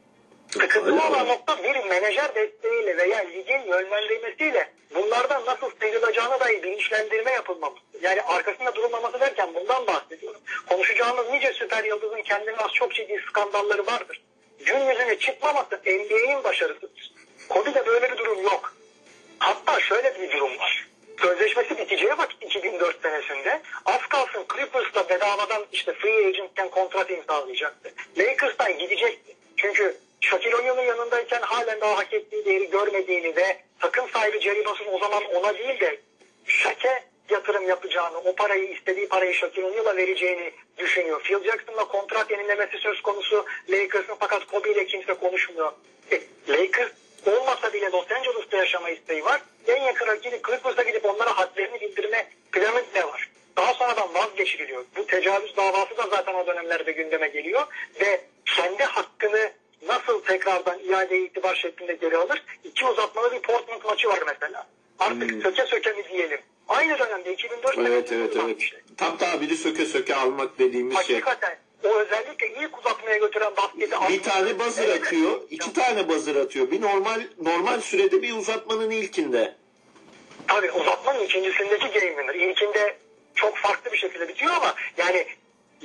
Sıkıntılı 0.53 1.07
olan 1.09 1.29
nokta 1.29 1.65
bir 1.65 1.85
menajer 1.85 2.35
desteğiyle 2.35 2.97
veya 2.97 3.19
ligin 3.19 3.63
yönlendirmesiyle 3.63 4.73
bunlardan 4.95 5.45
nasıl 5.47 5.71
sıyrılacağına 5.81 6.41
dair 6.41 6.63
bilinçlendirme 6.63 7.31
yapılmaması. 7.31 7.83
Yani 8.03 8.23
arkasında 8.23 8.75
durulmaması 8.75 9.21
derken 9.21 9.55
bundan 9.55 9.87
bahsediyorum. 9.87 10.41
Konuşacağımız 10.69 11.31
nice 11.31 11.53
süper 11.53 11.85
yıldızın 11.85 12.23
kendine 12.23 12.57
az 12.57 12.73
çok 12.73 12.95
ciddi 12.95 13.25
skandalları 13.29 13.87
vardır. 13.87 14.23
Gün 14.65 14.81
yüzüne 14.81 15.19
çıkmaması 15.19 15.81
NBA'in 15.87 16.45
başarısıdır. 16.45 17.13
Kobe'de 17.49 17.87
böyle 17.87 18.13
bir 18.13 18.19
durum 18.19 18.43
yok. 18.43 18.75
Hatta 19.39 19.81
şöyle 19.81 20.21
bir 20.21 20.33
durum 20.33 20.59
var. 20.59 20.92
Sözleşmesi 21.23 21.79
biteceği 21.79 22.19
vakit 22.19 22.43
2004 22.43 23.03
senesinde 23.03 23.61
az 23.87 24.07
kalsın 24.09 24.45
Clippers'la 24.55 25.09
bedavadan 25.09 25.63
işte 25.73 25.93
free 25.93 26.27
agent'ken 26.27 26.69
kontrat 26.69 27.11
imzalayacaktı. 27.11 27.93
Lakers'tan 28.19 28.79
gidecekti. 28.79 29.37
Çünkü 29.57 29.97
Shaquille 30.21 30.57
O'Neal'ın 30.57 30.83
yanındayken 30.83 31.41
halen 31.41 31.81
daha 31.81 31.99
hak 31.99 32.13
ettiği 32.13 32.45
değeri 32.45 32.71
görmediğini 32.71 33.37
ve 33.37 33.61
takım 33.81 34.09
sahibi 34.09 34.41
Jerry 34.41 34.65
Buss'un 34.65 34.87
o 34.93 34.99
zaman 34.99 35.25
ona 35.25 35.59
değil 35.59 35.81
de 35.81 36.01
Shaq'e 36.47 37.05
yatırım 37.31 37.69
yapacağını, 37.69 38.19
o 38.19 38.35
parayı 38.35 38.65
istediği 38.65 39.09
parayı 39.09 39.35
Shaquille 39.35 39.67
O'Neal'a 39.67 39.97
vereceğini 39.97 40.53
düşünüyor. 40.79 41.23
Phil 41.23 41.45
Jackson'la 41.45 41.85
kontrat 41.85 42.31
yenilemesi 42.31 42.79
söz 42.79 43.03
konusu 43.03 43.45
Lakers'ın 43.69 44.17
fakat 44.21 44.47
Kobe 44.47 44.73
ile 44.73 44.87
kimse 44.87 45.15
konuşmuyor. 45.15 45.73
E, 46.11 46.21
Lakers 46.49 46.91
olmasa 47.31 47.73
bile 47.73 47.91
Los 47.91 48.11
Angeles'ta 48.11 48.57
yaşama 48.57 48.91
isteği 48.91 49.25
var. 49.25 49.41
En 49.67 49.83
yakın 49.83 50.07
rakibi 50.07 50.41
Clippers'a 50.47 50.83
gidip 50.83 51.05
onlara 51.05 51.39
hadlerini 51.39 51.81
bildirme 51.81 52.29
planı 52.53 52.83
de 52.95 53.05
var. 53.05 53.31
Daha 53.57 53.75
sonradan 53.75 54.15
vazgeçiriliyor. 54.15 54.85
Bu 54.97 55.07
tecavüz 55.07 55.57
davası 55.57 55.97
da 55.97 56.07
zaten 56.11 56.35
o 56.35 56.47
dönemlerde 56.47 56.93
gündeme 56.93 57.29
geliyor 57.29 57.67
ve 58.01 58.21
kendi 58.57 58.83
hakkını 58.85 59.53
nasıl 59.87 60.23
tekrardan 60.23 60.79
iade 60.79 61.19
itibar 61.19 61.55
şeklinde 61.55 61.93
geri 61.95 62.17
alır? 62.17 62.43
İki 62.65 62.87
uzatmalı 62.87 63.33
bir 63.33 63.43
Portland 63.43 63.83
maçı 63.85 64.09
var 64.09 64.19
mesela. 64.27 64.67
Artık 64.99 65.31
Hmm. 65.33 65.43
söke 65.43 65.67
söke 65.67 65.93
mi 65.93 66.05
diyelim? 66.13 66.41
Aynı 66.69 66.99
dönemde 66.99 67.33
2004 67.33 67.79
Evet 67.79 68.13
evet 68.13 68.37
evet. 68.45 68.61
şey. 68.61 68.81
Tam 68.97 69.17
tabiri 69.19 69.57
söke 69.57 69.85
söke 69.87 70.15
almak 70.15 70.59
dediğimiz 70.59 71.07
şey. 71.07 71.21
Hakikaten 71.21 71.59
o 71.85 71.89
özellikle 71.89 72.49
uzatmaya 73.13 73.19
götüren 73.19 73.57
basketi 73.57 74.13
Bir 74.13 74.23
tane 74.23 74.59
buzzer 74.59 74.85
Evet. 74.89 75.03
atıyor, 75.03 75.41
iki 75.51 75.73
tane 75.73 76.09
buzzer 76.09 76.37
atıyor. 76.37 76.71
Bir 76.71 76.81
normal 76.81 77.21
normal 77.43 77.81
sürede 77.81 78.23
bir 78.23 78.33
uzatmanın 78.37 78.91
ilkinde. 78.91 79.55
Tabii 80.49 80.73
uzatmanın 80.73 81.25
ikincisindeki 81.25 81.87
game 81.87 82.15
winner. 82.17 82.35
İlkinde 82.35 82.97
çok 83.35 83.57
farklı 83.57 83.93
bir 83.93 83.99
şekilde 83.99 84.29
bitiyor 84.29 84.53
ama 84.53 84.75
yani 84.97 85.27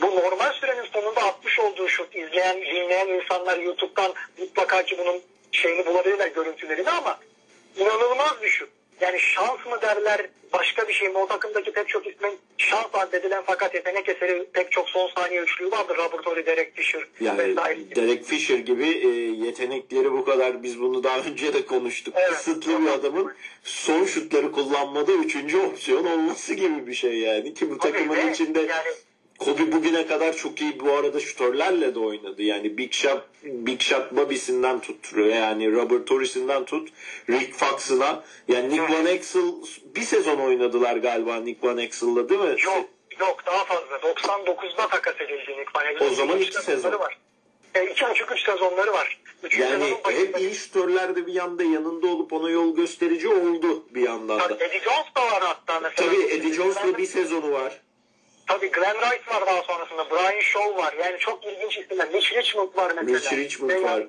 bu 0.02 0.06
normal 0.16 0.54
sürenin 0.54 0.86
sonunda 0.94 1.22
atmış 1.22 1.60
olduğu 1.60 1.88
şut 1.88 2.16
izleyen, 2.16 2.62
dinleyen 2.62 3.08
insanlar 3.08 3.58
YouTube'dan 3.58 4.14
mutlaka 4.38 4.84
ki 4.84 4.98
bunun 4.98 5.22
şeyini 5.52 5.86
bulabilirler 5.86 6.28
görüntülerini 6.28 6.90
ama 6.90 7.20
inanılmaz 7.78 8.42
bir 8.42 8.50
şut. 8.50 8.70
Yani 9.02 9.20
şans 9.20 9.66
mı 9.66 9.82
derler 9.82 10.30
başka 10.54 10.88
bir 10.88 10.94
şey 10.94 11.10
mi? 11.10 11.18
O 11.18 11.28
takımdaki 11.28 11.72
pek 11.72 11.90
çok 11.90 12.08
ismin 12.08 12.38
şans 12.58 12.86
addedilen 12.94 13.44
fakat 13.46 13.76
yetenek 13.76 14.10
eseri 14.10 14.46
pek 14.54 14.72
çok 14.72 14.90
son 14.90 15.10
saniye 15.16 15.42
üçlüğü 15.42 15.72
vardır. 15.72 15.98
Robert 15.98 16.46
Derek 16.46 16.76
Fisher 16.76 17.08
Yani 17.22 17.38
vesaire. 17.38 17.96
Derek 17.96 18.26
Fisher 18.26 18.58
gibi 18.58 18.88
e, 18.88 19.08
yetenekleri 19.46 20.12
bu 20.12 20.26
kadar 20.26 20.64
biz 20.64 20.82
bunu 20.82 21.04
daha 21.04 21.20
önce 21.20 21.54
de 21.54 21.66
konuştuk. 21.66 22.14
Evet. 22.18 22.30
Kısıtlı 22.30 22.82
bir 22.82 22.88
adamın 22.88 23.34
son 23.64 24.06
şutları 24.06 24.52
kullanmada 24.52 25.12
üçüncü 25.12 25.58
opsiyon 25.58 26.06
olması 26.06 26.54
gibi 26.54 26.88
bir 26.88 26.94
şey 26.94 27.18
yani. 27.18 27.54
Ki 27.54 27.70
bu 27.70 27.78
takımın 27.78 28.16
ve 28.16 28.32
içinde 28.32 28.60
yani 28.60 28.90
Kobe 29.40 29.72
bugüne 29.72 30.08
kadar 30.08 30.34
çok 30.38 30.62
iyi 30.62 30.80
bu 30.80 30.94
arada 30.94 31.20
şutörlerle 31.20 31.96
de 31.96 32.00
oynadı. 32.00 32.42
Yani 32.42 32.78
Big 32.78 32.94
Shot, 32.94 33.22
Big 33.44 33.82
Shot 33.82 34.12
Bobby'sinden 34.12 34.80
tut. 34.80 35.14
Yani 35.18 35.72
Robert 35.72 36.08
Torres'inden 36.08 36.66
tut. 36.66 36.90
Rick 37.30 37.54
Fox'ına. 37.54 38.24
Yani 38.48 38.70
Nick 38.70 38.94
Van 38.94 39.06
Exel 39.06 39.42
bir 39.96 40.02
sezon 40.02 40.38
oynadılar 40.38 40.96
galiba 40.96 41.36
Nick 41.36 41.68
Van 41.68 41.78
Exel'la 41.78 42.30
değil 42.30 42.42
mi? 42.42 42.56
Yok 42.66 42.86
yok 43.20 43.46
daha 43.46 43.64
fazla. 43.66 43.96
99'da 43.96 44.88
takas 44.88 45.16
edildi 45.16 45.52
Nick 45.52 45.72
Van 45.76 45.86
Exel. 45.94 46.08
O 46.08 46.14
zaman 46.14 46.38
iki 46.40 46.62
sezon. 46.62 47.00
var. 47.00 47.18
E, 47.76 47.86
iki 47.86 48.10
buçuk 48.10 48.32
üç 48.32 48.46
sezonları 48.46 48.94
var. 48.94 49.22
Üçüncü 49.44 49.64
Yani 49.64 49.98
hep 50.04 50.40
iyi 50.40 50.56
şutörler 50.56 51.16
de 51.16 51.28
bir 51.28 51.34
yanda 51.34 51.64
yanında 51.64 52.08
olup 52.08 52.34
ona 52.34 52.50
yol 52.50 52.76
gösterici 52.76 53.28
oldu 53.28 53.86
bir 53.90 54.02
yandan 54.02 54.40
Tabii 54.40 54.60
da. 54.60 54.66
Eddie 54.66 54.80
Jones 54.80 55.06
da 55.16 55.22
var 55.22 55.42
hatta 55.44 55.80
mesela. 55.80 56.10
Tabii 56.10 56.24
Eddie 56.24 56.54
Jones'la 56.54 56.98
bir 56.98 57.06
sezonu 57.06 57.52
var. 57.52 57.82
Tabii 58.48 58.72
Glenn 58.72 58.96
Rice 58.96 59.32
var 59.34 59.46
daha 59.46 59.62
sonrasında. 59.64 60.10
Brian 60.10 60.40
Shaw 60.42 60.78
var. 60.78 60.94
Yani 60.94 61.20
çok 61.20 61.46
ilginç 61.46 61.78
isimler. 61.78 62.10
Mitch 62.10 62.34
Richmond 62.34 62.76
var 62.76 62.92
mesela. 63.02 63.20
Rich 63.20 63.34
Richmond 63.34 63.70
Veya 63.70 63.84
var. 63.84 64.04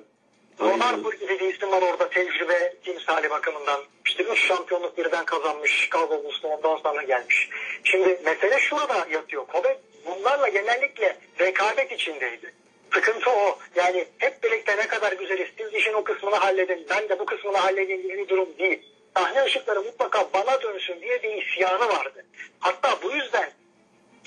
Ron 0.59 0.67
Aynen. 0.67 0.79
Harper 0.79 1.19
gibi 1.19 1.39
bir 1.39 1.53
isim 1.53 1.71
var 1.71 1.81
orada 1.81 2.09
tecrübe 2.09 2.73
timsali 2.83 3.29
bakımından. 3.29 3.81
İşte 4.05 4.23
üç 4.23 4.47
şampiyonluk 4.47 4.97
birden 4.97 5.25
kazanmış. 5.25 5.71
Chicago 5.71 6.23
Bulls'ta 6.23 6.47
ondan 6.47 6.77
sonra 6.77 7.03
gelmiş. 7.03 7.49
Şimdi 7.83 8.19
mesele 8.25 8.59
şurada 8.59 9.07
yatıyor. 9.11 9.47
Kobe 9.47 9.79
bunlarla 10.05 10.47
genellikle 10.47 11.17
rekabet 11.39 11.91
içindeydi. 11.91 12.53
Sıkıntı 12.93 13.29
o. 13.29 13.59
Yani 13.75 14.07
hep 14.17 14.43
birlikte 14.43 14.77
ne 14.77 14.87
kadar 14.87 15.11
güzeliz. 15.11 15.47
Siz 15.57 15.73
işin 15.73 15.93
o 15.93 16.03
kısmını 16.03 16.35
halledin. 16.35 16.87
Ben 16.89 17.09
de 17.09 17.19
bu 17.19 17.25
kısmını 17.25 17.57
halledeyim 17.57 18.01
gibi 18.01 18.17
bir 18.17 18.27
durum 18.27 18.49
değil. 18.59 18.81
Sahne 19.17 19.43
ışıkları 19.43 19.81
mutlaka 19.81 20.27
bana 20.33 20.61
dönsün 20.61 21.01
diye 21.01 21.23
bir 21.23 21.43
isyanı 21.43 21.89
vardı. 21.89 22.25
Hatta 22.59 23.01
bu 23.03 23.11
yüzden 23.11 23.51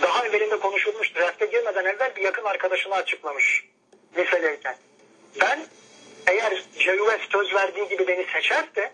daha 0.02 0.26
evvelinde 0.26 0.58
konuşulmuş 0.58 1.14
drafte 1.14 1.46
girmeden 1.46 1.84
evvel 1.84 2.11
bir 2.11 2.11
yakın 2.22 2.44
arkadaşını 2.44 2.94
açıklamış 2.94 3.64
lisedeyken. 4.16 4.76
Ben 5.40 5.60
eğer 6.26 6.62
West 6.74 7.32
söz 7.32 7.54
verdiği 7.54 7.88
gibi 7.88 8.08
beni 8.08 8.26
seçerse 8.32 8.92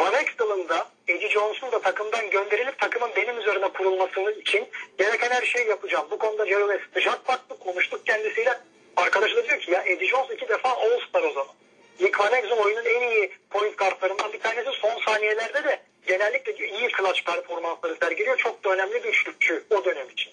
Van 0.00 0.14
Exel'ın 0.14 0.68
da 0.68 0.88
Eddie 1.08 1.28
Jones'un 1.28 1.72
da 1.72 1.80
takımdan 1.80 2.30
gönderilip 2.30 2.78
takımın 2.78 3.10
benim 3.16 3.38
üzerine 3.38 3.68
kurulması 3.68 4.20
için 4.40 4.68
gereken 4.98 5.30
her 5.30 5.46
şeyi 5.46 5.68
yapacağım. 5.68 6.06
Bu 6.10 6.18
konuda 6.18 6.46
West 6.46 6.94
sıcak 6.94 7.28
baktı 7.28 7.58
konuştuk 7.58 8.06
kendisiyle. 8.06 8.60
Arkadaşı 8.96 9.36
da 9.36 9.48
diyor 9.48 9.60
ki 9.60 9.70
ya 9.70 9.82
Eddie 9.82 10.08
Jones 10.08 10.30
iki 10.30 10.48
defa 10.48 10.68
All-Star 10.68 11.22
o 11.22 11.32
zaman. 11.32 11.54
Nick 12.00 12.18
Van 12.18 12.32
Exel 12.32 12.58
oyunun 12.58 12.84
en 12.84 13.10
iyi 13.10 13.32
point 13.50 13.76
kartlarından 13.76 14.32
bir 14.32 14.40
tanesi 14.40 14.70
son 14.80 15.00
saniyelerde 15.04 15.64
de 15.64 15.80
genellikle 16.06 16.66
iyi 16.66 16.88
clutch 16.88 17.22
performansları 17.24 17.96
sergiliyor. 18.02 18.36
Çok 18.36 18.64
da 18.64 18.70
önemli 18.70 19.04
bir 19.04 19.08
üçlükçü 19.08 19.64
o 19.70 19.84
dönem 19.84 20.10
için. 20.10 20.32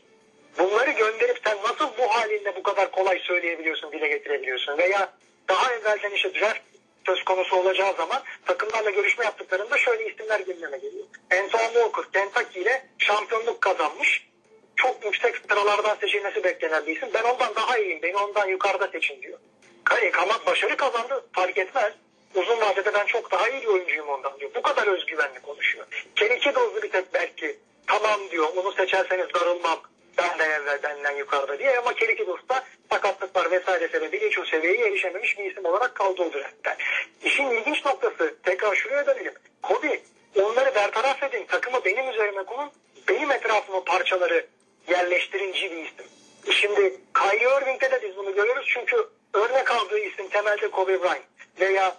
Bunları 0.58 0.92
gönderip 0.92 1.40
sen 1.44 1.58
nasıl 1.64 1.98
bu 1.98 2.14
halinde 2.14 2.56
bu 2.56 2.64
kadar 2.64 2.92
kolay 2.92 3.20
söyleyebiliyorsun, 3.20 3.92
dile 3.92 4.08
getirebiliyorsun? 4.08 4.78
Veya 4.78 5.14
daha 5.50 5.74
evvelden 5.74 6.12
işte 6.12 6.34
draft 6.34 6.60
söz 7.06 7.24
konusu 7.24 7.56
olacağı 7.56 7.94
zaman 7.94 8.24
takımlarla 8.46 8.90
görüşme 8.90 9.26
yaptıklarında 9.26 9.78
şöyle 9.78 10.14
isimler 10.14 10.40
gündeme 10.40 10.78
geliyor. 10.78 11.06
Antoine 11.32 11.74
Walker, 11.74 12.12
Kentucky 12.12 12.64
ile 12.64 12.86
şampiyonluk 12.98 13.62
kazanmış. 13.62 14.28
Çok 14.76 15.06
yüksek 15.06 15.36
sıralardan 15.50 15.96
seçilmesi 15.96 16.44
beklenen 16.44 16.88
bir 16.88 16.98
isim. 16.98 17.10
Ben 17.14 17.24
ondan 17.24 17.56
daha 17.56 17.78
iyiyim, 17.78 18.00
beni 18.02 18.18
ondan 18.18 18.48
yukarıda 18.48 18.88
seçin 18.88 19.22
diyor. 19.22 19.40
Kale 19.84 20.12
Kamat 20.12 20.46
başarı 20.46 20.78
kazandı, 20.78 21.26
fark 21.34 21.58
etmez. 21.58 21.94
Uzun 22.36 22.62
vadede 22.62 22.94
ben 22.94 23.06
çok 23.06 23.32
daha 23.32 23.50
iyi 23.50 23.62
bir 23.62 23.68
oyuncuyum 23.68 24.10
ondan 24.10 24.40
diyor. 24.40 24.52
Bu 24.56 24.62
kadar 24.62 24.88
özgüvenli 24.88 25.42
konuşuyor. 25.42 25.86
Keniki 26.16 26.56
dozlu 26.56 26.82
bir 26.82 26.92
tek 26.92 27.14
belki 27.14 27.58
tamam 27.88 28.20
diyor 28.32 28.48
onu 28.56 28.72
seçerseniz 28.72 29.34
darılmam. 29.34 29.80
Ben 30.18 30.40
de 30.40 30.44
evvel 30.44 30.84
benden 30.84 31.16
yukarıda 31.16 31.60
diye 31.60 31.80
ama 31.80 31.94
Keriki 31.94 32.28
Dost'ta 32.28 32.64
sakatlıklar 32.92 33.52
vesaire 33.52 33.88
sebebiyle 33.88 34.30
hiç 34.30 34.40
o 34.40 34.46
seviyeye 34.46 34.88
erişememiş 34.88 35.40
bir 35.40 35.52
isim 35.52 35.66
olarak 35.66 35.96
kaldı 35.96 36.24
o 36.24 36.34
draft'ten. 36.34 36.78
İşin 37.24 37.50
ilginç 37.50 37.86
noktası 37.86 38.36
tekrar 38.44 38.76
şuraya 38.76 39.08
dönelim. 39.08 39.34
Kobe 39.62 40.00
onları 40.42 40.76
bertaraf 40.76 41.24
edin 41.24 41.46
takımı 41.46 41.86
benim 41.86 42.10
üzerime 42.10 42.44
konun 42.44 42.72
benim 43.10 43.32
etrafıma 43.32 43.84
parçaları 43.84 44.46
yerleştirinci 44.88 45.72
bir 45.72 45.78
isim. 45.78 46.06
Şimdi 46.52 47.00
Kyrie 47.14 47.62
Irving'de 47.62 47.92
de 47.92 48.02
biz 48.04 48.18
bunu 48.18 48.36
görüyoruz 48.36 48.66
çünkü 48.74 49.08
örnek 49.34 49.72
aldığı 49.72 50.00
isim 50.00 50.30
temelde 50.30 50.70
Kobe 50.70 51.02
Bryant 51.02 51.24
veya 51.60 51.96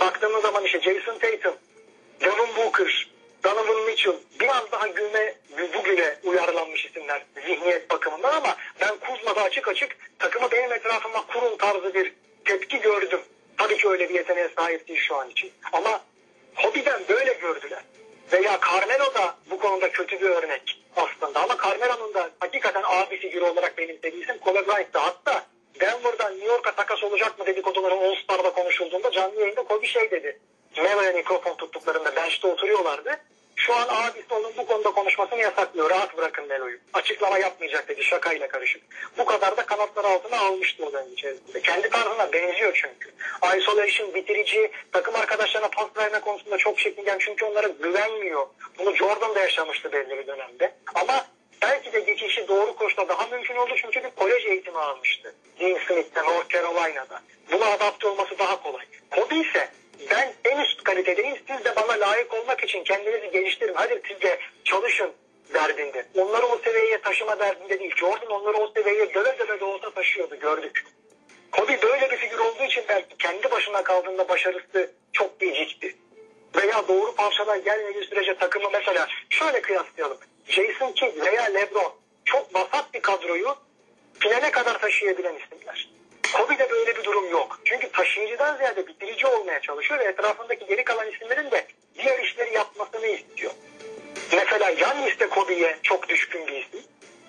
baktığımız 0.00 0.42
zaman 0.42 0.64
işte 0.64 0.80
Jason 0.80 1.18
Tatum, 1.18 1.54
Devin 2.20 2.56
Booker, 2.56 3.08
Donovan 3.44 3.82
Mitchell 3.86 4.16
biraz 4.40 4.72
daha 4.72 4.86
güne, 4.86 5.34
bugüne 5.74 6.14
uyarlanmış 6.24 6.84
isimler 6.86 7.22
zihniyet 7.46 7.90
bakımından 7.90 8.32
ama 8.32 8.56
ben 8.80 8.96
Kuzma'da 8.96 9.42
açık 9.42 9.68
açık 9.68 9.96
takımı 10.18 10.50
benim 10.50 10.72
etrafıma 10.72 11.26
kurun 11.26 11.56
tarzı 11.56 11.94
bir 11.94 12.12
tepki 12.44 12.80
gördüm. 12.80 13.20
Tabii 13.56 13.76
ki 13.76 13.88
öyle 13.88 14.08
bir 14.08 14.14
yeteneğe 14.14 14.48
sahip 14.56 14.88
değil 14.88 15.00
şu 15.08 15.16
an 15.16 15.30
için. 15.30 15.52
Ama 15.72 16.00
hobiden 16.54 17.02
böyle 17.08 17.32
gördüler. 17.32 17.82
Veya 18.32 18.60
Carmelo 18.70 19.14
da 19.14 19.36
bu 19.50 19.58
konuda 19.58 19.92
kötü 19.92 20.20
bir 20.20 20.30
örnek 20.30 20.82
aslında. 20.96 21.40
Ama 21.40 21.56
Carmelo'nun 21.64 22.14
da 22.14 22.30
hakikaten 22.40 22.82
abi 22.86 23.16
figürü 23.16 23.44
olarak 23.44 23.78
benimsediği 23.78 24.22
isim 24.22 24.38
Kobe 24.38 24.66
Bryant'tı. 24.66 24.98
Hatta 24.98 25.46
Denver'dan 25.80 26.32
New 26.32 26.46
York'a 26.46 26.74
takas 26.74 27.04
olacak 27.04 27.38
mı 27.38 27.46
dedikoduları 27.46 27.94
All 27.94 28.14
Star'da 28.24 28.50
konuşulduğunda 28.52 29.10
canlı 29.10 29.40
yayında 29.40 29.62
Kobe 29.62 29.86
şey 29.86 30.10
dedi. 30.10 30.40
Melo'ya 30.82 31.12
mikrofon 31.12 31.54
tuttuklarında 31.54 32.16
bench'te 32.16 32.48
oturuyorlardı. 32.48 33.20
Şu 33.56 33.74
an 33.74 33.88
abisi 33.90 34.34
onun 34.34 34.56
bu 34.56 34.66
konuda 34.66 34.90
konuşmasını 34.90 35.38
yasaklıyor. 35.40 35.90
Rahat 35.90 36.16
bırakın 36.16 36.46
Melo'yu. 36.46 36.78
Açıklama 36.92 37.38
yapmayacak 37.38 37.88
dedi 37.88 38.04
şakayla 38.04 38.48
karışık. 38.48 38.82
Bu 39.18 39.24
kadar 39.24 39.56
da 39.56 39.66
kanatları 39.66 40.06
altına 40.06 40.40
almıştı 40.40 40.84
o 40.86 40.92
dönem 40.92 41.12
içerisinde. 41.12 41.62
Kendi 41.62 41.90
tarzına 41.90 42.32
benziyor 42.32 42.72
çünkü. 42.82 43.10
Isolation, 43.58 44.14
bitirici, 44.14 44.70
takım 44.92 45.14
arkadaşlarına 45.14 45.68
pas 45.68 45.86
verme 45.96 46.20
konusunda 46.20 46.58
çok 46.58 46.78
çekingen 46.78 47.18
çünkü 47.18 47.44
onlara 47.44 47.68
güvenmiyor. 47.68 48.46
Bunu 48.78 48.96
Jordan 48.96 49.34
da 49.34 49.40
yaşamıştı 49.40 49.92
belli 49.92 50.18
bir 50.18 50.26
dönemde. 50.26 50.74
Ama 50.94 51.26
belki 51.62 51.92
de 51.92 52.00
geçişi 52.00 52.48
doğru 52.48 52.76
koşula 52.76 53.08
daha 53.08 53.26
mümkün 53.26 53.56
oldu 53.56 53.74
çünkü 53.76 54.04
bir 54.04 54.10
kolej 54.10 54.46
eğitimi 54.46 54.78
almıştı. 54.78 55.34
Dean 55.60 55.78
Smith'te, 55.86 56.22
North 56.22 56.48
Carolina'da. 56.48 57.22
Buna 57.52 57.66
adapte 57.66 58.08
olması 58.08 58.38
daha 58.38 58.62
kolay. 58.62 58.84
Kobe 59.10 59.36
ise 59.36 59.68
ben 60.10 60.32
en 60.44 60.60
üst 60.64 60.84
kalitedeyim 60.84 61.36
siz 61.48 61.64
de 61.64 61.76
bana 61.76 62.00
layık 62.00 62.34
olmak 62.34 62.64
için 62.64 62.84
kendinizi 62.84 63.30
geliştirin. 63.30 63.74
Hadi 63.74 64.02
siz 64.08 64.22
de 64.22 64.38
çalışın 64.64 65.12
derdinde. 65.54 66.06
Onları 66.14 66.46
o 66.46 66.58
seviyeye 66.58 67.00
taşıma 67.00 67.38
derdinde 67.38 67.80
değil. 67.80 67.96
Jordan 67.96 68.30
onları 68.30 68.56
o 68.56 68.72
seviyeye 68.72 69.14
döve 69.14 69.38
döve 69.38 69.60
de 69.60 69.64
olsa 69.64 69.90
taşıyordu 69.90 70.36
gördük. 70.40 70.84
Kobe 71.52 71.82
böyle 71.82 72.10
bir 72.10 72.16
figür 72.16 72.38
olduğu 72.38 72.64
için 72.64 72.84
belki 72.88 73.16
kendi 73.18 73.50
başına 73.50 73.82
kaldığında 73.82 74.28
başarısı 74.28 74.92
çok 75.12 75.40
gecikti. 75.40 75.94
veya 76.56 76.88
doğru 76.88 77.14
parçalar 77.14 77.56
gelmediği 77.56 78.04
sürece 78.04 78.34
takımı 78.38 78.70
mesela 78.72 79.08
şöyle 79.30 79.62
kıyaslayalım. 79.62 80.18
Jason 80.48 80.92
Kidd 80.92 81.20
veya 81.26 81.42
LeBron 81.42 81.92
çok 82.24 82.54
vasat 82.54 82.94
bir 82.94 83.00
kadroyu 83.00 83.56
finale 84.18 84.50
kadar 84.50 84.78
taşıyabilen 84.78 85.34
isimler. 85.34 85.88
Kobe'de 86.32 86.70
böyle 86.70 86.96
bir 86.96 87.04
durum 87.04 87.30
yok. 87.30 87.60
Çünkü 87.64 87.92
taşıyıcıdan 87.92 88.56
ziyade 88.56 88.86
bitirici 88.86 89.26
olmaya 89.26 89.60
çalışıyor 89.60 90.00
ve 90.00 90.04
etrafındaki 90.04 90.66
geri 90.66 90.84
kalan 90.84 91.10
isimlerin 91.10 91.50
de 91.50 91.66
diğer 91.98 92.18
işleri 92.18 92.54
yapmasını 92.54 93.06
istiyor. 93.06 93.52
Mesela 94.32 94.70
Yannis 94.70 95.20
de 95.20 95.28
Kobe'ye 95.28 95.78
çok 95.82 96.08
düşkün 96.08 96.46
bir 96.46 96.52
isim. 96.52 96.80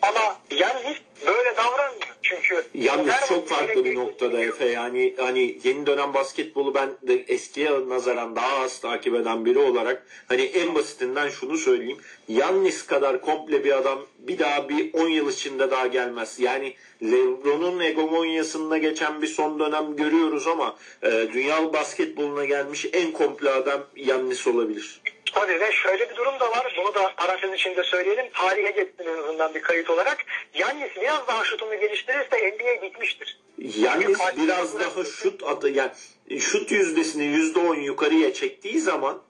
Ama 0.02 0.38
Yannis 0.52 0.98
böyle 1.28 1.58
davranmıyor. 1.58 2.10
Çünkü 2.22 2.66
her 3.08 3.28
çok 3.28 3.48
farklı 3.48 3.86
bir 3.86 3.96
noktada 3.96 4.44
Efe. 4.44 4.66
Yani 4.66 5.16
hani 5.18 5.60
yeni 5.64 5.86
dönem 5.86 6.14
basketbolu 6.14 6.74
ben 6.74 6.90
de 7.02 7.14
eskiye 7.14 7.72
nazaran 7.88 8.36
daha 8.36 8.58
az 8.58 8.80
takip 8.80 9.16
eden 9.16 9.46
biri 9.46 9.60
olarak 9.60 10.06
hani 10.28 10.42
en 10.42 10.76
basitinden 10.76 11.30
şunu 11.30 11.58
söyleyeyim. 11.58 11.98
Yannis 12.28 12.86
kadar 12.86 13.22
komple 13.22 13.64
bir 13.64 13.78
adam 13.78 14.00
bir 14.20 14.40
daha 14.40 14.70
bir 14.70 14.94
10 14.94 15.08
yıl 15.08 15.30
içinde 15.32 15.72
daha 15.72 15.88
gelmez. 15.88 16.40
Yani 16.40 16.76
LeBron'un 17.04 17.80
hegemonyasında 17.84 18.78
geçen 18.78 19.22
bir 19.22 19.28
son 19.28 19.60
dönem 19.60 19.96
görüyoruz 19.96 20.48
ama 20.48 20.76
e, 21.04 21.12
dünya 21.34 21.74
basketboluna 21.74 22.46
gelmiş 22.46 22.86
en 22.94 23.12
komple 23.12 23.50
adam 23.50 23.86
Yannis 23.96 24.48
olabilir. 24.48 25.02
Tabii 25.34 25.60
ve 25.60 25.72
şöyle 25.72 26.10
bir 26.10 26.16
durum 26.16 26.40
da 26.40 26.52
var. 26.52 26.76
Bunu 26.78 26.96
da 26.96 27.14
parantez 27.18 27.54
içinde 27.54 27.84
söyleyelim. 27.84 28.26
Tarihe 28.34 28.72
geçsin 28.72 29.04
en 29.04 29.18
azından 29.18 29.54
bir 29.54 29.62
kayıt 29.62 29.90
olarak. 29.90 30.18
Yannis 30.54 30.96
biraz 31.02 31.28
daha 31.28 31.44
şutunu 31.44 31.80
geliştirirse 31.80 32.56
NBA 32.56 32.82
bitmiştir. 32.82 33.40
Yannis 33.58 34.20
biraz 34.38 34.80
daha 34.80 35.06
şut 35.06 35.44
atı 35.44 35.70
yani 35.70 35.92
şut 36.40 36.72
yüzdesini 36.72 37.24
yüzde 37.24 37.60
on 37.60 37.76
yukarıya 37.76 38.34
çektiği 38.34 38.80
zaman 38.80 39.22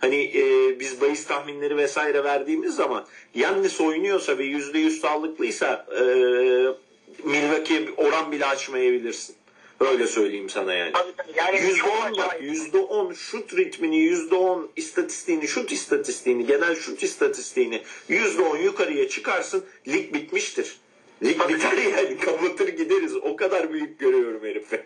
hani 0.00 0.24
e, 0.24 0.80
biz 0.80 1.00
bahis 1.00 1.26
tahminleri 1.26 1.76
vesaire 1.76 2.24
verdiğimiz 2.24 2.74
zaman 2.74 3.06
Yannis 3.34 3.80
oynuyorsa 3.80 4.38
ve 4.38 4.44
yüzde 4.44 4.78
yüz 4.78 5.00
sağlıklıysa 5.00 5.86
e, 5.90 6.02
Milwaukee'ye 7.24 7.86
bir 7.86 7.94
oran 7.96 8.32
bile 8.32 8.46
açmayabilirsin. 8.46 9.36
Öyle 9.80 10.06
söyleyeyim 10.06 10.50
sana 10.50 10.74
yani. 10.74 10.92
Yani 11.36 11.60
Yüzde 11.60 11.76
çok 11.80 11.88
on 11.88 12.12
bak 12.16 12.26
acayip. 12.26 12.42
yüzde 12.42 12.78
on 12.78 13.12
şut 13.12 13.56
ritmini 13.56 13.98
yüzde 13.98 14.34
on 14.34 14.70
istatistiğini 14.76 15.48
şut 15.48 15.72
istatistiğini 15.72 16.46
genel 16.46 16.76
şut 16.76 17.02
istatistiğini 17.02 17.82
yüzde 18.08 18.42
on 18.42 18.56
yukarıya 18.56 19.08
çıkarsın 19.08 19.66
lig 19.88 20.14
bitmiştir. 20.14 20.76
Lig 21.22 21.48
biter 21.48 21.76
yani 21.76 22.18
kapatır 22.18 22.68
gideriz 22.68 23.16
o 23.16 23.36
kadar 23.36 23.72
büyük 23.72 24.00
görüyorum 24.00 24.44
herifi. 24.44 24.82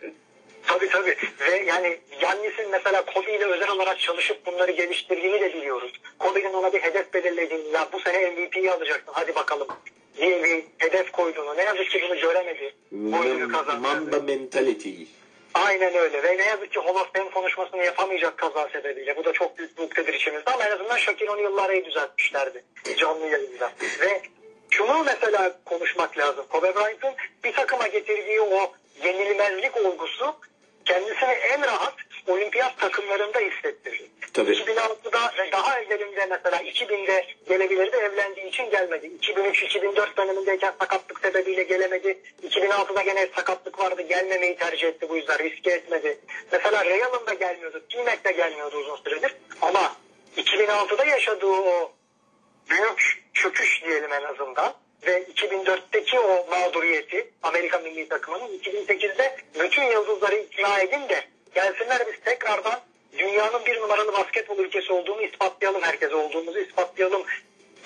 Tabii 0.67 0.89
tabii. 0.89 1.17
Ve 1.41 1.65
yani 1.67 1.99
Yannis'in 2.23 2.71
mesela 2.71 3.05
Kobe 3.05 3.37
ile 3.37 3.45
özel 3.45 3.71
olarak 3.71 4.01
çalışıp 4.01 4.47
bunları 4.47 4.73
geliştirdiğini 4.73 5.41
de 5.41 5.55
biliyoruz. 5.55 5.93
Kobe'nin 6.19 6.53
ona 6.53 6.73
bir 6.73 6.79
hedef 6.79 7.15
belirlediğini, 7.15 7.69
ya 7.69 7.89
bu 7.93 8.01
sene 8.01 8.31
MVP'yi 8.31 8.71
alacaksın 8.71 9.13
hadi 9.13 9.35
bakalım 9.35 9.69
diye 10.17 10.45
bir 10.45 10.65
hedef 10.79 11.13
koyduğunu. 11.13 11.57
Ne 11.57 11.63
yazık 11.63 11.91
ki 11.91 12.01
bunu 12.03 12.21
göremedi. 12.21 12.75
Bu 12.93 13.25
ödülü 13.25 13.53
kazandı. 13.53 13.81
Mamba 13.81 14.19
mentality. 14.19 15.03
Aynen 15.55 15.95
öyle 15.95 16.23
ve 16.23 16.39
ne 16.39 16.45
yazık 16.45 16.73
ki 16.73 16.81
Hall 16.81 16.95
of 16.95 17.13
Fame 17.13 17.31
konuşmasını 17.31 17.85
yapamayacak 17.85 18.39
kaza 18.39 18.69
sebebiyle. 18.69 19.17
Bu 19.17 19.25
da 19.25 19.33
çok 19.33 19.59
büyük 19.59 19.79
bir 19.79 19.83
ukdedir 19.83 20.15
içimizde 20.15 20.51
ama 20.51 20.65
en 20.65 20.71
azından 20.71 20.97
Shaquille 20.97 21.31
O'Neal'la 21.31 21.63
arayı 21.63 21.85
düzeltmişlerdi 21.85 22.65
canlı 22.97 23.27
yayında. 23.27 23.73
Ve 24.01 24.23
şunu 24.71 25.05
mesela 25.05 25.59
konuşmak 25.65 26.19
lazım. 26.19 26.45
Kobe 26.49 26.75
Bryant'ın 26.75 27.15
bir 27.45 27.53
takıma 27.53 27.87
getirdiği 27.87 28.41
o 28.41 28.73
yenilmezlik 29.05 29.77
olgusu 29.77 30.35
kendisini 30.85 31.31
en 31.31 31.63
rahat 31.63 31.95
olimpiyat 32.31 32.79
takımlarında 32.79 33.39
hissettirdi. 33.39 34.11
Tabii. 34.33 34.51
2006'da 34.51 35.33
ve 35.39 35.53
daha 35.53 35.81
evvelinde 35.81 36.27
mesela 36.27 36.57
2000'de 36.57 37.27
gelebilirdi 37.49 37.97
evlendiği 37.97 38.47
için 38.47 38.71
gelmedi. 38.71 39.11
2003-2004 39.21 40.17
dönemindeyken 40.17 40.73
sakatlık 40.81 41.21
sebebiyle 41.21 41.63
gelemedi. 41.63 42.19
2006'da 42.43 43.03
gene 43.03 43.29
sakatlık 43.37 43.79
vardı 43.79 44.03
gelmemeyi 44.03 44.57
tercih 44.57 44.89
etti 44.89 45.09
bu 45.09 45.17
yüzden 45.17 45.39
riske 45.39 45.71
etmedi. 45.71 46.19
Mesela 46.53 46.85
Real'ın 46.85 47.27
da 47.27 47.35
gelmiyordu. 47.35 47.83
T-Mac 47.93 48.25
de 48.25 48.33
gelmiyordu 48.33 48.77
uzun 48.77 48.97
süredir. 48.97 49.37
Ama 49.63 49.97
2006'da 50.37 51.05
yaşadığı 51.05 51.47
o 51.47 51.93
büyük 52.71 53.25
çöküş 53.35 53.85
diyelim 53.85 54.13
en 54.13 54.23
azından 54.23 54.75
ve 55.07 55.23
2004'teki 55.23 56.21
o 56.21 56.47
mağduriyeti 56.51 57.31
Amerika 57.43 57.79
milli 57.79 58.09
takımının 58.09 58.59
2008'de 58.59 59.37
bütün 59.61 59.83
yıldızları 59.83 60.37
ikna 60.37 60.81
edin 60.81 61.09
de 61.09 61.25
gelsinler 61.55 62.07
biz 62.07 62.25
tekrardan 62.25 62.81
dünyanın 63.19 63.65
bir 63.67 63.81
numaralı 63.81 64.13
basketbol 64.13 64.59
ülkesi 64.59 64.93
olduğunu 64.93 65.23
ispatlayalım 65.23 65.83
herkese 65.83 66.15
olduğumuzu 66.15 66.59
ispatlayalım 66.59 67.23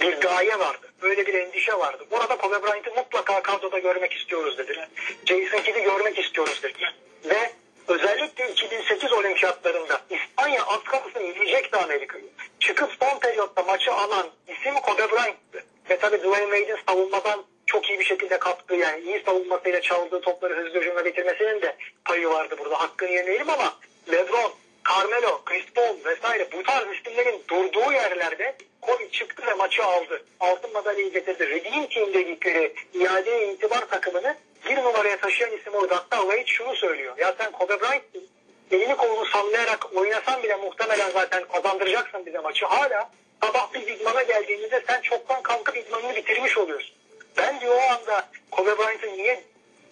bir 0.01 0.21
gaye 0.21 0.59
vardı. 0.59 0.93
Böyle 1.03 1.27
bir 1.27 1.35
endişe 1.35 1.79
vardı. 1.79 2.05
Burada 2.11 2.37
Kobe 2.37 2.63
Bryant'ı 2.63 2.91
mutlaka 2.97 3.43
kadroda 3.43 3.79
görmek 3.79 4.13
istiyoruz 4.13 4.59
dediler. 4.59 4.89
Jason 5.27 5.63
Kidd'i 5.63 5.83
görmek 5.83 6.19
istiyoruz 6.19 6.63
dediler. 6.63 6.95
Ve 7.25 7.51
özellikle 7.89 8.51
2008 8.51 9.13
olimpiyatlarında 9.13 10.01
İspanya 10.11 10.67
az 10.67 10.85
kalsın 10.85 11.21
yiyecekti 11.21 11.77
Amerika'yı. 11.77 12.25
Çıkıp 12.61 12.91
son 13.01 13.19
periyotta 13.19 13.63
maçı 13.63 13.93
alan 13.93 14.27
isim 14.49 14.75
Kobe 14.75 15.11
Bryant'tı. 15.11 15.65
Ve 15.91 15.99
tabii 15.99 16.19
Dwayne 16.19 16.57
Wade'in 16.57 16.79
savunmadan 16.89 17.45
çok 17.75 17.91
iyi 17.91 17.99
bir 17.99 18.05
şekilde 18.05 18.39
katkı 18.39 18.75
yani 18.75 19.01
iyi 19.01 19.23
savunmasıyla 19.27 19.81
çaldığı 19.81 20.21
topları 20.21 20.57
hızlı 20.57 20.81
hücumla 20.81 21.01
getirmesinin 21.01 21.63
de 21.63 21.77
payı 22.05 22.29
vardı 22.29 22.57
burada. 22.59 22.81
Hakkını 22.81 23.11
yemeyelim 23.11 23.51
ama 23.51 23.75
LeBron, 24.13 24.53
Carmelo, 24.89 25.45
Chris 25.45 25.65
Paul 25.75 25.97
vesaire 26.05 26.49
bu 26.53 26.63
tarz 26.63 26.87
isimlerin 26.97 27.43
durduğu 27.49 27.93
yerlerde 27.93 28.55
Kobe 28.81 29.11
çıktı 29.11 29.47
ve 29.47 29.55
maçı 29.55 29.85
aldı. 29.85 30.25
Altın 30.41 30.73
madalyayı 30.73 31.13
getirdi. 31.13 31.49
Redeem 31.49 31.87
Team 31.87 32.15
dedikleri 32.15 32.75
iadeye 32.95 33.53
itibar 33.53 33.89
takımını 33.89 34.37
bir 34.69 34.77
numaraya 34.77 35.17
taşıyan 35.17 35.57
isim 35.57 35.75
orada. 35.75 35.97
Hatta 35.97 36.17
Wade 36.17 36.47
şunu 36.47 36.77
söylüyor. 36.77 37.19
Ya 37.19 37.35
sen 37.39 37.53
Kobe 37.53 37.81
Bryant'sin. 37.81 38.29
Elini 38.71 38.97
kolunu 38.97 39.27
sallayarak 39.27 39.97
oynasan 39.97 40.43
bile 40.43 40.57
muhtemelen 40.57 41.11
zaten 41.11 41.45
kazandıracaksın 41.53 42.27
bize 42.27 42.39
maçı. 42.39 42.67
Hala 42.67 43.11
sabah 43.43 43.75
biz 43.75 43.89
idmana 43.89 44.23
geldiğimizde 44.23 44.83
sen 44.89 45.01
çoktan 45.01 45.43
kalkıp 45.43 45.77
idmanını 45.77 46.17
bitirmiş 46.17 46.59
oluyorsun. 46.59 47.04
Ben 47.37 47.61
diyor 47.61 47.75
o 47.77 47.81
anda 47.81 48.29
Kobe 48.51 48.79
Bryant'ın 48.79 49.19
niye 49.19 49.45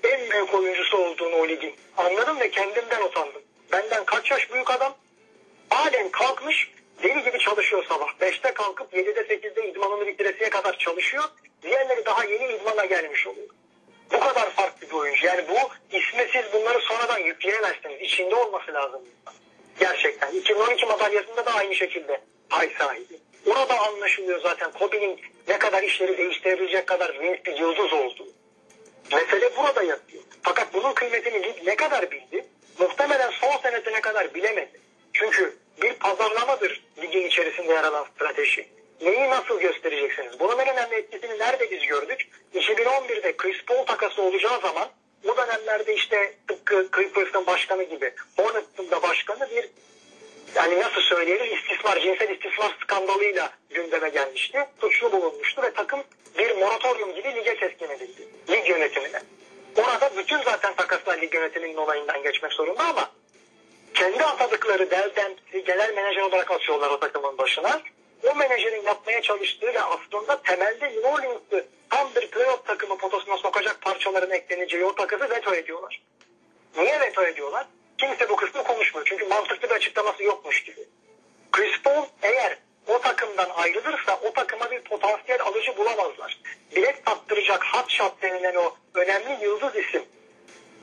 en 0.05 0.31
büyük 0.31 0.55
oyuncusu 0.55 0.99
olduğunu 0.99 1.37
o 1.37 1.49
ligin 1.49 1.75
anladım 1.97 2.41
ve 2.41 2.51
kendimden 2.51 3.03
utandım. 3.03 3.43
Benden 3.73 4.05
kaç 4.05 4.31
yaş 4.31 4.53
büyük 4.53 4.71
adam 4.71 4.95
halen 5.71 6.09
kalkmış 6.09 6.71
deli 7.03 7.25
gibi 7.25 7.39
çalışıyor 7.39 7.85
sabah. 7.89 8.09
5'te 8.21 8.55
kalkıp 8.55 8.95
7'de 8.95 9.21
8'de 9.21 9.69
idmanını 9.69 10.07
bitiresiye 10.07 10.51
kadar 10.51 10.79
çalışıyor. 10.79 11.25
Diğerleri 11.63 12.05
daha 12.07 12.25
yeni 12.25 12.53
idmana 12.53 12.85
gelmiş 12.85 13.27
oluyor. 13.27 13.49
Bu 14.13 14.21
kadar 14.21 14.51
farklı 14.51 14.87
bir 14.87 14.95
oyuncu. 14.95 15.27
Yani 15.27 15.45
bu 15.49 15.57
isme 15.97 16.29
siz 16.33 16.53
bunları 16.53 16.81
sonradan 16.81 17.19
yükleyemezsiniz. 17.19 18.01
İçinde 18.01 18.35
olması 18.35 18.75
lazım. 18.75 19.03
Gerçekten. 19.81 20.33
2012 20.33 20.87
madalyasında 20.87 21.47
da 21.47 21.55
aynı 21.55 21.75
şekilde 21.75 22.21
pay 22.51 22.71
sahibi. 22.79 23.19
Orada 23.47 23.81
anlaşılıyor 23.81 24.41
zaten 24.41 24.73
Kobe'nin 24.73 25.21
ne 25.49 25.59
kadar 25.59 25.83
işleri 25.83 26.19
değiştirebilecek 26.19 26.87
kadar 26.87 27.21
büyük 27.21 27.47
bir 27.47 27.57
yıldız 27.57 27.93
olduğu. 27.93 28.29
Mesele 29.13 29.57
burada 29.57 29.83
yatıyor. 29.83 30.23
Fakat 30.43 30.75
bunun 30.75 30.93
kıymetini 30.93 31.55
ne 31.67 31.77
kadar 31.77 32.11
bildi? 32.11 32.45
Muhtemelen 32.79 33.31
son 33.31 33.61
senesine 33.63 34.01
kadar 34.01 34.35
bilemedi. 34.35 34.81
Çünkü 35.13 35.57
bir 35.83 35.93
pazarlamadır 35.93 36.83
ligin 37.03 37.27
içerisinde 37.27 37.73
yer 37.73 37.85
alan 37.85 38.07
strateji. 38.15 38.69
Neyi 39.01 39.31
nasıl 39.31 39.61
göstereceksiniz? 39.61 40.41
Bunun 40.41 40.59
en 40.59 40.69
önemli 40.69 40.95
etkisini 40.95 41.39
nerede 41.39 41.71
biz 41.71 41.87
gördük? 41.87 42.29
2011'de 42.55 43.37
Chris 43.37 43.65
Paul 43.65 43.87
takası 43.87 44.23
olacağı 44.23 44.61
zaman 44.61 44.89
bu 45.25 45.37
dönemlerde 45.37 45.95
işte 45.95 46.35
tıpkı 46.49 46.89
Clippers'ın 46.97 47.47
başkanı 47.47 47.83
gibi 47.83 48.15
Hornets'ın 48.37 48.91
da 48.91 49.03
başkanı 49.03 49.51
bir 49.51 49.71
yani 50.55 50.81
nasıl 50.81 51.01
söyleyelim 51.01 51.55
istismar, 51.55 52.01
cinsel 52.01 52.31
istismar 52.31 52.77
skandalıyla 52.83 53.51
gündeme 53.71 54.09
gelmişti. 54.09 54.59
Suçlu 54.81 55.13
bulunmuştu 55.13 55.63
ve 55.63 55.73
takım 55.73 56.01
bir 56.39 56.57
moratorium 56.57 57.15
gibi 57.15 57.35
lige 57.35 57.57
teslim 57.57 57.91
edildi. 57.91 58.29
Lig 58.51 58.69
yönetimine. 58.69 59.23
Orada 59.77 60.11
bütün 60.17 60.43
zaten 60.43 60.75
takaslar 60.75 61.21
lig 61.21 61.35
yönetiminin 61.35 61.77
olayından 61.77 62.23
geçmek 62.23 62.53
zorunda 62.53 62.85
ama 62.85 63.11
kendi 63.95 64.25
atadıkları 64.25 64.91
Delden 64.91 65.37
genel 65.67 65.95
menajer 65.95 66.23
olarak 66.23 66.51
atıyorlar 66.51 66.91
o 66.91 67.01
takımın 67.01 67.39
başına. 67.39 67.81
O 68.31 68.35
menajerin 68.35 68.83
yapmaya 68.83 69.23
çalıştığı 69.23 69.67
ve 69.67 69.83
aslında 69.83 70.43
temelde 70.43 70.89
New 70.89 71.09
Orleans'ı 71.09 71.67
tam 71.91 72.09
bir 72.17 72.31
playoff 72.31 72.67
takımı 72.67 72.99
potosuna 72.99 73.37
sokacak 73.37 73.81
parçaların 73.81 74.31
ekleneceği 74.31 74.85
o 74.85 74.95
takımı 74.95 75.31
veto 75.31 75.55
ediyorlar. 75.55 76.03
Niye 76.77 77.01
veto 77.01 77.23
ediyorlar? 77.23 77.67
Kimse 77.99 78.29
bu 78.29 78.37
kısmı 78.37 78.65
konuşmuyor. 78.65 79.07
Çünkü 79.07 79.27
mantıklı 79.27 79.69
bir 79.69 79.75
açıklaması 79.75 80.23
yokmuş 80.23 80.63
gibi. 80.63 80.89
Chris 81.53 81.83
Paul 81.83 82.07
eğer 82.23 82.59
o 82.87 83.01
takımdan 83.01 83.51
ayrılırsa 83.51 84.21
o 84.23 84.33
takıma 84.33 84.71
bir 84.71 84.81
potansiyel 84.81 85.43
alıcı 85.43 85.77
bulamazlar. 85.77 86.39
Bilet 86.77 86.97
sattıracak 87.07 87.65
hot 87.75 87.91
shot 87.91 88.23
denilen 88.23 88.55
o 88.55 88.77
önemli 88.95 89.45
yıldız 89.45 89.77
isim 89.77 90.03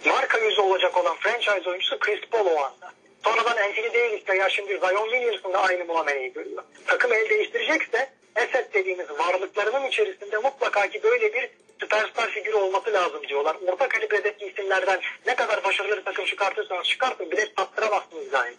marka 0.05 0.37
yüzü 0.37 0.61
olacak 0.61 0.97
olan 0.97 1.15
franchise 1.15 1.69
oyuncusu 1.69 1.99
Chris 1.99 2.21
Paul 2.31 2.45
o 2.45 2.59
anda. 2.59 2.91
Sonradan 3.23 3.57
Anthony 3.57 3.93
Davis'le 3.93 4.39
ya 4.39 4.49
şimdi 4.49 4.77
Zion 4.77 5.09
Williamson 5.09 5.53
da 5.53 5.59
aynı 5.61 5.85
muameleyi 5.85 6.33
görüyor. 6.33 6.63
Takım 6.87 7.13
el 7.13 7.29
değiştirecekse 7.29 8.09
Esed 8.35 8.73
dediğimiz 8.73 9.09
varlıklarının 9.09 9.87
içerisinde 9.87 10.37
mutlaka 10.37 10.87
ki 10.87 11.03
böyle 11.03 11.33
bir 11.33 11.49
süperstar 11.79 12.29
figürü 12.29 12.55
olması 12.55 12.93
lazım 12.93 13.27
diyorlar. 13.27 13.57
Orta 13.67 13.87
kalibredeki 13.87 14.45
isimlerden 14.45 15.01
ne 15.27 15.35
kadar 15.35 15.63
başarılı 15.63 15.97
bir 15.97 16.05
takım 16.05 16.25
çıkartırsanız 16.25 16.87
çıkartın 16.87 17.31
bile 17.31 17.53
tattıramazsınız 17.53 18.29
gayet. 18.29 18.57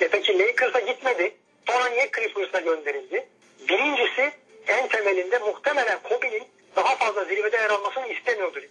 E 0.00 0.08
peki 0.08 0.38
Lakers'a 0.38 0.80
gitmedi. 0.80 1.34
Sonra 1.66 1.88
niye 1.88 2.10
Clippers'a 2.16 2.60
gönderildi? 2.60 3.28
Birincisi 3.68 4.32
en 4.66 4.88
temelinde 4.88 5.38
muhtemelen 5.38 5.98
Kobe'nin 6.02 6.44
daha 6.76 6.96
fazla 6.96 7.24
zirvede 7.24 7.56
yer 7.56 7.70
almasını 7.70 8.06
istemiyordur. 8.06 8.62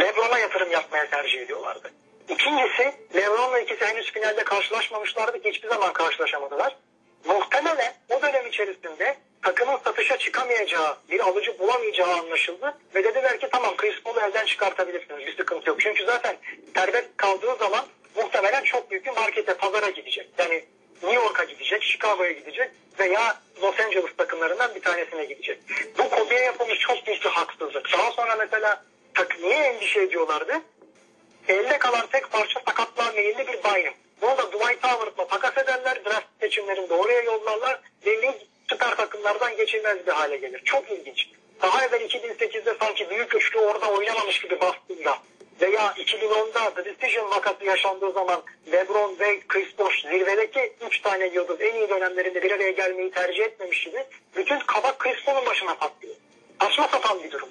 Lebron'a 0.00 0.38
yatırım 0.38 0.70
yapmaya 0.70 1.10
tercih 1.10 1.40
ediyorlardı. 1.40 1.92
İkincisi 2.28 2.94
Lebron'la 3.14 3.58
ikisi 3.58 3.84
henüz 3.84 4.12
finalde 4.12 4.44
karşılaşmamışlardı 4.44 5.42
ki 5.42 5.50
hiçbir 5.50 5.68
zaman 5.68 5.92
karşılaşamadılar. 5.92 6.76
Muhtemelen 7.24 7.94
o 8.10 8.22
dönem 8.22 8.46
içerisinde 8.46 9.16
takımın 9.42 9.78
satışa 9.84 10.18
çıkamayacağı, 10.18 10.96
bir 11.10 11.20
alıcı 11.20 11.58
bulamayacağı 11.58 12.14
anlaşıldı. 12.14 12.78
Ve 12.94 13.04
dediler 13.04 13.40
ki 13.40 13.48
tamam 13.52 13.76
Chris 13.76 14.02
Paul'u 14.02 14.20
elden 14.20 14.46
çıkartabilirsiniz 14.46 15.26
bir 15.26 15.36
sıkıntı 15.36 15.68
yok. 15.68 15.80
Çünkü 15.80 16.04
zaten 16.04 16.36
serbest 16.74 17.16
kaldığı 17.16 17.56
zaman 17.56 17.86
muhtemelen 18.16 18.64
çok 18.64 18.90
büyük 18.90 19.06
bir 19.06 19.10
markete, 19.10 19.54
pazara 19.54 19.90
gidecek. 19.90 20.28
Yani 20.38 20.64
New 21.02 21.22
York'a 21.22 21.44
gidecek, 21.44 21.82
Chicago'ya 21.82 22.32
gidecek 22.32 22.70
veya 22.98 23.36
Los 23.62 23.80
Angeles 23.80 24.16
takımlarından 24.16 24.74
bir 24.74 24.82
tanesine 24.82 25.24
gidecek. 25.24 25.58
Bu 25.98 26.10
Kobe'ye 26.10 26.40
yapılmış 26.40 26.78
çok 26.78 27.06
büyük 27.06 27.24
bir 27.24 27.30
haksızlık. 27.30 27.92
Daha 27.92 28.12
sonra 28.12 28.36
mesela 28.36 28.84
tak, 29.14 29.40
niye 29.40 29.56
endişe 29.56 30.00
ediyorlardı? 30.00 30.60
Elde 31.48 31.78
kalan 31.78 32.06
tek 32.06 32.32
parça 32.32 32.60
sakatlığa 32.66 33.12
meyilli 33.12 33.38
bir 33.38 33.64
Bynum. 33.64 33.94
Bunu 34.20 34.38
da 34.38 34.52
Dwight 34.52 34.84
Howard'la 34.84 35.26
takas 35.26 35.58
ederler. 35.58 36.04
Draft 36.04 36.26
seçimlerinde 36.40 36.94
oraya 36.94 37.20
yollarlar. 37.20 37.80
Ve 38.06 38.22
lig 38.22 38.34
süper 38.70 38.96
takımlardan 38.96 39.56
geçilmez 39.56 40.06
bir 40.06 40.12
hale 40.12 40.36
gelir. 40.36 40.62
Çok 40.64 40.90
ilginç. 40.90 41.28
Daha 41.62 41.84
evvel 41.84 42.00
2008'de 42.00 42.76
sanki 42.80 43.10
büyük 43.10 43.34
üçlü 43.34 43.60
orada 43.60 43.90
oynamamış 43.90 44.40
gibi 44.40 44.60
bastığında 44.60 45.18
veya 45.60 45.94
2010'da 45.96 46.74
The 46.74 46.84
Decision 46.84 47.30
vakası 47.30 47.64
yaşandığı 47.64 48.12
zaman 48.12 48.42
LeBron 48.72 49.18
ve 49.18 49.40
Chris 49.48 49.78
Bosh 49.78 50.02
zirvedeki 50.02 50.72
3 50.86 51.00
tane 51.00 51.26
yıldız 51.26 51.60
en 51.60 51.74
iyi 51.74 51.88
dönemlerinde 51.88 52.42
bir 52.42 52.50
araya 52.50 52.70
gelmeyi 52.70 53.10
tercih 53.10 53.44
etmemiş 53.44 53.84
gibi 53.84 54.04
bütün 54.36 54.58
kabak 54.58 54.98
Chris 54.98 55.24
Paul'un 55.24 55.46
başına 55.46 55.74
patlıyor. 55.74 56.14
Saçma 56.60 56.88
sapan 56.88 57.24
bir 57.24 57.30
durum. 57.30 57.48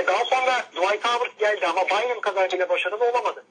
E 0.00 0.06
daha 0.06 0.24
sonra 0.24 0.64
Dwight 0.72 1.04
Howard 1.04 1.38
geldi 1.38 1.66
ama 1.66 1.86
Bynum 1.88 2.50
bile 2.52 2.68
başarılı 2.68 3.04
olamadı. 3.04 3.44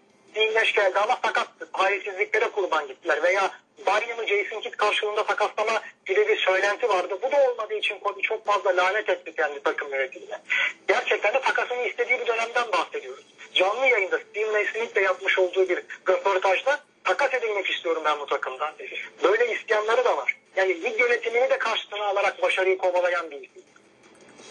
Nash 0.55 0.73
geldi 0.73 0.99
ama 0.99 1.19
sakattı. 1.25 1.71
Talihsizliklere 1.73 2.49
kurban 2.49 2.87
gittiler. 2.87 3.23
Veya 3.23 3.51
Bynum'u 3.85 4.27
Jason 4.27 4.61
Kidd 4.61 4.75
karşılığında 4.75 5.23
sakatlama 5.23 5.81
gibi 6.05 6.27
bir 6.27 6.37
söylenti 6.37 6.89
vardı. 6.89 7.19
Bu 7.21 7.31
da 7.31 7.49
olmadığı 7.49 7.73
için 7.73 7.99
Kobe 7.99 8.21
çok 8.21 8.45
fazla 8.45 8.77
lanet 8.77 9.09
etti 9.09 9.35
kendi 9.35 9.63
takım 9.63 9.93
yönetimine. 9.93 10.39
Gerçekten 10.87 11.33
de 11.33 11.41
takasını 11.41 11.87
istediği 11.87 12.19
bir 12.19 12.27
dönemden 12.27 12.71
bahsediyoruz. 12.71 13.25
Canlı 13.53 13.85
yayında 13.87 14.19
Steve 14.19 14.53
Naismith'le 14.53 15.01
yapmış 15.03 15.39
olduğu 15.39 15.69
bir 15.69 15.83
röportajda 16.09 16.79
takas 17.03 17.33
edilmek 17.33 17.69
istiyorum 17.69 18.01
ben 18.05 18.19
bu 18.19 18.25
takımdan. 18.25 18.73
Böyle 19.23 19.53
isyanları 19.53 20.05
da 20.05 20.17
var. 20.17 20.35
Yani 20.55 20.83
lig 20.83 20.99
yönetimini 20.99 21.49
de 21.49 21.57
karşısına 21.57 22.05
alarak 22.05 22.41
başarıyı 22.41 22.77
kovalayan 22.77 23.31
bir 23.31 23.37
isim. 23.37 23.63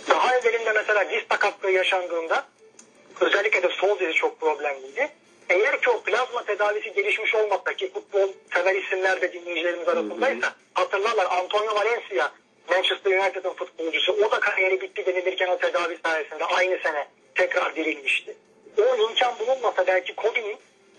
Daha 0.09 0.37
evvelinde 0.37 0.73
mesela 0.73 1.11
diz 1.11 1.23
sakatlığı 1.31 1.71
yaşandığında 1.71 2.47
özellikle 3.21 3.63
de 3.63 3.69
sol 3.69 3.99
dizi 3.99 4.13
çok 4.13 4.41
problemliydi. 4.41 5.11
Eğer 5.49 5.81
ki 5.81 5.91
o 5.91 6.03
plazma 6.03 6.45
tedavisi 6.45 6.93
gelişmiş 6.93 7.35
olmasa 7.35 7.75
ki 7.77 7.93
futbol 7.93 8.29
sever 8.55 8.75
isimler 8.75 9.21
de 9.21 9.33
dinleyicilerimiz 9.33 9.89
arasındaysa 9.89 10.55
hatırlarlar 10.75 11.27
Antonio 11.31 11.75
Valencia 11.75 12.31
Manchester 12.71 13.19
United'ın 13.19 13.55
futbolcusu 13.55 14.13
o 14.13 14.31
da 14.31 14.41
kariyeri 14.41 14.81
bitti 14.81 15.07
denilirken 15.07 15.49
o 15.49 15.59
tedavi 15.59 15.99
sayesinde 16.05 16.45
aynı 16.45 16.79
sene 16.83 17.09
tekrar 17.35 17.77
dirilmişti. 17.77 18.37
O 18.79 18.97
imkan 18.97 19.39
bulunmasa 19.39 19.87
belki 19.87 20.15
Kobe'nin 20.15 20.57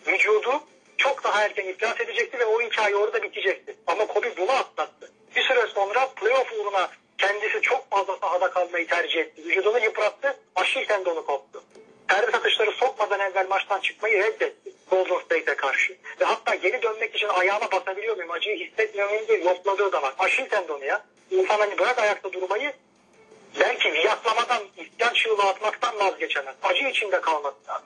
vücudu 0.07 0.61
çok 0.97 1.23
daha 1.23 1.43
erken 1.43 1.65
iflas 1.65 2.01
edecekti 2.01 2.39
ve 2.39 2.45
o 2.45 2.61
hikaye 2.61 2.95
orada 2.95 3.23
bitecekti. 3.23 3.75
Ama 3.87 4.07
Kobe 4.07 4.37
bunu 4.37 4.51
atlattı. 4.51 5.11
Bir 5.35 5.41
süre 5.41 5.67
sonra 5.67 6.09
playoff 6.09 6.53
uğruna 6.53 6.89
kendisi 7.17 7.61
çok 7.61 7.89
fazla 7.89 8.17
sahada 8.17 8.49
kalmayı 8.49 8.87
tercih 8.87 9.19
etti. 9.19 9.45
Vücudunu 9.45 9.79
yıprattı, 9.79 10.37
Aşil 10.55 10.85
tendonu 10.85 11.25
koptu. 11.25 11.63
Serbest 12.09 12.35
atışları 12.35 12.71
sokmadan 12.71 13.19
evvel 13.19 13.47
maçtan 13.47 13.79
çıkmayı 13.79 14.23
reddetti 14.23 14.71
Golden 14.91 15.19
State'e 15.19 15.55
karşı. 15.55 15.97
Ve 16.21 16.25
hatta 16.25 16.55
geri 16.55 16.81
dönmek 16.81 17.15
için 17.15 17.27
ayağına 17.27 17.71
basabiliyor 17.71 18.15
muyum, 18.15 18.31
acıyı 18.31 18.59
hissetmiyor 18.59 19.09
muyum 19.09 19.27
diye 19.27 19.43
yokladığı 19.43 19.89
zaman. 19.89 20.13
Aşil 20.19 20.49
tendonu 20.49 20.85
ya. 20.85 21.05
İnsan 21.31 21.59
hani 21.59 21.77
bırak 21.77 21.99
ayakta 21.99 22.33
durmayı 22.33 22.73
belki 23.59 23.93
viyaklamadan, 23.93 24.63
isyan 24.77 25.13
çığlığı 25.13 25.43
atmaktan 25.43 25.99
vazgeçemez. 25.99 26.55
Acı 26.63 26.87
içinde 26.87 27.21
kalmaktan. 27.21 27.81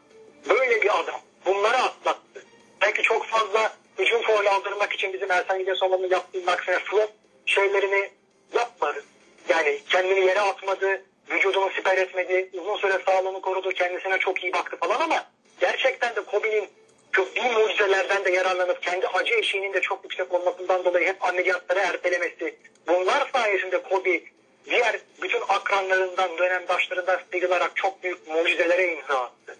Böyle 0.50 0.82
bir 0.82 1.00
adam. 1.00 1.22
Bunları 1.46 1.78
atlattı. 1.78 2.46
Belki 2.82 3.02
çok 3.02 3.26
fazla 3.26 3.74
hücum 4.00 4.22
foul 4.22 4.46
aldırmak 4.46 4.94
için 4.94 5.14
bizim 5.14 5.32
Ersan 5.32 5.60
İlyasoğlu'nun 5.60 6.10
yaptığı 6.10 6.52
aksine 6.52 6.80
flop 6.80 7.10
şeylerini 7.46 8.12
yapmadı. 8.54 9.04
Yani 9.50 9.80
kendini 9.90 10.26
yere 10.26 10.42
atmadı, 10.42 11.02
vücudunu 11.34 11.70
siper 11.76 11.98
etmedi, 11.98 12.50
uzun 12.54 12.78
süre 12.78 13.00
sağlığını 13.06 13.42
korudu, 13.42 13.70
kendisine 13.70 14.18
çok 14.18 14.44
iyi 14.44 14.54
baktı 14.54 14.78
falan 14.78 15.00
ama 15.00 15.26
gerçekten 15.60 16.16
de 16.16 16.22
Kobe'nin 16.22 16.70
çok 17.12 17.38
iyi 17.38 17.52
mucizelerden 17.52 18.26
de 18.26 18.32
yararlanıp 18.32 18.82
kendi 18.82 19.08
acı 19.08 19.34
eşiğinin 19.34 19.74
de 19.74 19.82
çok 19.82 20.04
yüksek 20.04 20.34
olmasından 20.34 20.86
dolayı 20.86 21.08
hep 21.08 21.26
ameliyatları 21.26 21.80
ertelemesi. 21.80 22.56
Bunlar 22.88 23.30
sayesinde 23.34 23.84
Kobe 23.84 24.22
diğer 24.66 25.00
bütün 25.22 25.42
akranlarından, 25.50 26.38
dönemdaşlarından 26.38 27.20
sıyrılarak 27.32 27.72
çok 27.76 28.04
büyük 28.04 28.28
mucizelere 28.28 28.94
imza 28.94 29.20
attı. 29.20 29.58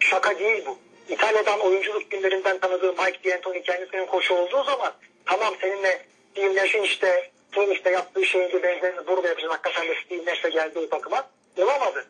Şaka 0.00 0.38
değil 0.38 0.64
bu. 0.66 0.78
İtalya'dan 1.08 1.60
oyunculuk 1.60 2.10
günlerinden 2.10 2.58
tanıdığı 2.58 2.92
Mike 2.92 3.30
D'Antoni 3.30 3.62
kendisinin 3.62 4.06
koşu 4.06 4.34
olduğu 4.34 4.64
zaman 4.64 4.92
tamam 5.26 5.54
seninle 5.60 6.02
Nash'in 6.36 6.82
işte 6.82 7.30
İşte 7.64 7.90
yaptığı 7.90 8.26
şeyin 8.26 8.52
bir 8.52 8.62
benzerini 8.62 9.06
burada 9.06 9.28
yapacağız. 9.28 9.52
Hakikaten 9.52 9.88
de 9.88 9.94
Steve 10.04 10.24
Nash'le 10.24 10.52
geldi 10.52 10.78
o 10.78 10.88
takıma. 10.88 11.30
Olamadı. 11.58 12.06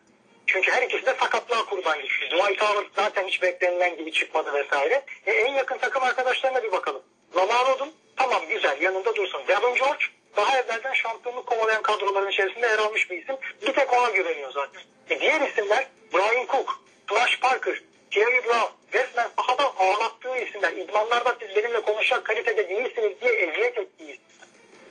Çünkü 0.47 0.71
her 0.71 0.81
ikisi 0.81 1.05
de 1.05 1.15
sakatlığa 1.19 1.65
kurban 1.65 2.01
gitti. 2.01 2.25
Dwight 2.25 2.61
Howard 2.61 2.85
zaten 2.95 3.27
hiç 3.27 3.41
beklenilen 3.41 3.97
gibi 3.97 4.11
çıkmadı 4.11 4.53
vesaire. 4.53 5.05
E, 5.25 5.31
en 5.31 5.53
yakın 5.53 5.77
takım 5.77 6.03
arkadaşlarına 6.03 6.63
bir 6.63 6.71
bakalım. 6.71 7.01
Lamar 7.35 7.75
Odom 7.75 7.89
tamam 8.15 8.41
güzel 8.49 8.81
yanında 8.81 9.15
dursun. 9.15 9.41
Devin 9.47 9.75
George 9.75 10.05
daha 10.37 10.59
evvelden 10.59 10.93
şampiyonluk 10.93 11.47
kovalayan 11.47 11.81
kadroların 11.81 12.29
içerisinde 12.29 12.67
yer 12.67 12.79
almış 12.79 13.09
bir 13.09 13.21
isim. 13.21 13.35
Bir 13.61 13.73
tek 13.73 13.93
ona 13.93 14.09
güveniyor 14.09 14.51
zaten. 14.51 14.81
E, 15.09 15.19
diğer 15.19 15.41
isimler 15.41 15.87
Brian 16.13 16.45
Cook, 16.45 16.79
Flash 17.07 17.39
Parker, 17.39 17.81
Thierry 18.11 18.45
Brown 18.45 18.71
resmen 18.93 19.29
sahada 19.37 19.73
ağlattığı 19.79 20.37
isimler. 20.37 20.71
İdmanlarda 20.71 21.35
siz 21.39 21.55
benimle 21.55 21.81
konuşacak 21.81 22.25
kalitede 22.25 22.69
değilsiniz 22.69 23.21
diye 23.21 23.31
eziyet 23.31 23.77
ettiği. 23.77 24.19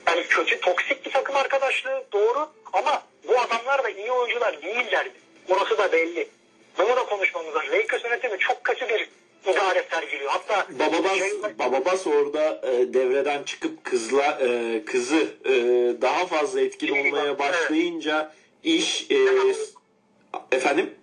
Yani 0.07 0.23
kötü, 0.27 0.59
toksik 0.61 1.05
bir 1.05 1.11
takım 1.11 1.35
arkadaşlığı 1.35 2.03
doğru 2.13 2.49
ama 2.73 3.03
bu 3.27 3.39
adamlar 3.39 3.83
da 3.83 3.89
iyi 3.89 4.11
oyuncular 4.11 4.61
değillerdi. 4.61 5.11
Orası 5.49 5.77
da 5.77 5.91
belli. 5.91 6.27
Bunu 6.79 6.95
da 6.95 7.05
konuşmamız 7.05 7.55
lazım. 7.55 7.71
Lakers 7.71 8.03
yönetimi 8.03 8.39
çok 8.39 8.63
kötü 8.63 8.89
bir 8.89 9.09
idare 9.51 9.85
sergiliyor. 9.91 10.31
Hatta 10.31 10.67
Bababas, 10.79 11.17
şey- 11.17 11.59
Bababas 11.59 12.07
orada 12.07 12.61
e, 12.63 12.93
devreden 12.93 13.43
çıkıp 13.43 13.83
kızla 13.83 14.39
e, 14.41 14.81
kızı 14.85 15.27
e, 15.45 15.51
daha 16.01 16.25
fazla 16.25 16.61
Evet. 16.61 16.83
olmaya 16.91 17.39
başlayınca 17.39 18.33
iş 18.63 19.11
e, 19.11 19.17
efendim 20.51 20.95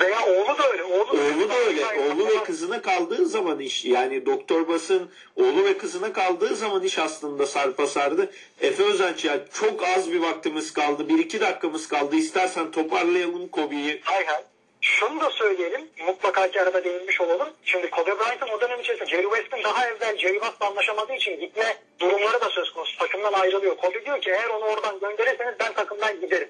veya 0.00 0.26
oğlu 0.26 0.58
da 0.58 0.70
öyle. 0.72 0.84
Oğlu, 0.84 1.10
oğlu 1.10 1.48
da 1.48 1.54
öyle. 1.54 1.86
Oğlu 1.86 2.28
ve 2.28 2.44
kızına 2.44 2.82
kaldığı 2.82 3.26
zaman 3.26 3.60
iş 3.60 3.84
yani 3.84 4.26
Doktor 4.26 4.68
Bas'ın 4.68 5.10
oğlu 5.36 5.64
ve 5.64 5.78
kızına 5.78 6.12
kaldığı 6.12 6.54
zaman 6.56 6.82
iş 6.82 6.98
aslında 6.98 7.46
sarpa 7.46 7.86
sardı. 7.86 8.30
Efe 8.60 8.84
Özenç 8.84 9.24
ya 9.24 9.40
çok 9.52 9.84
az 9.84 10.12
bir 10.12 10.20
vaktimiz 10.20 10.72
kaldı. 10.72 11.08
Bir 11.08 11.18
iki 11.18 11.40
dakikamız 11.40 11.88
kaldı. 11.88 12.16
İstersen 12.16 12.70
toparlayalım 12.70 13.48
Kobe'yi. 13.48 14.00
Hay 14.04 14.26
hay. 14.26 14.42
Şunu 14.80 15.20
da 15.20 15.30
söyleyelim. 15.30 15.88
Mutlaka 16.06 16.50
ki 16.50 16.62
arada 16.62 16.84
değinmiş 16.84 17.20
olalım. 17.20 17.48
Şimdi 17.64 17.90
Kobe 17.90 18.18
Bryant'ın 18.18 18.48
o 18.48 18.60
dönem 18.60 18.80
içerisinde 18.80 19.10
Jerry 19.10 19.22
West'in 19.22 19.64
daha 19.64 19.86
evvel 19.88 20.16
Jerry 20.16 20.34
West'la 20.34 20.66
anlaşamadığı 20.66 21.14
için 21.14 21.40
gitme 21.40 21.76
durumları 22.00 22.40
da 22.40 22.50
söz 22.50 22.70
konusu. 22.70 22.98
Takımdan 22.98 23.32
ayrılıyor. 23.32 23.76
Kobe 23.76 24.04
diyor 24.04 24.20
ki 24.20 24.30
eğer 24.30 24.48
onu 24.48 24.64
oradan 24.64 25.00
gönderirseniz 25.00 25.54
ben 25.60 25.72
takımdan 25.72 26.20
giderim. 26.20 26.48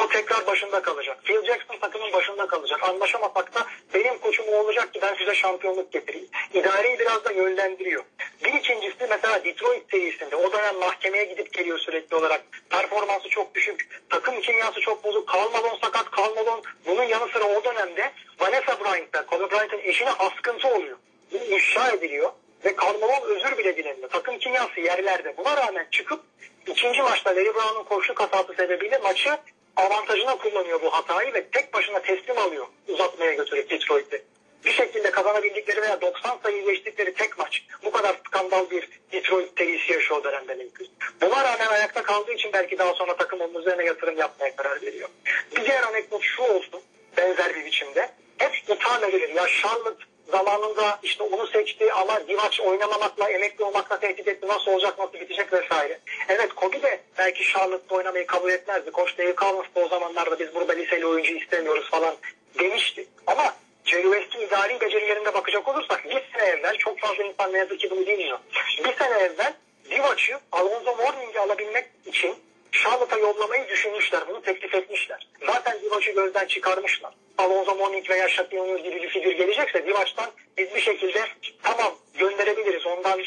O 0.00 0.08
tekrar 0.08 0.46
başında 0.46 0.82
kalacak. 0.82 1.18
Phil 1.24 1.44
Jackson 1.44 1.76
takımın 1.76 2.12
başında 2.12 2.46
kalacak. 2.46 2.82
Anlaşamasak 2.82 3.54
da 3.54 3.66
benim 3.94 4.18
koçum 4.18 4.46
o 4.48 4.56
olacak 4.56 4.94
ki 4.94 5.00
ben 5.02 5.14
size 5.14 5.34
şampiyonluk 5.34 5.92
getireyim. 5.92 6.28
İdareyi 6.54 6.98
biraz 6.98 7.24
da 7.24 7.32
yönlendiriyor. 7.32 8.04
Bir 8.44 8.52
ikincisi 8.52 9.06
mesela 9.10 9.44
Detroit 9.44 9.90
serisinde 9.90 10.36
o 10.36 10.52
dönem 10.52 10.76
mahkemeye 10.76 11.24
gidip 11.24 11.52
geliyor 11.52 11.78
sürekli 11.78 12.16
olarak. 12.16 12.42
Performansı 12.70 13.28
çok 13.28 13.54
düşük. 13.54 14.00
Takım 14.10 14.40
kimyası 14.40 14.80
çok 14.80 15.04
bozuk. 15.04 15.28
Karl 15.28 15.50
Malone 15.50 15.78
sakat. 15.82 16.10
Karl 16.10 16.34
Malone 16.34 16.62
bunun 16.86 17.02
yanı 17.04 17.28
sıra 17.28 17.44
o 17.44 17.64
dönemde 17.64 18.12
Vanessa 18.40 18.80
Bryant'ta 18.80 19.26
Kobe 19.26 19.50
Bryant'ın 19.50 19.80
eşine 19.82 20.10
askıntı 20.10 20.68
oluyor. 20.68 20.96
Bu 21.32 21.36
ifşa 21.36 21.90
ediliyor. 21.90 22.32
ve 22.64 22.76
Karnaval 22.76 23.22
özür 23.22 23.58
bile 23.58 23.76
dilemiyor. 23.76 24.10
Takım 24.10 24.38
kimyası 24.38 24.80
yerlerde. 24.80 25.36
Buna 25.36 25.56
rağmen 25.56 25.86
çıkıp 25.90 26.20
ikinci 26.66 27.02
maçta 27.02 27.30
Larry 27.30 27.54
Brown'un 27.54 27.84
koşu 27.84 28.14
hatası 28.16 28.54
sebebiyle 28.54 28.98
maçı 28.98 29.38
avantajına 29.76 30.38
kullanıyor 30.38 30.82
bu 30.82 30.92
hatayı 30.92 31.34
ve 31.34 31.48
tek 31.48 31.74
başına 31.74 32.02
teslim 32.02 32.38
alıyor 32.38 32.66
uzatmaya 32.88 33.32
götürüp 33.32 33.70
Detroit'i. 33.70 34.24
Bir 34.64 34.72
şekilde 34.72 35.10
kazanabildikleri 35.10 35.82
veya 35.82 36.00
90 36.00 36.38
sayı 36.42 36.64
geçtikleri 36.64 37.14
tek 37.14 37.38
maç. 37.38 37.62
Bu 37.84 37.90
kadar 37.90 38.16
skandal 38.26 38.70
bir 38.70 38.88
Detroit 39.12 39.58
serisi 39.58 39.92
yaşıyor 39.92 40.20
o 40.20 40.24
dönemde 40.24 40.52
Lakers. 40.52 40.88
Buna 41.20 41.44
rağmen 41.44 41.66
ayakta 41.66 42.02
kaldığı 42.02 42.32
için 42.32 42.52
belki 42.52 42.78
daha 42.78 42.94
sonra 42.94 43.16
takım 43.16 43.40
onun 43.40 43.60
üzerine 43.60 43.84
yatırım 43.84 44.18
yapmaya 44.18 44.56
karar 44.56 44.82
veriyor. 44.82 45.08
Bir 45.56 45.64
diğer 45.64 45.82
anekdot 45.82 46.22
şu 46.22 46.42
olsun 46.42 46.80
benzer 47.16 47.54
bir 47.54 47.64
biçimde. 47.64 48.10
Hep 48.38 48.56
itham 48.68 49.04
edilir. 49.04 49.28
Ya 49.28 49.46
Charlotte 49.46 50.04
zamanında 50.30 50.98
işte 51.02 51.22
onu 51.22 51.46
seçti 51.46 51.92
ama 51.92 52.28
Divac 52.28 52.60
oynamamakla, 52.60 53.30
emekli 53.30 53.64
olmakla 53.64 54.00
tehdit 54.00 54.28
etti. 54.28 54.48
Nasıl 54.48 54.72
olacak, 54.72 54.98
nasıl 54.98 55.14
bitecek 55.14 55.52
vesaire. 55.52 55.98
Evet 56.28 56.54
Kobe 56.54 56.82
de 56.82 57.00
belki 57.18 57.44
Charlotte'da 57.52 57.94
oynamayı 57.94 58.26
kabul 58.26 58.50
etmezdi. 58.50 58.90
Koç 58.90 59.18
Dave 59.18 59.36
da 59.36 59.80
o 59.80 59.88
zamanlarda 59.88 60.38
biz 60.38 60.54
burada 60.54 60.72
liseli 60.72 61.06
oyuncu 61.06 61.34
istemiyoruz 61.34 61.90
falan 61.90 62.14
demişti. 62.58 63.06
Ama 63.26 63.54
Jerry 63.84 64.02
West'in 64.02 64.46
idari 64.46 64.80
becerilerine 64.80 65.34
bakacak 65.34 65.68
olursak 65.68 66.04
bir 66.04 66.22
sene 66.32 66.48
evvel 66.48 66.76
çok 66.76 66.98
fazla 66.98 67.24
insan 67.24 67.52
ne 67.52 67.58
yazık 67.58 67.80
ki 67.80 67.90
bunu 67.90 68.00
bilmiyor. 68.00 68.38
Bir 68.84 68.96
sene 68.96 69.18
evvel 69.18 69.54
Divac'ı 69.90 70.40
Alonzo 70.52 70.96
Mourning'i 70.96 71.40
alabilmek 71.40 71.84
için 72.06 72.34
Charlotte'a 72.72 73.18
yollamayı 73.18 73.68
düşünmüşler. 73.68 74.28
Bunu 74.28 74.42
teklif 74.42 74.74
etmişler. 74.74 75.28
Zaten 75.46 75.80
Divac'ı 75.82 76.10
gözden 76.10 76.46
çıkarmışlar. 76.46 77.14
Alonzo 77.38 77.74
Mourning 77.74 78.10
veya 78.10 78.28
O'Neal 78.52 78.78
gibi 78.78 79.02
bir 79.02 79.08
figür 79.08 79.32
gelecekse 79.32 79.86
Divac'tan 79.86 80.30
biz 80.58 80.74
bir 80.74 80.80
şekilde 80.80 81.20
tamam 81.62 81.94
gönderebiliriz. 82.18 82.86
Ondan 82.86 83.20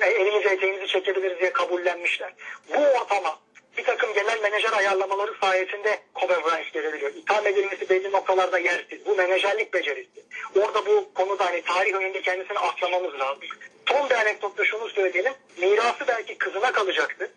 e, 0.00 0.06
elimizi 0.06 0.48
eteğimizi 0.48 0.86
çekebiliriz 0.86 1.40
diye 1.40 1.52
kabullenmişler. 1.52 2.32
Bu 2.74 2.78
ortama 2.78 3.38
bir 3.78 3.84
takım 3.84 4.14
genel 4.14 4.40
menajer 4.42 4.72
ayarlamaları 4.72 5.34
sayesinde 5.40 5.98
Kobe 6.14 6.34
Bryant 6.34 6.72
gelebiliyor. 6.72 7.10
İtham 7.14 7.46
edilmesi 7.46 7.88
belli 7.90 8.12
noktalarda 8.12 8.58
yersiz. 8.58 9.06
Bu 9.06 9.16
menajerlik 9.16 9.74
becerisi. 9.74 10.24
Orada 10.56 10.86
bu 10.86 11.14
konuda 11.14 11.46
hani 11.46 11.62
tarih 11.62 11.94
önünde 11.94 12.22
kendisini 12.22 12.58
atlamamız 12.58 13.14
lazım. 13.20 13.44
Son 13.88 14.10
bir 14.10 14.14
anekdotta 14.14 14.64
şunu 14.64 14.88
söyleyelim. 14.88 15.32
Mirası 15.58 16.08
belki 16.08 16.38
kızına 16.38 16.72
kalacaktı. 16.72 17.30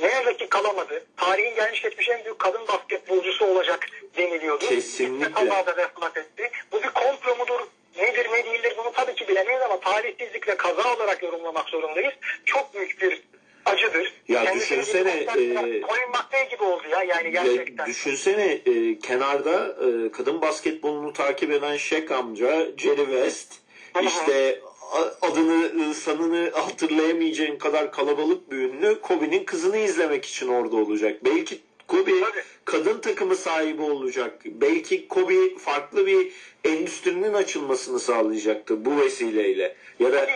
Ne 0.00 0.06
yazık 0.06 0.38
ki 0.38 0.48
kalamadı. 0.48 1.06
Tarihin 1.16 1.54
gelmiş 1.54 1.82
geçmiş 1.82 2.08
en 2.08 2.24
büyük 2.24 2.38
kadın 2.38 2.68
basketbolcusu 2.68 3.44
olacak 3.46 3.86
deniliyordu. 4.16 4.66
Kesinlikle. 4.66 5.32
Kazada 5.32 5.76
vefat 5.76 6.16
etti. 6.16 6.50
Bu 6.72 6.82
bir 6.82 6.88
komplo 6.88 7.36
mudur? 7.36 7.60
Nedir 7.96 8.28
ne 8.32 8.44
değildir 8.44 8.74
bunu 8.78 8.92
tabii 8.92 9.14
ki 9.14 9.28
bilemeyiz 9.28 9.62
ama 9.62 9.80
tarihsizlik 9.80 10.48
ve 10.48 10.56
kaza 10.56 10.94
olarak 10.94 11.22
yorumlamak 11.22 11.68
zorundayız. 11.68 12.14
Çok 12.44 12.74
büyük 12.74 13.02
bir 13.02 13.22
acıdır. 13.64 14.12
Ya 14.28 14.44
Kendisini 14.44 14.80
düşünsene, 14.80 15.24
konser- 15.24 16.40
e, 16.40 16.44
gibi 16.50 16.62
oldu 16.64 16.82
ya 16.90 17.02
yani 17.02 17.30
gerçekten. 17.30 17.84
Ya 17.84 17.86
düşünsene 17.86 18.44
e, 18.66 18.98
kenarda 18.98 19.66
e, 19.68 20.12
kadın 20.12 20.40
basketbolunu 20.42 21.12
takip 21.12 21.50
eden 21.50 21.76
Shaq 21.76 22.14
amca 22.14 22.66
Jerry 22.76 23.04
West 23.04 23.52
işte 24.02 24.60
adını 25.22 25.90
e, 25.90 25.94
sanını 25.94 26.50
hatırlayamayacağın 26.54 27.58
kadar 27.58 27.92
kalabalık 27.92 28.50
bir 28.50 28.56
ünlü 28.56 29.00
Kobe'nin 29.00 29.44
kızını 29.44 29.78
izlemek 29.78 30.24
için 30.24 30.48
orada 30.48 30.76
olacak. 30.76 31.24
Belki 31.24 31.58
Kobe 31.88 32.12
kadın 32.64 33.00
takımı 33.00 33.36
sahibi 33.36 33.82
olacak. 33.82 34.42
Belki 34.44 35.08
Kobe 35.08 35.58
farklı 35.58 36.06
bir 36.06 36.32
endüstrinin 36.64 37.34
açılmasını 37.34 38.00
sağlayacaktı 38.00 38.84
bu 38.84 39.00
vesileyle. 39.00 39.76
Ya 39.98 40.12
da 40.12 40.26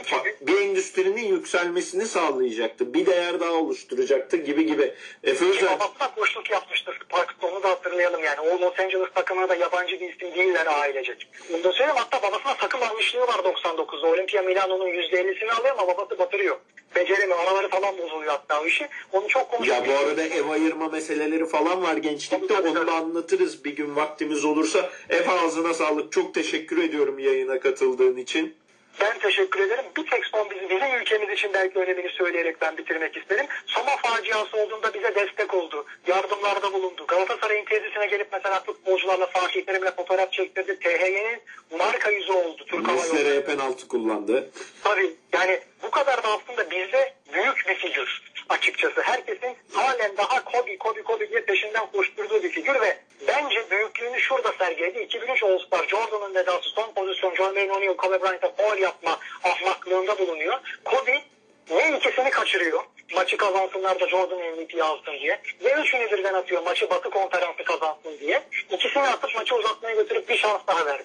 bir 0.40 0.60
endüstrinin 0.60 1.24
yükselmesini 1.24 2.06
sağlayacaktı. 2.06 2.94
Bir 2.94 3.06
değer 3.06 3.40
daha 3.40 3.52
oluşturacaktı 3.52 4.36
gibi 4.36 4.66
gibi. 4.66 4.94
Efe 5.24 5.44
Özel 5.44 5.78
koçluk 6.16 6.50
yapmıştır. 6.50 7.00
Sparks'ta 7.04 7.46
onu 7.46 7.62
da 7.62 7.68
hatırlayalım 7.68 8.24
yani. 8.24 8.40
O 8.40 8.60
Los 8.60 8.80
Angeles 8.80 9.08
takımına 9.14 9.48
da 9.48 9.54
yabancı 9.54 10.00
bir 10.00 10.14
isim 10.14 10.34
değiller 10.34 10.66
ailecek. 10.66 11.28
Bunu 11.52 11.64
da 11.64 11.72
söyleyeyim 11.72 11.96
hatta 11.96 12.22
babasına 12.22 12.56
takım 12.56 12.82
almışlığı 12.82 13.20
var 13.20 13.38
99'da. 13.44 14.06
Olimpia 14.06 14.42
Milano'nun 14.42 14.86
%50'sini 14.86 15.52
alıyor 15.52 15.74
ama 15.78 15.88
babası 15.88 16.18
batırıyor. 16.18 16.56
Beceremiyor. 16.96 17.38
Araları 17.38 17.68
falan 17.68 17.98
bozuluyor 17.98 18.32
hatta 18.32 18.62
o 18.62 18.66
işi. 18.66 18.88
Onu 19.12 19.28
çok 19.28 19.50
konuşuyor. 19.50 19.76
Ya 19.76 19.86
bu 19.86 20.08
arada 20.08 20.22
ev 20.22 20.48
ayırma 20.48 20.88
meseleleri 20.88 21.46
falan 21.46 21.82
var 21.82 21.96
gençlikte. 21.96 22.54
Onu 22.54 22.86
da 22.86 22.92
anlatırız 22.92 23.64
bir 23.64 23.76
gün 23.76 23.96
vaktimiz 23.96 24.44
olursa. 24.44 24.90
Efe 25.08 25.30
ağzına 25.30 25.74
sağlık. 25.74 26.12
Çok 26.12 26.17
teşekkür 26.26 26.84
ediyorum 26.84 27.18
yayına 27.18 27.60
katıldığın 27.60 28.16
için. 28.16 28.54
Ben 29.00 29.18
teşekkür 29.18 29.60
ederim. 29.60 29.84
Bir 29.96 30.06
tek 30.06 30.26
son 30.26 30.50
bizim, 30.50 30.68
bizim 30.70 31.00
ülkemiz 31.00 31.30
için 31.30 31.50
belki 31.54 31.78
önemini 31.78 32.08
söyleyerek 32.10 32.60
ben 32.60 32.76
bitirmek 32.76 33.16
isterim. 33.16 33.46
Soma 33.66 33.96
faciası 33.96 34.56
olduğunda 34.56 34.94
bize 34.94 35.14
destek 35.14 35.54
oldu. 35.54 35.86
Yardımlarda 36.06 36.72
bulundu. 36.72 37.04
Galatasaray'ın 37.08 37.64
tesisine 37.64 38.06
gelip 38.06 38.28
mesela 38.32 38.60
futbolcularla 38.60 39.26
Fatih 39.26 39.66
Terim'le 39.66 39.90
fotoğraf 39.96 40.32
çektirdi. 40.32 40.78
THY'nin 40.78 41.40
marka 41.78 42.10
yüzü 42.10 42.32
oldu. 42.32 42.64
Türk 42.66 42.88
Hava 42.88 43.06
Yolları. 43.06 43.44
Penaltı 43.44 43.88
kullandı. 43.88 44.50
Tabii 44.84 45.14
yani 45.32 45.60
bu 45.82 45.90
kadar 45.90 46.22
da 46.22 46.28
aslında 46.28 46.70
bizde 46.70 47.14
büyük 47.32 47.68
bir 47.68 47.74
figür 47.74 48.22
açıkçası. 48.48 49.02
Herkesin 49.02 49.56
halen 49.72 50.16
daha 50.16 50.44
Kobe, 50.44 50.78
Kobe, 50.78 51.02
Kobe 51.02 51.30
diye 51.30 51.40
peşinden 51.40 51.86
koşturduğu 51.92 52.42
bir 52.42 52.50
figür 52.50 52.80
ve 52.80 52.98
bence 53.28 53.70
büyüklüğünü 53.70 54.20
şurada 54.20 54.52
sergiledi. 54.58 54.98
2003 54.98 55.42
All-Star 55.42 55.88
Jordan'ın 55.88 56.34
vedası 56.34 56.68
son 56.68 56.92
pozisyon 56.92 57.34
John 57.34 57.46
Wayne 57.46 57.72
O'Neal, 57.72 57.96
Kobe 57.96 58.22
Bryant'a 58.22 58.52
foul 58.52 58.78
yapma 58.78 59.18
ahmaklığında 59.44 60.18
bulunuyor. 60.18 60.60
Kobe 60.84 61.22
ne 61.70 61.96
ikisini 61.96 62.30
kaçırıyor. 62.30 62.84
Maçı 63.14 63.36
kazansınlar 63.36 64.00
da 64.00 64.08
Jordan 64.08 64.38
MVP 64.38 64.82
alsın 64.82 65.18
diye. 65.18 65.40
Ve 65.64 65.72
üçünü 65.72 66.10
birden 66.10 66.34
atıyor 66.34 66.62
maçı 66.62 66.90
Batı 66.90 67.10
konferansı 67.10 67.64
kazansın 67.64 68.18
diye. 68.20 68.42
İkisini 68.70 69.02
atıp 69.02 69.34
maçı 69.34 69.54
uzatmaya 69.54 69.94
götürüp 69.94 70.28
bir 70.28 70.36
şans 70.36 70.60
daha 70.66 70.86
verdi. 70.86 71.04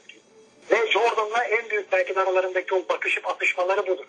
Ve 0.71 0.91
Jordan'la 0.91 1.43
en 1.43 1.69
büyük 1.69 1.91
belki 1.91 2.19
aralarındaki 2.19 2.75
o 2.75 2.89
bakışıp 2.89 3.27
atışmaları 3.27 3.87
budur. 3.87 4.05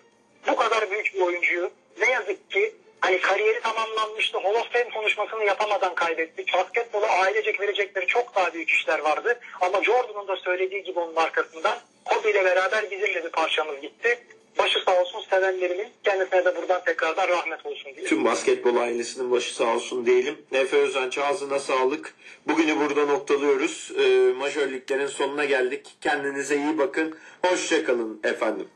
Bu 0.47 0.55
kadar 0.55 0.91
büyük 0.91 1.13
bir 1.15 1.21
oyuncuyu 1.21 1.71
ne 1.99 2.11
yazık 2.11 2.51
ki 2.51 2.75
hani 2.99 3.21
kariyeri 3.21 3.61
tamamlanmıştı. 3.61 4.37
Hall 4.37 4.55
of 4.55 4.71
Fame 4.73 4.89
konuşmasını 4.89 5.45
yapamadan 5.45 5.95
kaybettik. 5.95 6.53
Basketbolu 6.53 7.05
ailecek 7.05 7.59
verecekleri 7.59 8.07
çok 8.07 8.35
daha 8.35 8.53
büyük 8.53 8.69
işler 8.69 8.99
vardı. 8.99 9.39
Ama 9.61 9.83
Jordan'ın 9.83 10.27
da 10.27 10.35
söylediği 10.35 10.83
gibi 10.83 10.99
onun 10.99 11.15
arkasından 11.15 11.77
Kobe 12.05 12.31
ile 12.31 12.45
beraber 12.45 12.91
bizim 12.91 13.15
de 13.15 13.23
bir 13.23 13.29
parçamız 13.29 13.81
gitti. 13.81 14.19
Başı 14.59 14.79
sağ 14.85 15.01
olsun 15.01 15.21
sevenlerimin 15.29 15.87
kendisine 16.03 16.45
de 16.45 16.55
buradan 16.55 16.83
tekrardan 16.83 17.27
rahmet 17.27 17.65
olsun 17.65 17.95
diye. 17.95 18.05
Tüm 18.05 18.25
basketbol 18.25 18.75
ailesinin 18.75 19.31
başı 19.31 19.55
sağ 19.55 19.75
olsun 19.75 20.05
diyelim. 20.05 20.37
Efe 20.51 20.77
Özenç 20.77 21.17
ağzına 21.17 21.59
sağlık. 21.59 22.15
Bugünü 22.47 22.79
burada 22.79 23.05
noktalıyoruz. 23.05 23.91
Ee, 23.99 24.33
majör 24.33 24.71
liglerin 24.71 25.07
sonuna 25.07 25.45
geldik. 25.45 25.95
Kendinize 26.01 26.55
iyi 26.55 26.77
bakın. 26.77 27.17
Hoşçakalın 27.45 28.21
efendim. 28.23 28.69